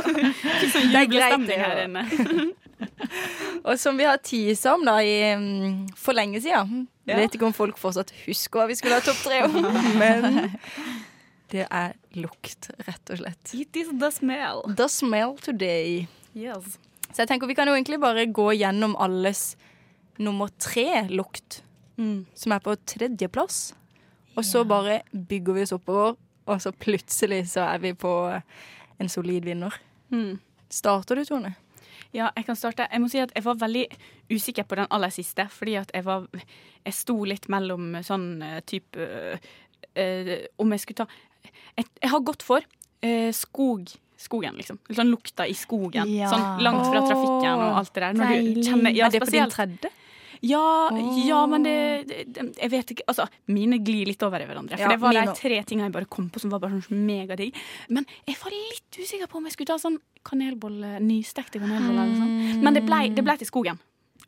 [0.54, 2.56] Ikke sånn Det er greit, jublestemning det, her inne.
[3.68, 6.86] Og som vi har tisa om da i, mm, for lenge siden.
[7.04, 7.20] Ja.
[7.20, 9.60] Vet ikke om folk fortsatt husker hva vi skulle ha topp tre om,
[10.00, 10.54] men
[11.52, 13.52] det er lukt, rett og slett.
[13.52, 14.64] It is the smell.
[14.80, 16.06] The smell today.
[16.32, 16.78] Yes.
[17.10, 19.56] Så jeg tenker vi kan jo egentlig bare gå gjennom alles
[20.18, 21.62] nummer tre lukt,
[22.00, 22.24] Mm.
[22.34, 23.74] som er på tredjeplass.
[24.36, 26.14] Og så bare bygger vi oss oppover,
[26.46, 28.12] og så plutselig så er vi på
[29.00, 29.74] en solid vinner.
[30.10, 30.38] Mm.
[30.70, 31.54] Starter du, Tone?
[32.14, 32.86] Ja, jeg kan starte.
[32.90, 33.84] Jeg må si at jeg var veldig
[34.32, 36.26] usikker på den aller siste, fordi at jeg var
[36.86, 39.36] Jeg sto litt mellom sånn eh, type øh,
[39.96, 41.06] øh, Om jeg skulle ta
[41.76, 42.60] jeg, jeg har gått for
[43.04, 44.78] øh, skog skogen, liksom.
[44.88, 46.10] Litt sånn lukta i skogen.
[46.12, 46.28] Ja.
[46.32, 48.20] Sånn langt fra trafikken og alt det der.
[48.20, 48.54] Når Deilig.
[48.54, 49.92] du kjenner, ja, er det på din tredje?
[50.40, 51.28] Ja, oh.
[51.28, 54.78] ja, men det, det, Jeg vet ikke Altså, mine glir litt over i hverandre.
[54.78, 57.04] For Ja, det var de tre tingene jeg bare kom på som var bare sånn
[57.04, 57.58] megadigg.
[57.92, 62.64] Men jeg var litt usikker på om jeg skulle ta sånn kanelbolle, nystekte kanelboller sånn.
[62.64, 63.80] Men det ble, det ble til skogen.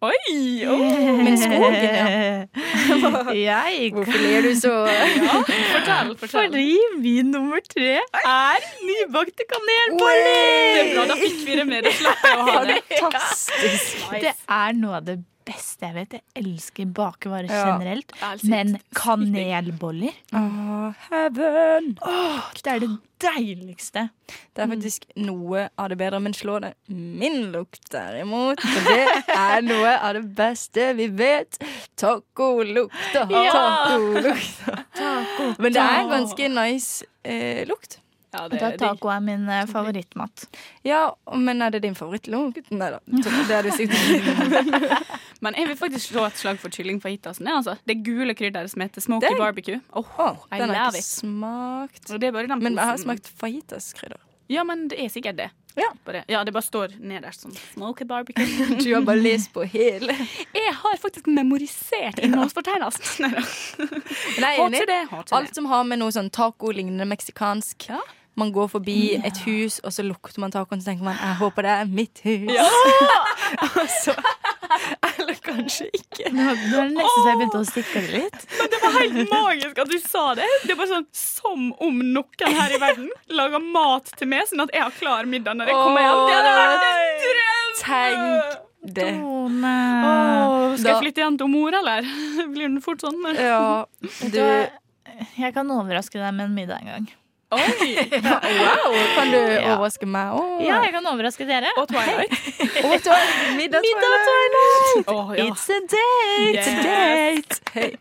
[0.03, 0.67] Oi!
[0.67, 0.79] oh.
[1.25, 1.95] Men skogen,
[3.39, 3.61] ja.
[3.63, 6.29] Jeg Hvorfor ler du så Ja, Fortell, fortell.
[6.29, 10.27] Fordi min nummer tre er nybakte kanelboller!
[10.27, 11.87] Det er bra, da fikk vi det med.
[11.87, 12.81] Da slapp jeg å ha det.
[12.97, 14.09] Fantastisk.
[14.27, 16.13] Det er noe av det beste jeg vet.
[16.19, 17.65] Jeg elsker bakervarer Ja.
[17.79, 18.13] generelt.
[18.45, 21.97] Men kanelboller Åh, heaven.
[22.03, 22.91] åh, det er det
[23.23, 24.09] deiligste.
[24.55, 28.61] Det er faktisk noe av det bedre, men slå det min lukt derimot.
[28.61, 31.59] For det er noe av det beste vi vet.
[31.97, 33.27] Tacolukta.
[33.31, 33.53] Ja.
[33.53, 34.85] Tacolukta.
[35.59, 37.99] Men det er en ganske nice eh, lukt.
[38.33, 40.47] Ja, Da taco er min eh, favorittmat.
[40.89, 41.03] Ja,
[41.37, 42.71] men er det din favorittlukt?
[42.73, 43.01] Nei da.
[43.49, 45.09] Det er det sikkert.
[45.43, 47.49] Men jeg vil faktisk slå et slag for kylling fajitasen.
[47.49, 49.81] Det, altså, det gule krydderet som heter smoky den, barbecue.
[49.91, 52.05] Oh, oh, den har jeg ikke smakt.
[52.13, 54.23] Og det er bare den Men jeg har smakt fajitaskrydder.
[54.53, 55.49] Ja, men det er sikkert det.
[55.75, 55.89] Ja.
[56.05, 58.47] Bare, ja, det bare står nederst sånn smoky barbecue.
[58.85, 60.15] Du har bare lest på hele.
[60.53, 63.33] Jeg har faktisk memorisert innholdsfortegnelsen.
[63.33, 63.45] Nei da.
[64.43, 64.83] Har enig.
[64.89, 65.01] det,
[65.33, 68.03] Alt som har med noe sånn taco-lignende meksikansk Ja.
[68.41, 71.63] Man går forbi et hus, og så lukter man tacoen, så tenker man 'jeg håper
[71.67, 72.49] det er mitt hus'.
[73.67, 74.15] og så
[75.21, 76.31] Eller kanskje ikke.
[76.33, 78.47] Nå, nå er det nesten så jeg begynte å stikke det litt.
[78.59, 80.47] Men det var helt magisk at du sa det.
[80.65, 84.73] Det bare sånn Som om noen her i verden lager mat til meg, sånn at
[84.73, 86.21] jeg har klar middag når jeg kommer hjem.
[86.27, 87.73] Det hadde vært en drøm!
[87.83, 89.13] Tenk det.
[89.21, 92.01] Åh, skal Da- jeg flytte igjen til mor, eller?
[92.55, 93.21] Blir den fort sånn?
[93.37, 93.85] Ja,
[94.25, 94.41] du?
[95.39, 97.11] Jeg kan overraske deg med en middag en gang.
[97.53, 97.89] Oi!
[98.63, 99.75] Wow, kan du Ja.
[99.77, 100.63] overraske meg òg?
[100.65, 101.69] Ja, jeg kan overraske dere.
[101.81, 102.33] Og Twilight.
[103.59, 103.85] Middag,
[105.07, 105.45] Åh, ja.
[105.47, 106.53] It's a date!
[106.55, 106.67] Yes.
[106.67, 107.61] It's a date.
[107.73, 107.97] Hey.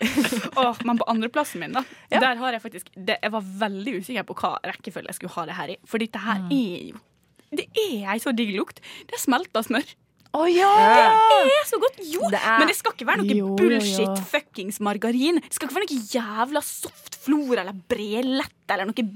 [0.59, 2.19] oh, men på andreplassen min, da Ja.
[2.23, 5.45] Der har jeg faktisk det, Jeg var veldig usikker på hva rekkefølge jeg skulle ha
[5.49, 5.77] det her i.
[5.87, 6.99] For dette her er jo
[7.51, 8.79] Det er ei så digg lukt.
[9.07, 9.83] Det er smelta smør.
[10.31, 10.67] Å ja!
[11.43, 11.97] Det er så godt!
[12.07, 13.55] Jo, Det er- men det skal ikke være noe Jo, jo, jo.
[13.59, 15.41] bullshit fuckings margarin.
[15.43, 19.09] Det skal ikke være noe jævla soft flor eller brelett eller noe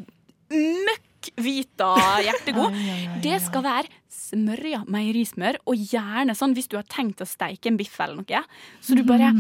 [0.52, 1.88] møkk Vita
[2.22, 2.76] hjertegod.
[3.24, 7.80] Det skal være smørja meierismør, og gjerne sånn hvis du har tenkt å steike en
[7.80, 8.42] biff eller noe.
[8.84, 9.32] Så du bare,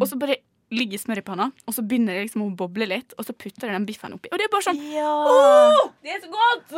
[0.00, 0.38] og så bare
[0.74, 3.68] ligger smør i panna, og så begynner det liksom å boble litt, og så putter
[3.68, 4.30] du den biffen oppi.
[4.32, 6.74] Og det er bare sånn Åh, det er så godt!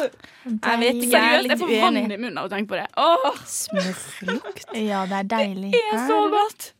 [0.51, 2.89] Jeg vet ikke, er Seriøst, jeg får vann i munnen av å tenke på det.
[2.99, 4.66] Åh, Smørlukt.
[4.82, 5.70] Ja, det er deilig.
[5.76, 6.72] det er så godt!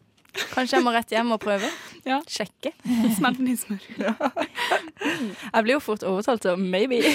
[0.53, 1.69] Kanskje jeg må rett hjem og prøve?
[2.07, 2.21] Ja.
[2.31, 2.73] Sjekke.
[3.17, 3.83] Smelt den i smør.
[5.55, 7.01] Jeg blir jo fort overtalt til maybe.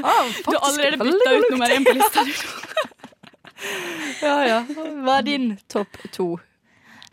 [0.00, 2.24] Ah, Du har allerede bytta ut nummer én på lista.
[4.20, 4.60] Ja, ja.
[5.04, 6.28] Hva er din topp to?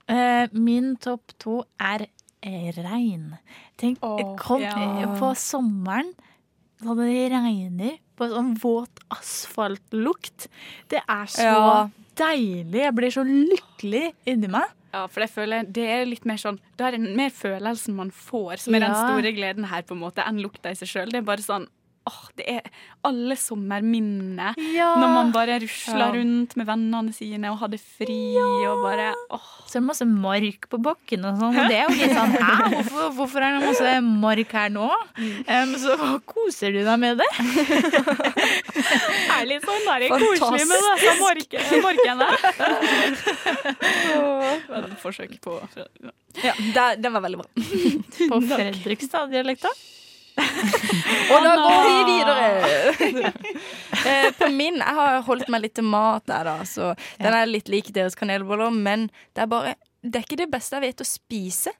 [0.07, 2.05] Eh, min topp to er
[2.41, 3.33] regn.
[3.79, 3.99] Tenk,
[4.39, 5.09] kom ja.
[5.19, 6.13] på sommeren
[6.85, 10.47] når det regner på sånn våt asfaltlukt.
[10.91, 11.89] Det er så Ja.
[12.15, 12.81] deilig.
[12.85, 14.71] Jeg blir så lykkelig inni meg.
[14.97, 18.09] Ja, for jeg føler det er litt mer sånn Da er det mer følelsen man
[18.13, 21.11] får, som er den store gleden her, på en måte, enn lukta i seg sjøl.
[21.13, 21.67] Det er bare sånn
[22.07, 22.61] Åh, det er
[23.07, 24.55] alle sommerminner.
[24.73, 24.93] Ja.
[24.95, 26.11] Når man bare rusla Ja.
[26.15, 29.47] rundt med vennene sine og hadde fri og bare åh.
[29.67, 31.57] Så er det masse mark på bakken og sånn.
[31.59, 34.87] Og det er jo litt sånn Hæ, hvorfor, hvorfor er det masse mark her nå?
[35.51, 35.91] Um, så
[36.25, 37.27] koser du deg med det?
[39.37, 41.51] er litt sånn der, koselig med disse mark
[41.83, 42.27] markene.
[43.67, 45.57] Det et forsøk på
[46.43, 47.47] Ja, det- Den var veldig bra.
[48.31, 49.69] På Fredrikstad-dialekta?
[51.33, 53.33] Og da går vi videre.
[54.07, 56.65] Eh, På min Jeg har holdt meg litt til mat der, da.
[56.69, 58.69] Så den er litt lik deres kanelboller.
[58.71, 59.73] Men det er bare
[60.05, 61.73] Det er ikke det beste jeg vet å spise.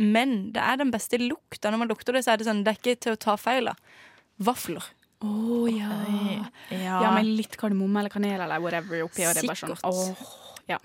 [0.00, 1.70] Men det er den beste lukta.
[1.70, 3.68] Når man lukter det, så er det sånn Det er ikke til å ta feil
[3.70, 3.78] av.
[4.40, 4.88] Vafler.
[5.20, 5.96] Å ja.
[6.72, 6.96] Ja.
[7.04, 7.10] ja.
[7.12, 9.26] Med litt kardemomme eller kanel eller whatever oppi.
[9.28, 10.14] Og det er bare sånn,
[10.70, 10.78] ja.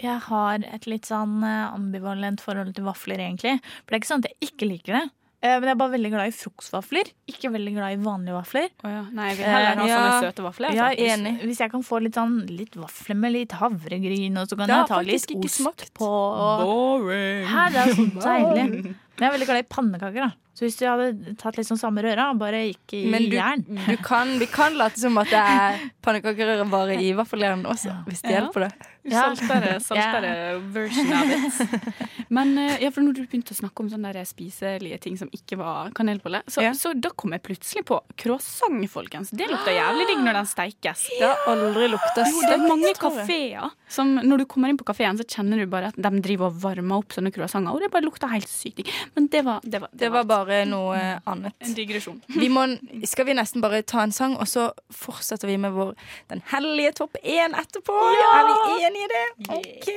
[0.00, 3.58] Jeg har et litt sånn eh, ambivalent forhold til vafler, egentlig.
[3.84, 5.04] For det er ikke sånn at jeg ikke liker det.
[5.44, 7.08] Eh, Men jeg er bare veldig glad i frokostvafler.
[7.28, 8.68] Ikke veldig glad i vanlige vafler.
[8.80, 9.02] Oh, ja.
[9.12, 9.98] Nei, jeg vil heller ha ja.
[9.98, 10.72] sånne søte vafler.
[10.78, 11.08] Ja, Altså.
[11.18, 11.34] enig.
[11.44, 14.88] hvis jeg kan få litt sånn Litt vafler med litt havregryn, og så kan jeg
[14.88, 15.90] ta litt ost smakt.
[15.94, 16.08] på.
[16.08, 16.64] Og...
[16.64, 17.44] Boring.
[17.50, 18.64] Hæ, det er så deilig.
[19.14, 20.20] Men jeg er veldig glad i pannekaker.
[20.24, 23.36] da Så hvis du hadde tatt litt sånn samme røra, bare ikke i Men du,
[23.36, 28.00] jern du kan, vi kan late som at det er pannekakerøre bare i vaffeljern også,
[28.08, 28.40] hvis det Ja.
[28.40, 28.72] hjelper det.
[29.04, 29.34] Ja.
[29.36, 31.58] Saltere, version av it.
[32.34, 35.28] Men eh, ja, for når du begynte å snakke om sånne der spiselige ting som
[35.34, 36.72] ikke var kanelbolle, så, Ja.
[36.78, 39.30] så da kom jeg plutselig på croissant, folkens.
[39.36, 41.04] Det lukter jævlig digg når den steikes.
[41.20, 44.78] Det har aldri lukta Jo, det er mange stekt, kafeer som når du kommer inn
[44.80, 47.82] på kafeen, så kjenner du bare at de driver og varmer opp sånne croissanter, og
[47.84, 48.90] det bare lukter helt sykt digg.
[49.14, 50.96] Men det var, det var, Det var bare noe
[51.30, 51.54] annet.
[51.62, 52.18] en digresjon.
[52.42, 52.64] Vi må,
[53.06, 55.92] skal vi nesten bare ta en sang, og så fortsetter vi med vår
[56.32, 57.94] Den hellige topp én etterpå?
[57.94, 58.56] Er vi
[58.88, 59.26] enige i det?
[59.56, 59.88] OK.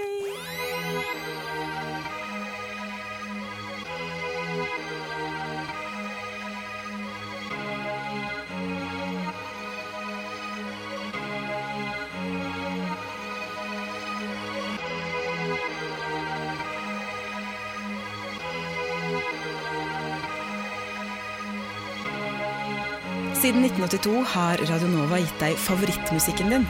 [23.42, 26.64] Siden 1982 har Radio Nova gitt deg favorittmusikken din,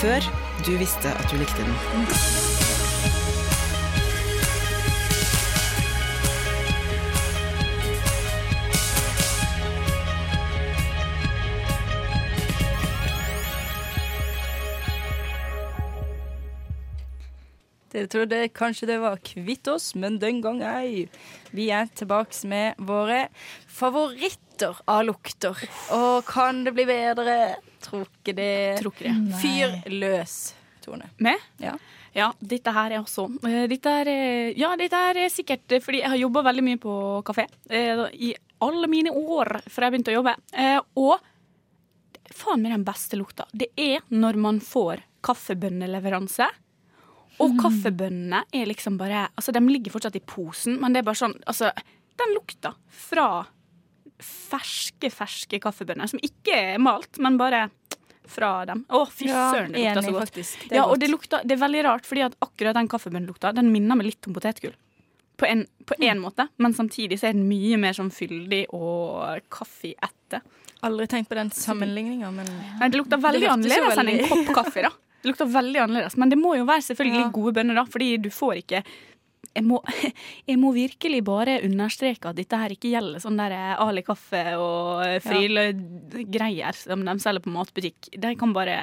[0.00, 0.24] før
[0.66, 1.76] du visste at du likte den.
[17.94, 21.06] Dere trodde kanskje det var kvitt oss, men den gang ei.
[21.54, 23.28] Vi er tilbake med våre
[24.58, 25.56] favoritter av lukter.
[25.92, 27.56] Og kan det bli bedre?
[27.80, 28.78] Tror ikke det.
[28.80, 29.38] Tror ikke det.
[29.40, 30.54] Fyr løs,
[30.84, 31.10] Tone.
[31.18, 31.38] Med?
[31.58, 31.76] Ja.
[32.14, 36.00] Ja, dette her er også eh, Dette er, eh, ja, dette er sikkert eh, fordi
[36.00, 38.32] jeg har jobba veldig mye på kafé i
[38.64, 40.32] alle mine år fra jeg begynte å jobbe.
[40.98, 41.20] Og
[42.34, 43.46] faen meg den beste lukta.
[43.52, 46.48] Det er når man får kaffebønneleveranse.
[47.44, 51.20] Og kaffebønnene er liksom bare Altså, de ligger fortsatt i posen, men det er bare
[51.20, 51.70] sånn Altså,
[52.18, 53.28] den lukta fra
[54.24, 57.68] ferske, ferske kaffebønner, som ikke er malt, men bare
[58.28, 58.82] fra dem.
[58.92, 60.28] Å, fy søren, det lukter så godt.
[60.28, 60.66] faktisk.
[60.68, 63.70] Det ja, og det, lukter, det er veldig rart, fordi at akkurat den kaffebønnelukta Den
[63.72, 64.74] minner meg litt om potetgull.
[65.38, 66.20] På en, på Mm.
[66.20, 70.42] måte, men samtidig så er den mye mer sånn fyldig og kaffeette.
[70.82, 72.46] Aldri tenkt på den sammenligninga, men
[72.80, 74.14] Nei, det lukter veldig Det annerledes veldig.
[74.18, 74.90] enn en kopp kaffe, da.
[75.22, 77.30] Det lukter veldig annerledes, Men det må jo være selvfølgelig Ja.
[77.30, 78.84] gode bønner, da, fordi du får ikke
[79.58, 79.80] jeg må,
[80.50, 85.02] jeg må virkelig bare understreke at dette her ikke gjelder sånn der Ali kaffe og
[85.26, 88.10] Friele-greier som de selger på matbutikk.
[88.14, 88.78] De kan bare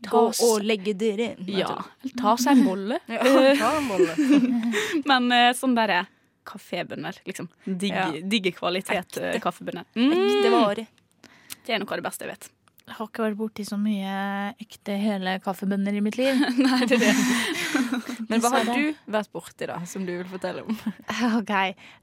[0.00, 1.58] Gå og legge dere inn.
[1.60, 1.74] Ja.
[2.16, 2.96] Ta seg en bolle.
[3.12, 3.20] Ja,
[3.58, 4.14] ta en bolle.
[5.10, 6.06] Men eh, sånn derre
[6.48, 7.50] kafébønner, liksom.
[7.66, 8.06] Digg, Ja.
[8.32, 9.84] Digge kvalitet kaffebønner.
[9.92, 10.14] Mm.
[10.16, 10.86] Ekte vare.
[11.66, 12.48] Det er noe av det beste jeg vet.
[12.90, 14.12] Jeg har ikke vært borti så mye
[14.58, 16.40] ekte hele kaffebønner i mitt liv.
[16.66, 17.12] Nei, det er det.
[18.30, 20.80] Men hva har du vært borti, da, som du vil fortelle om?
[21.38, 21.52] Ok,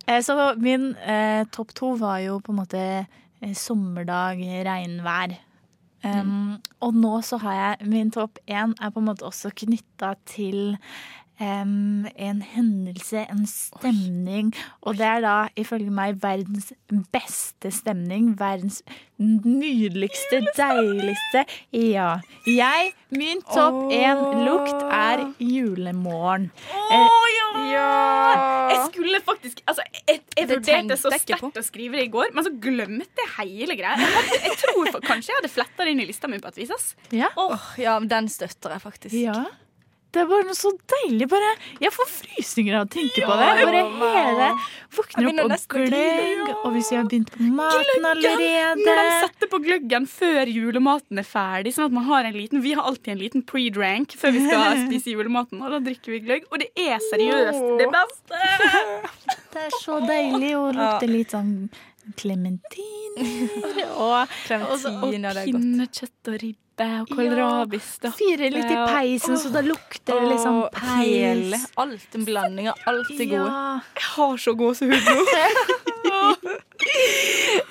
[0.08, 5.36] eh, Så min eh, topp to var jo på en måte eh, sommerdag, regnvær.
[6.08, 6.56] Um,
[6.86, 10.78] Og nå så har jeg min topp én er på en måte også knytta til
[11.40, 14.54] em, en hendelse, en stemning.
[14.82, 16.72] Og det er da ifølge meg verdens
[17.14, 18.34] beste stemning.
[18.40, 18.82] Verdens
[19.18, 21.44] nydeligste, deiligste.
[21.74, 22.10] Ja.
[22.48, 26.50] Jeg, min topp én lukt er julemorgen.
[26.74, 27.04] Å
[27.68, 27.88] ja!
[28.72, 32.46] Jeg skulle faktisk Altså, jeg, jeg vurderte så sterkt å skrive det i går, men
[32.46, 33.98] så glemte jeg hele greia.
[34.00, 36.52] Jeg, hadde, jeg tror for, kanskje jeg hadde fletta det inn i lista mi på
[36.52, 36.92] et vis.
[37.16, 37.32] Ja.
[37.40, 39.18] Oh, ja, den støtter jeg faktisk.
[39.18, 39.48] Ja.
[40.16, 41.28] Det er bare noe så deilig.
[41.30, 41.50] Bare,
[41.84, 43.48] jeg får frysninger av å tenke på det.
[43.60, 43.82] Bare
[44.16, 44.50] hele
[44.98, 46.52] Våkner opp og gløgg.
[46.64, 48.22] Og hvis vi har begynt på maten Når
[48.88, 48.94] de
[49.26, 51.76] setter på gløggen før julematen er ferdig.
[51.76, 54.80] Sånn at man har en liten Vi har alltid en liten pre-drank før vi skal
[54.88, 55.62] spise julematen.
[55.62, 56.48] Og da drikker vi gløgg.
[56.52, 58.44] Og det er seriøst det beste!
[59.58, 61.54] Det er så deilig å lukte litt sånn
[62.20, 63.16] klementin.
[63.98, 65.44] og, Og, og godt.
[65.48, 68.14] pinnekjøtt og ribbe og kålrabistappe.
[68.20, 71.66] Fyre litt i og- peisen, så da lukter det liksom peis.
[71.78, 73.50] alt en blanding av alt det gode.
[73.50, 73.80] Ja.
[73.96, 75.18] Jeg har så gåsehud nå.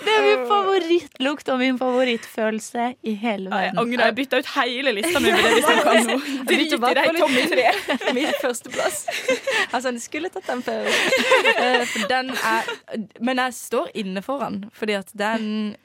[0.07, 3.79] Det er min favorittlukt og min favorittfølelse i hele Ja, Jeg verden.
[3.83, 4.05] angrer.
[4.07, 6.17] Jeg bytta ut hele lista mi med det vi snakka om nå.
[6.51, 7.67] Drit i de tomme tre.
[8.15, 8.99] Min førsteplass.
[9.73, 10.87] Altså, jeg skulle tatt den før.
[10.87, 12.63] Eh, For den er
[13.21, 15.77] Men jeg står inne for den, fordi at det er en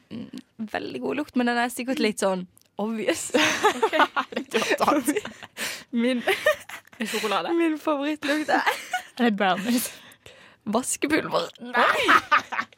[0.72, 2.48] veldig god lukt, men den er sikkert litt sånn
[2.82, 3.32] obvious.
[6.04, 6.24] Min,
[7.02, 7.54] Sjokolade.
[7.58, 8.62] min favorittlukt er
[9.18, 9.92] Er det brownies?
[10.64, 11.50] vaskepulver.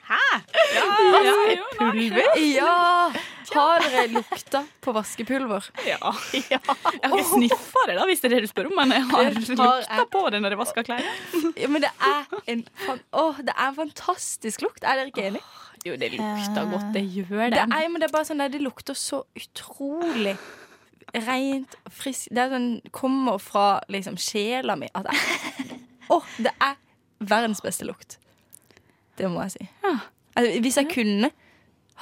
[0.04, 0.24] Hæ?
[2.56, 3.12] Ja!
[3.54, 5.68] Har dere lukta på vaskepulver?
[5.86, 6.14] Ja.
[6.34, 9.06] Jeg har ikke sniffa det, da, hvis det er det du spør om, men jeg
[9.12, 11.04] har lukta på det når jeg vasker klær.
[11.60, 12.24] Ja, men det er
[12.56, 14.82] en fan oh, det er en fantastisk lukt.
[14.84, 15.44] Er dere ikke enig?
[15.84, 16.89] Jo, det lukter godt.
[16.95, 20.38] Det gjør Det er, men det er bare sånn der, det lukter så utrolig
[21.14, 22.31] rent og friskt.
[22.34, 24.88] Det er sånn, kommer fra liksom sjela mi.
[24.95, 25.80] At jeg,
[26.11, 26.80] Å, det er
[27.23, 28.18] verdens beste lukt.
[29.19, 29.68] Det må jeg si.
[30.34, 31.30] Altså, hvis jeg kunne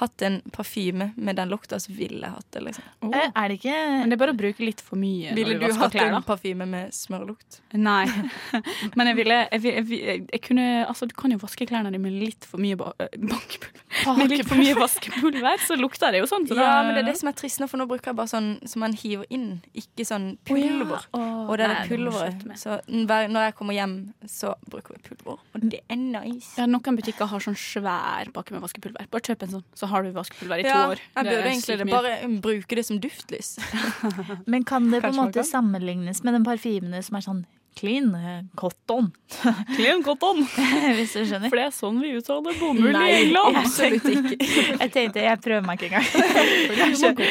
[0.02, 2.62] hatt en parfyme med den lukta, så ville jeg hatt det.
[2.68, 2.84] liksom.
[3.06, 3.14] Oh.
[3.16, 5.32] Er det ikke Men det er bare å bruke litt for mye.
[5.36, 7.60] Ville du, du hatt klær, en parfyme med smørlukt?
[7.78, 8.04] Nei.
[8.98, 12.00] Men jeg ville jeg, jeg, jeg, jeg kunne Altså, du kan jo vaske klærne dine
[12.02, 14.18] med litt for mye ba øh, bankepulver.
[14.18, 16.46] Med litt for mye vaskepulver, så lukter det jo sånn.
[16.50, 18.18] Så Ja, da, men det er det som er trist nå, for nå bruker jeg
[18.18, 21.06] bare sånn som man hiver inn, ikke sånn pulver.
[21.14, 21.30] Oh, ja.
[21.46, 22.44] og det er Nei, pulveret.
[22.60, 23.94] Så hver- når jeg kommer hjem,
[24.28, 25.38] så bruker vi pulver.
[25.54, 26.54] Og det er nice.
[26.58, 29.08] Ja, noen butikker har sånn svær pakke med vaskepulver.
[29.12, 31.00] Bare kjøp en sånn, så har du vaskepulver i to Ja, år.
[31.16, 31.88] jeg burde egentlig.
[31.92, 33.54] Bare um, bruke det som duftlys.
[34.52, 37.42] Men kan det på en måte sammenlignes med den parfymene som er sånn
[37.72, 39.06] clean eh, cotton?
[39.78, 40.42] Clean cotton.
[40.98, 41.48] Hvis du skjønner.
[41.48, 43.56] For det er sånn vi uttaler bomull i England.
[43.62, 44.36] absolutt ikke.
[44.82, 46.04] Jeg tenkte jeg prøver meg ikke engang.
[46.82, 47.24] Jeg skjønner-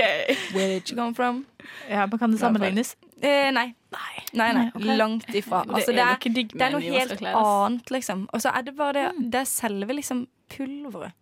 [0.54, 1.46] Where did you come from?
[1.90, 2.96] Ja, men Kan det sammenlignes?
[3.26, 3.68] Eh, nei.
[3.96, 4.98] Nei, nei, Nei, Okay.
[5.00, 5.64] Langt ifra.
[5.66, 8.26] Det Altså, er det, er, det er noe helt annet, liksom.
[8.34, 11.14] Og så er det bare det Det er selve liksom pulveret.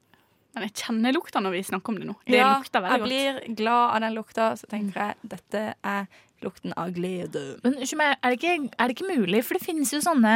[0.53, 2.15] Men jeg kjenner lukta når vi snakker om det nå.
[2.27, 6.05] Det Ja, lukter veldig jeg blir glad av den lukta, så tenker jeg dette er
[6.43, 7.43] lukten av glede.
[7.63, 9.41] Men er det, ikke, er det ikke mulig?
[9.47, 10.35] For det finnes jo sånne,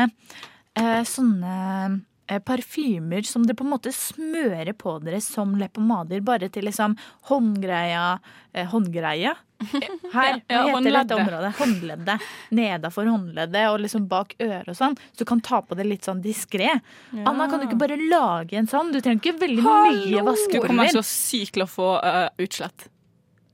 [0.80, 2.02] eh, sånne
[2.44, 6.98] parfymer som dere på en måte smører på dere som leppepomader, bare til liksom
[7.30, 8.18] håndgreia
[8.54, 9.36] eh, Håndgreia?
[10.14, 11.54] Her, Ja, hva heter dette området?
[11.58, 12.26] Håndleddet.
[12.54, 14.98] Nedafor håndleddet og liksom bak øret og sånn.
[15.14, 16.76] Så du kan ta på det litt sånn diskré.
[17.24, 18.92] Anna, kan du ikke bare lage en sånn?
[18.94, 22.86] Du trenger ikke veldig mye Du kommer så sykt til å få uh, utslett.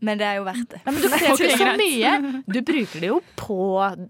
[0.03, 0.81] Men det er jo verdt det.
[0.83, 2.11] Nei, men du trenger Ok, ikke så mye.
[2.57, 3.59] Du bruker det jo på,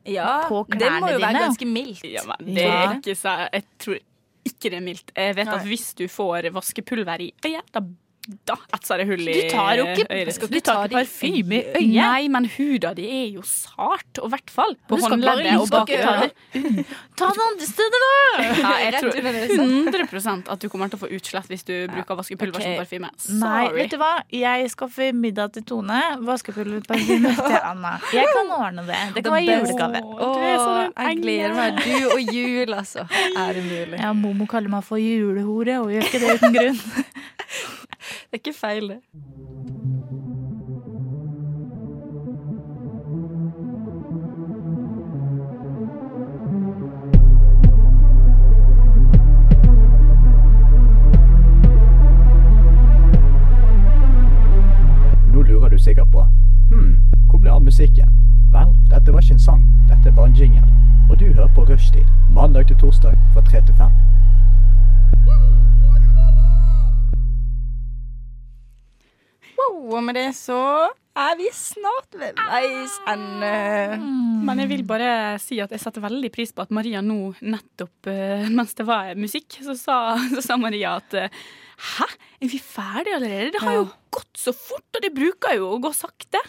[0.10, 1.44] Ja, på det må jo være dine.
[1.46, 2.02] ganske mildt.
[2.10, 4.02] Ja, men det er ikke så Jeg tror
[4.46, 5.14] ikke det er mildt.
[5.16, 5.60] Jeg vet Nei.
[5.60, 7.84] at hvis du får vaskepulver i øyet, da,
[8.24, 10.44] da etser det hull i Du tar jo ikke, øyet.
[10.48, 11.96] du tar ikke parfyme i øyet.
[11.98, 15.92] Nei, men huda di er jo sart, og i hvert fall på håndleddet og bak
[17.20, 18.14] ta det andre stedet, da!
[18.62, 22.62] Ja, jeg tror 100% at du kommer til å få utslett hvis du bruker vaskepulver
[22.62, 22.70] okay.
[22.70, 23.12] som parfyme.
[23.44, 24.14] Nei, vet du hva?
[24.32, 27.98] Jeg skaffer middag til Tone, vaskepulverparfyme til Anna.
[28.16, 29.04] Jeg kan ordne det.
[29.18, 30.04] Det kan være julegave.
[30.96, 31.84] Jeg gleder meg.
[31.84, 33.08] Du og jul, altså.
[33.36, 34.00] Er det mulig?
[34.00, 36.84] Ja, Momo kaller meg for julehore, og gjør ikke det uten grunn.
[38.32, 39.00] Det er ikke feil, det.
[55.84, 56.26] Sikkert på
[56.72, 58.08] Hm, hvor ble av musikken?
[58.52, 60.64] Vel, dette var ikke en sang, dette er bare en jingle.
[61.10, 63.92] Og du hører på Rushtid, mandag til torsdag fra 3 til 5.
[69.96, 70.60] og med det så
[71.14, 73.52] er vi snart ved veis ende.
[74.44, 78.10] Men jeg vil bare si at jeg setter veldig pris på at Maria nå nettopp,
[78.10, 79.98] eh, mens det var musikk, så sa,
[80.34, 81.44] så sa Maria at eh,
[81.84, 82.06] Hæ,
[82.40, 83.52] er vi ferdige allerede?
[83.52, 86.40] Det har jo gått så fort, og det bruker jo å gå sakte.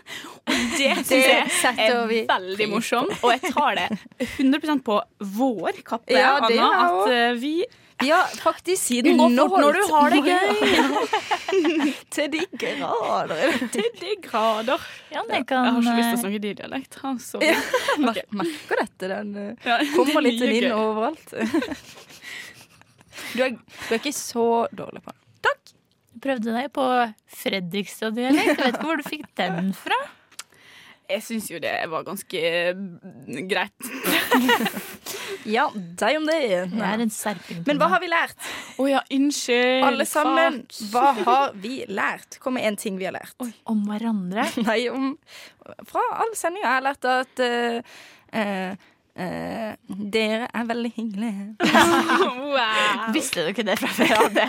[0.44, 3.16] Og det syns jeg er veldig morsomt.
[3.24, 3.88] Og jeg tar det
[4.38, 4.98] 100% på
[5.38, 7.54] vår kappe, Ja, Anna, at eh, vi
[8.04, 10.48] Ja, faktisk Siden går fort når du har det gøy.
[12.14, 13.58] Til de grader.
[13.74, 14.86] Til de grader.
[15.14, 16.98] Ja, Jeg kan har ikke lyst til å eh, snakke din dialekt.
[17.02, 17.38] Altså.
[17.38, 17.58] så Ja,
[18.02, 19.10] mer- Merker dette.
[19.16, 21.36] Den eh, kommer litt inn overalt.
[23.34, 25.14] Du er, du er ikke så dårlig på
[26.14, 26.22] det.
[26.24, 26.84] prøvde deg på
[27.42, 28.52] Fredrikstad-dialekt.
[28.54, 29.98] Jeg vet ikke hvor du fikk den fra.
[31.04, 32.40] Jeg syns jo det var ganske
[32.74, 33.74] mm, greit.
[35.44, 36.38] Ja, deg om det.
[36.72, 37.58] Det er en serping.
[37.66, 38.46] Men hva har vi lært?
[38.80, 39.84] Å ja, unnskyld.
[39.84, 40.86] Alle sammen, Fuck.
[40.94, 42.38] hva har vi lært?
[42.40, 43.36] Kom med én ting vi har lært.
[43.68, 44.46] Om hverandre?
[44.68, 45.12] Nei, om
[45.88, 48.00] Fra all sendinga har lært at uh,
[48.40, 49.74] eh, eh,
[50.14, 51.48] dere er veldig hyggelige.
[52.54, 53.08] Wow.
[53.14, 54.28] Visste du ikke det fra før?
[54.30, 54.44] Det,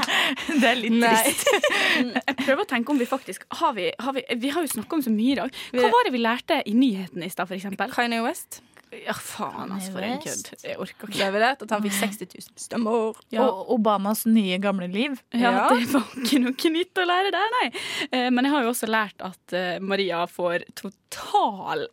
[0.62, 1.10] det er litt Nei.
[1.26, 1.48] trist.
[2.28, 5.00] Jeg prøver å tenke om vi faktisk Har vi, har vi, vi har jo snakka
[5.00, 5.58] om så mye i dag.
[5.74, 7.90] Hva var det vi lærte i nyhetene i stad, for eksempel?
[7.96, 8.60] Kanye West.
[8.94, 10.52] Ja, faen, altså, for en kødd.
[10.64, 11.24] Jeg orker ikke.
[11.26, 13.18] har vi at han fikk 60 000 stemmer.
[13.42, 15.18] Og Obamas nye gamle liv.
[15.34, 15.66] Ja, Ja.
[15.74, 17.66] Det var ikke noe nytt å lære der, nei.
[18.12, 21.88] Eh, Men jeg har jo også lært at eh, Maria får total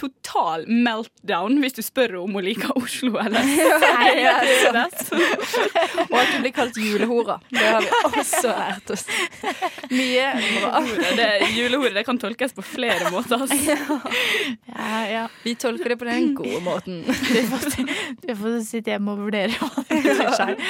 [0.00, 3.44] Total meltdown hvis du spør om hun liker Oslo eller.
[6.06, 7.36] Og at du blir kalt julehora.
[7.50, 7.90] Det har vi
[8.22, 9.04] også lært oss.
[9.92, 10.80] Mye bra.
[11.18, 13.44] Det, julehore det kan tolkes på flere måter.
[13.44, 13.56] Altså.
[14.70, 15.24] Ja, ja.
[15.42, 17.04] Vi tolker det på den gode måten.
[18.24, 20.60] Du får, sitte hjemme og vurdere hva selv.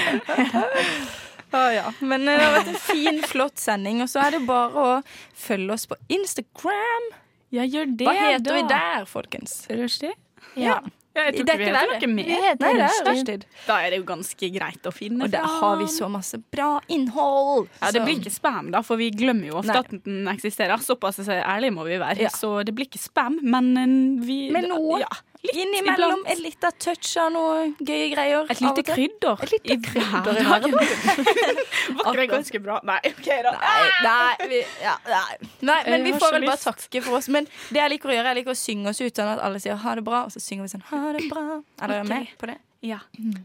[1.50, 1.86] Å, ja.
[2.00, 4.04] Men eh, det har vært en fin, flott sending.
[4.04, 4.92] Og så er det bare å
[5.36, 7.10] følge oss på Instagram.
[7.50, 9.60] Ja, gjør det, Hva heter vi der, folkens?
[9.70, 10.14] Rushtid?
[10.56, 10.80] Ja.
[11.10, 12.28] Ja, jeg tror ikke vi heter noe mer.
[12.28, 13.44] Vi heter Nei, Rushtid.
[13.66, 15.56] Da er det jo ganske greit å finne Og der fram.
[15.64, 17.66] har vi så masse bra innhold.
[17.80, 19.80] Ja, Det blir ikke spam, da, for vi glemmer jo ofte Nei.
[19.82, 20.78] at den eksisterer.
[20.78, 22.22] Såpass ærlige må vi være.
[22.22, 22.30] Ja.
[22.30, 25.00] Så det blir ikke spam, men eh, vi Men noe.
[25.02, 25.10] Ja,
[25.44, 28.48] litt Innimellom et lite touch av noe gøye greier.
[28.52, 29.44] Et lite krydder.
[29.46, 30.76] Et lite krydder i hverdagen.
[30.76, 31.60] hverdagen.
[31.96, 32.78] Var ikke det ganske bra?
[32.86, 33.54] Nei, OK, da.
[33.56, 35.50] Nei, nei, vi, ja, nei.
[35.72, 37.30] nei, men vi får vel bare takke for oss.
[37.32, 39.62] Men det jeg liker å gjøre, jeg liker å synge oss ut sånn at alle
[39.62, 41.46] sier ha det bra, og så synger vi sånn ha det bra.
[41.80, 42.10] Er dere okay.
[42.14, 42.58] med på det?
[42.86, 43.02] Ja.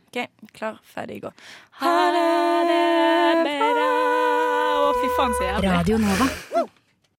[0.08, 0.22] OK,
[0.56, 1.34] klar, ferdig, gå.
[1.82, 3.92] Ha det bra.
[4.86, 5.76] Å, fy faen, så jævlig.
[5.76, 6.34] Radio Nova.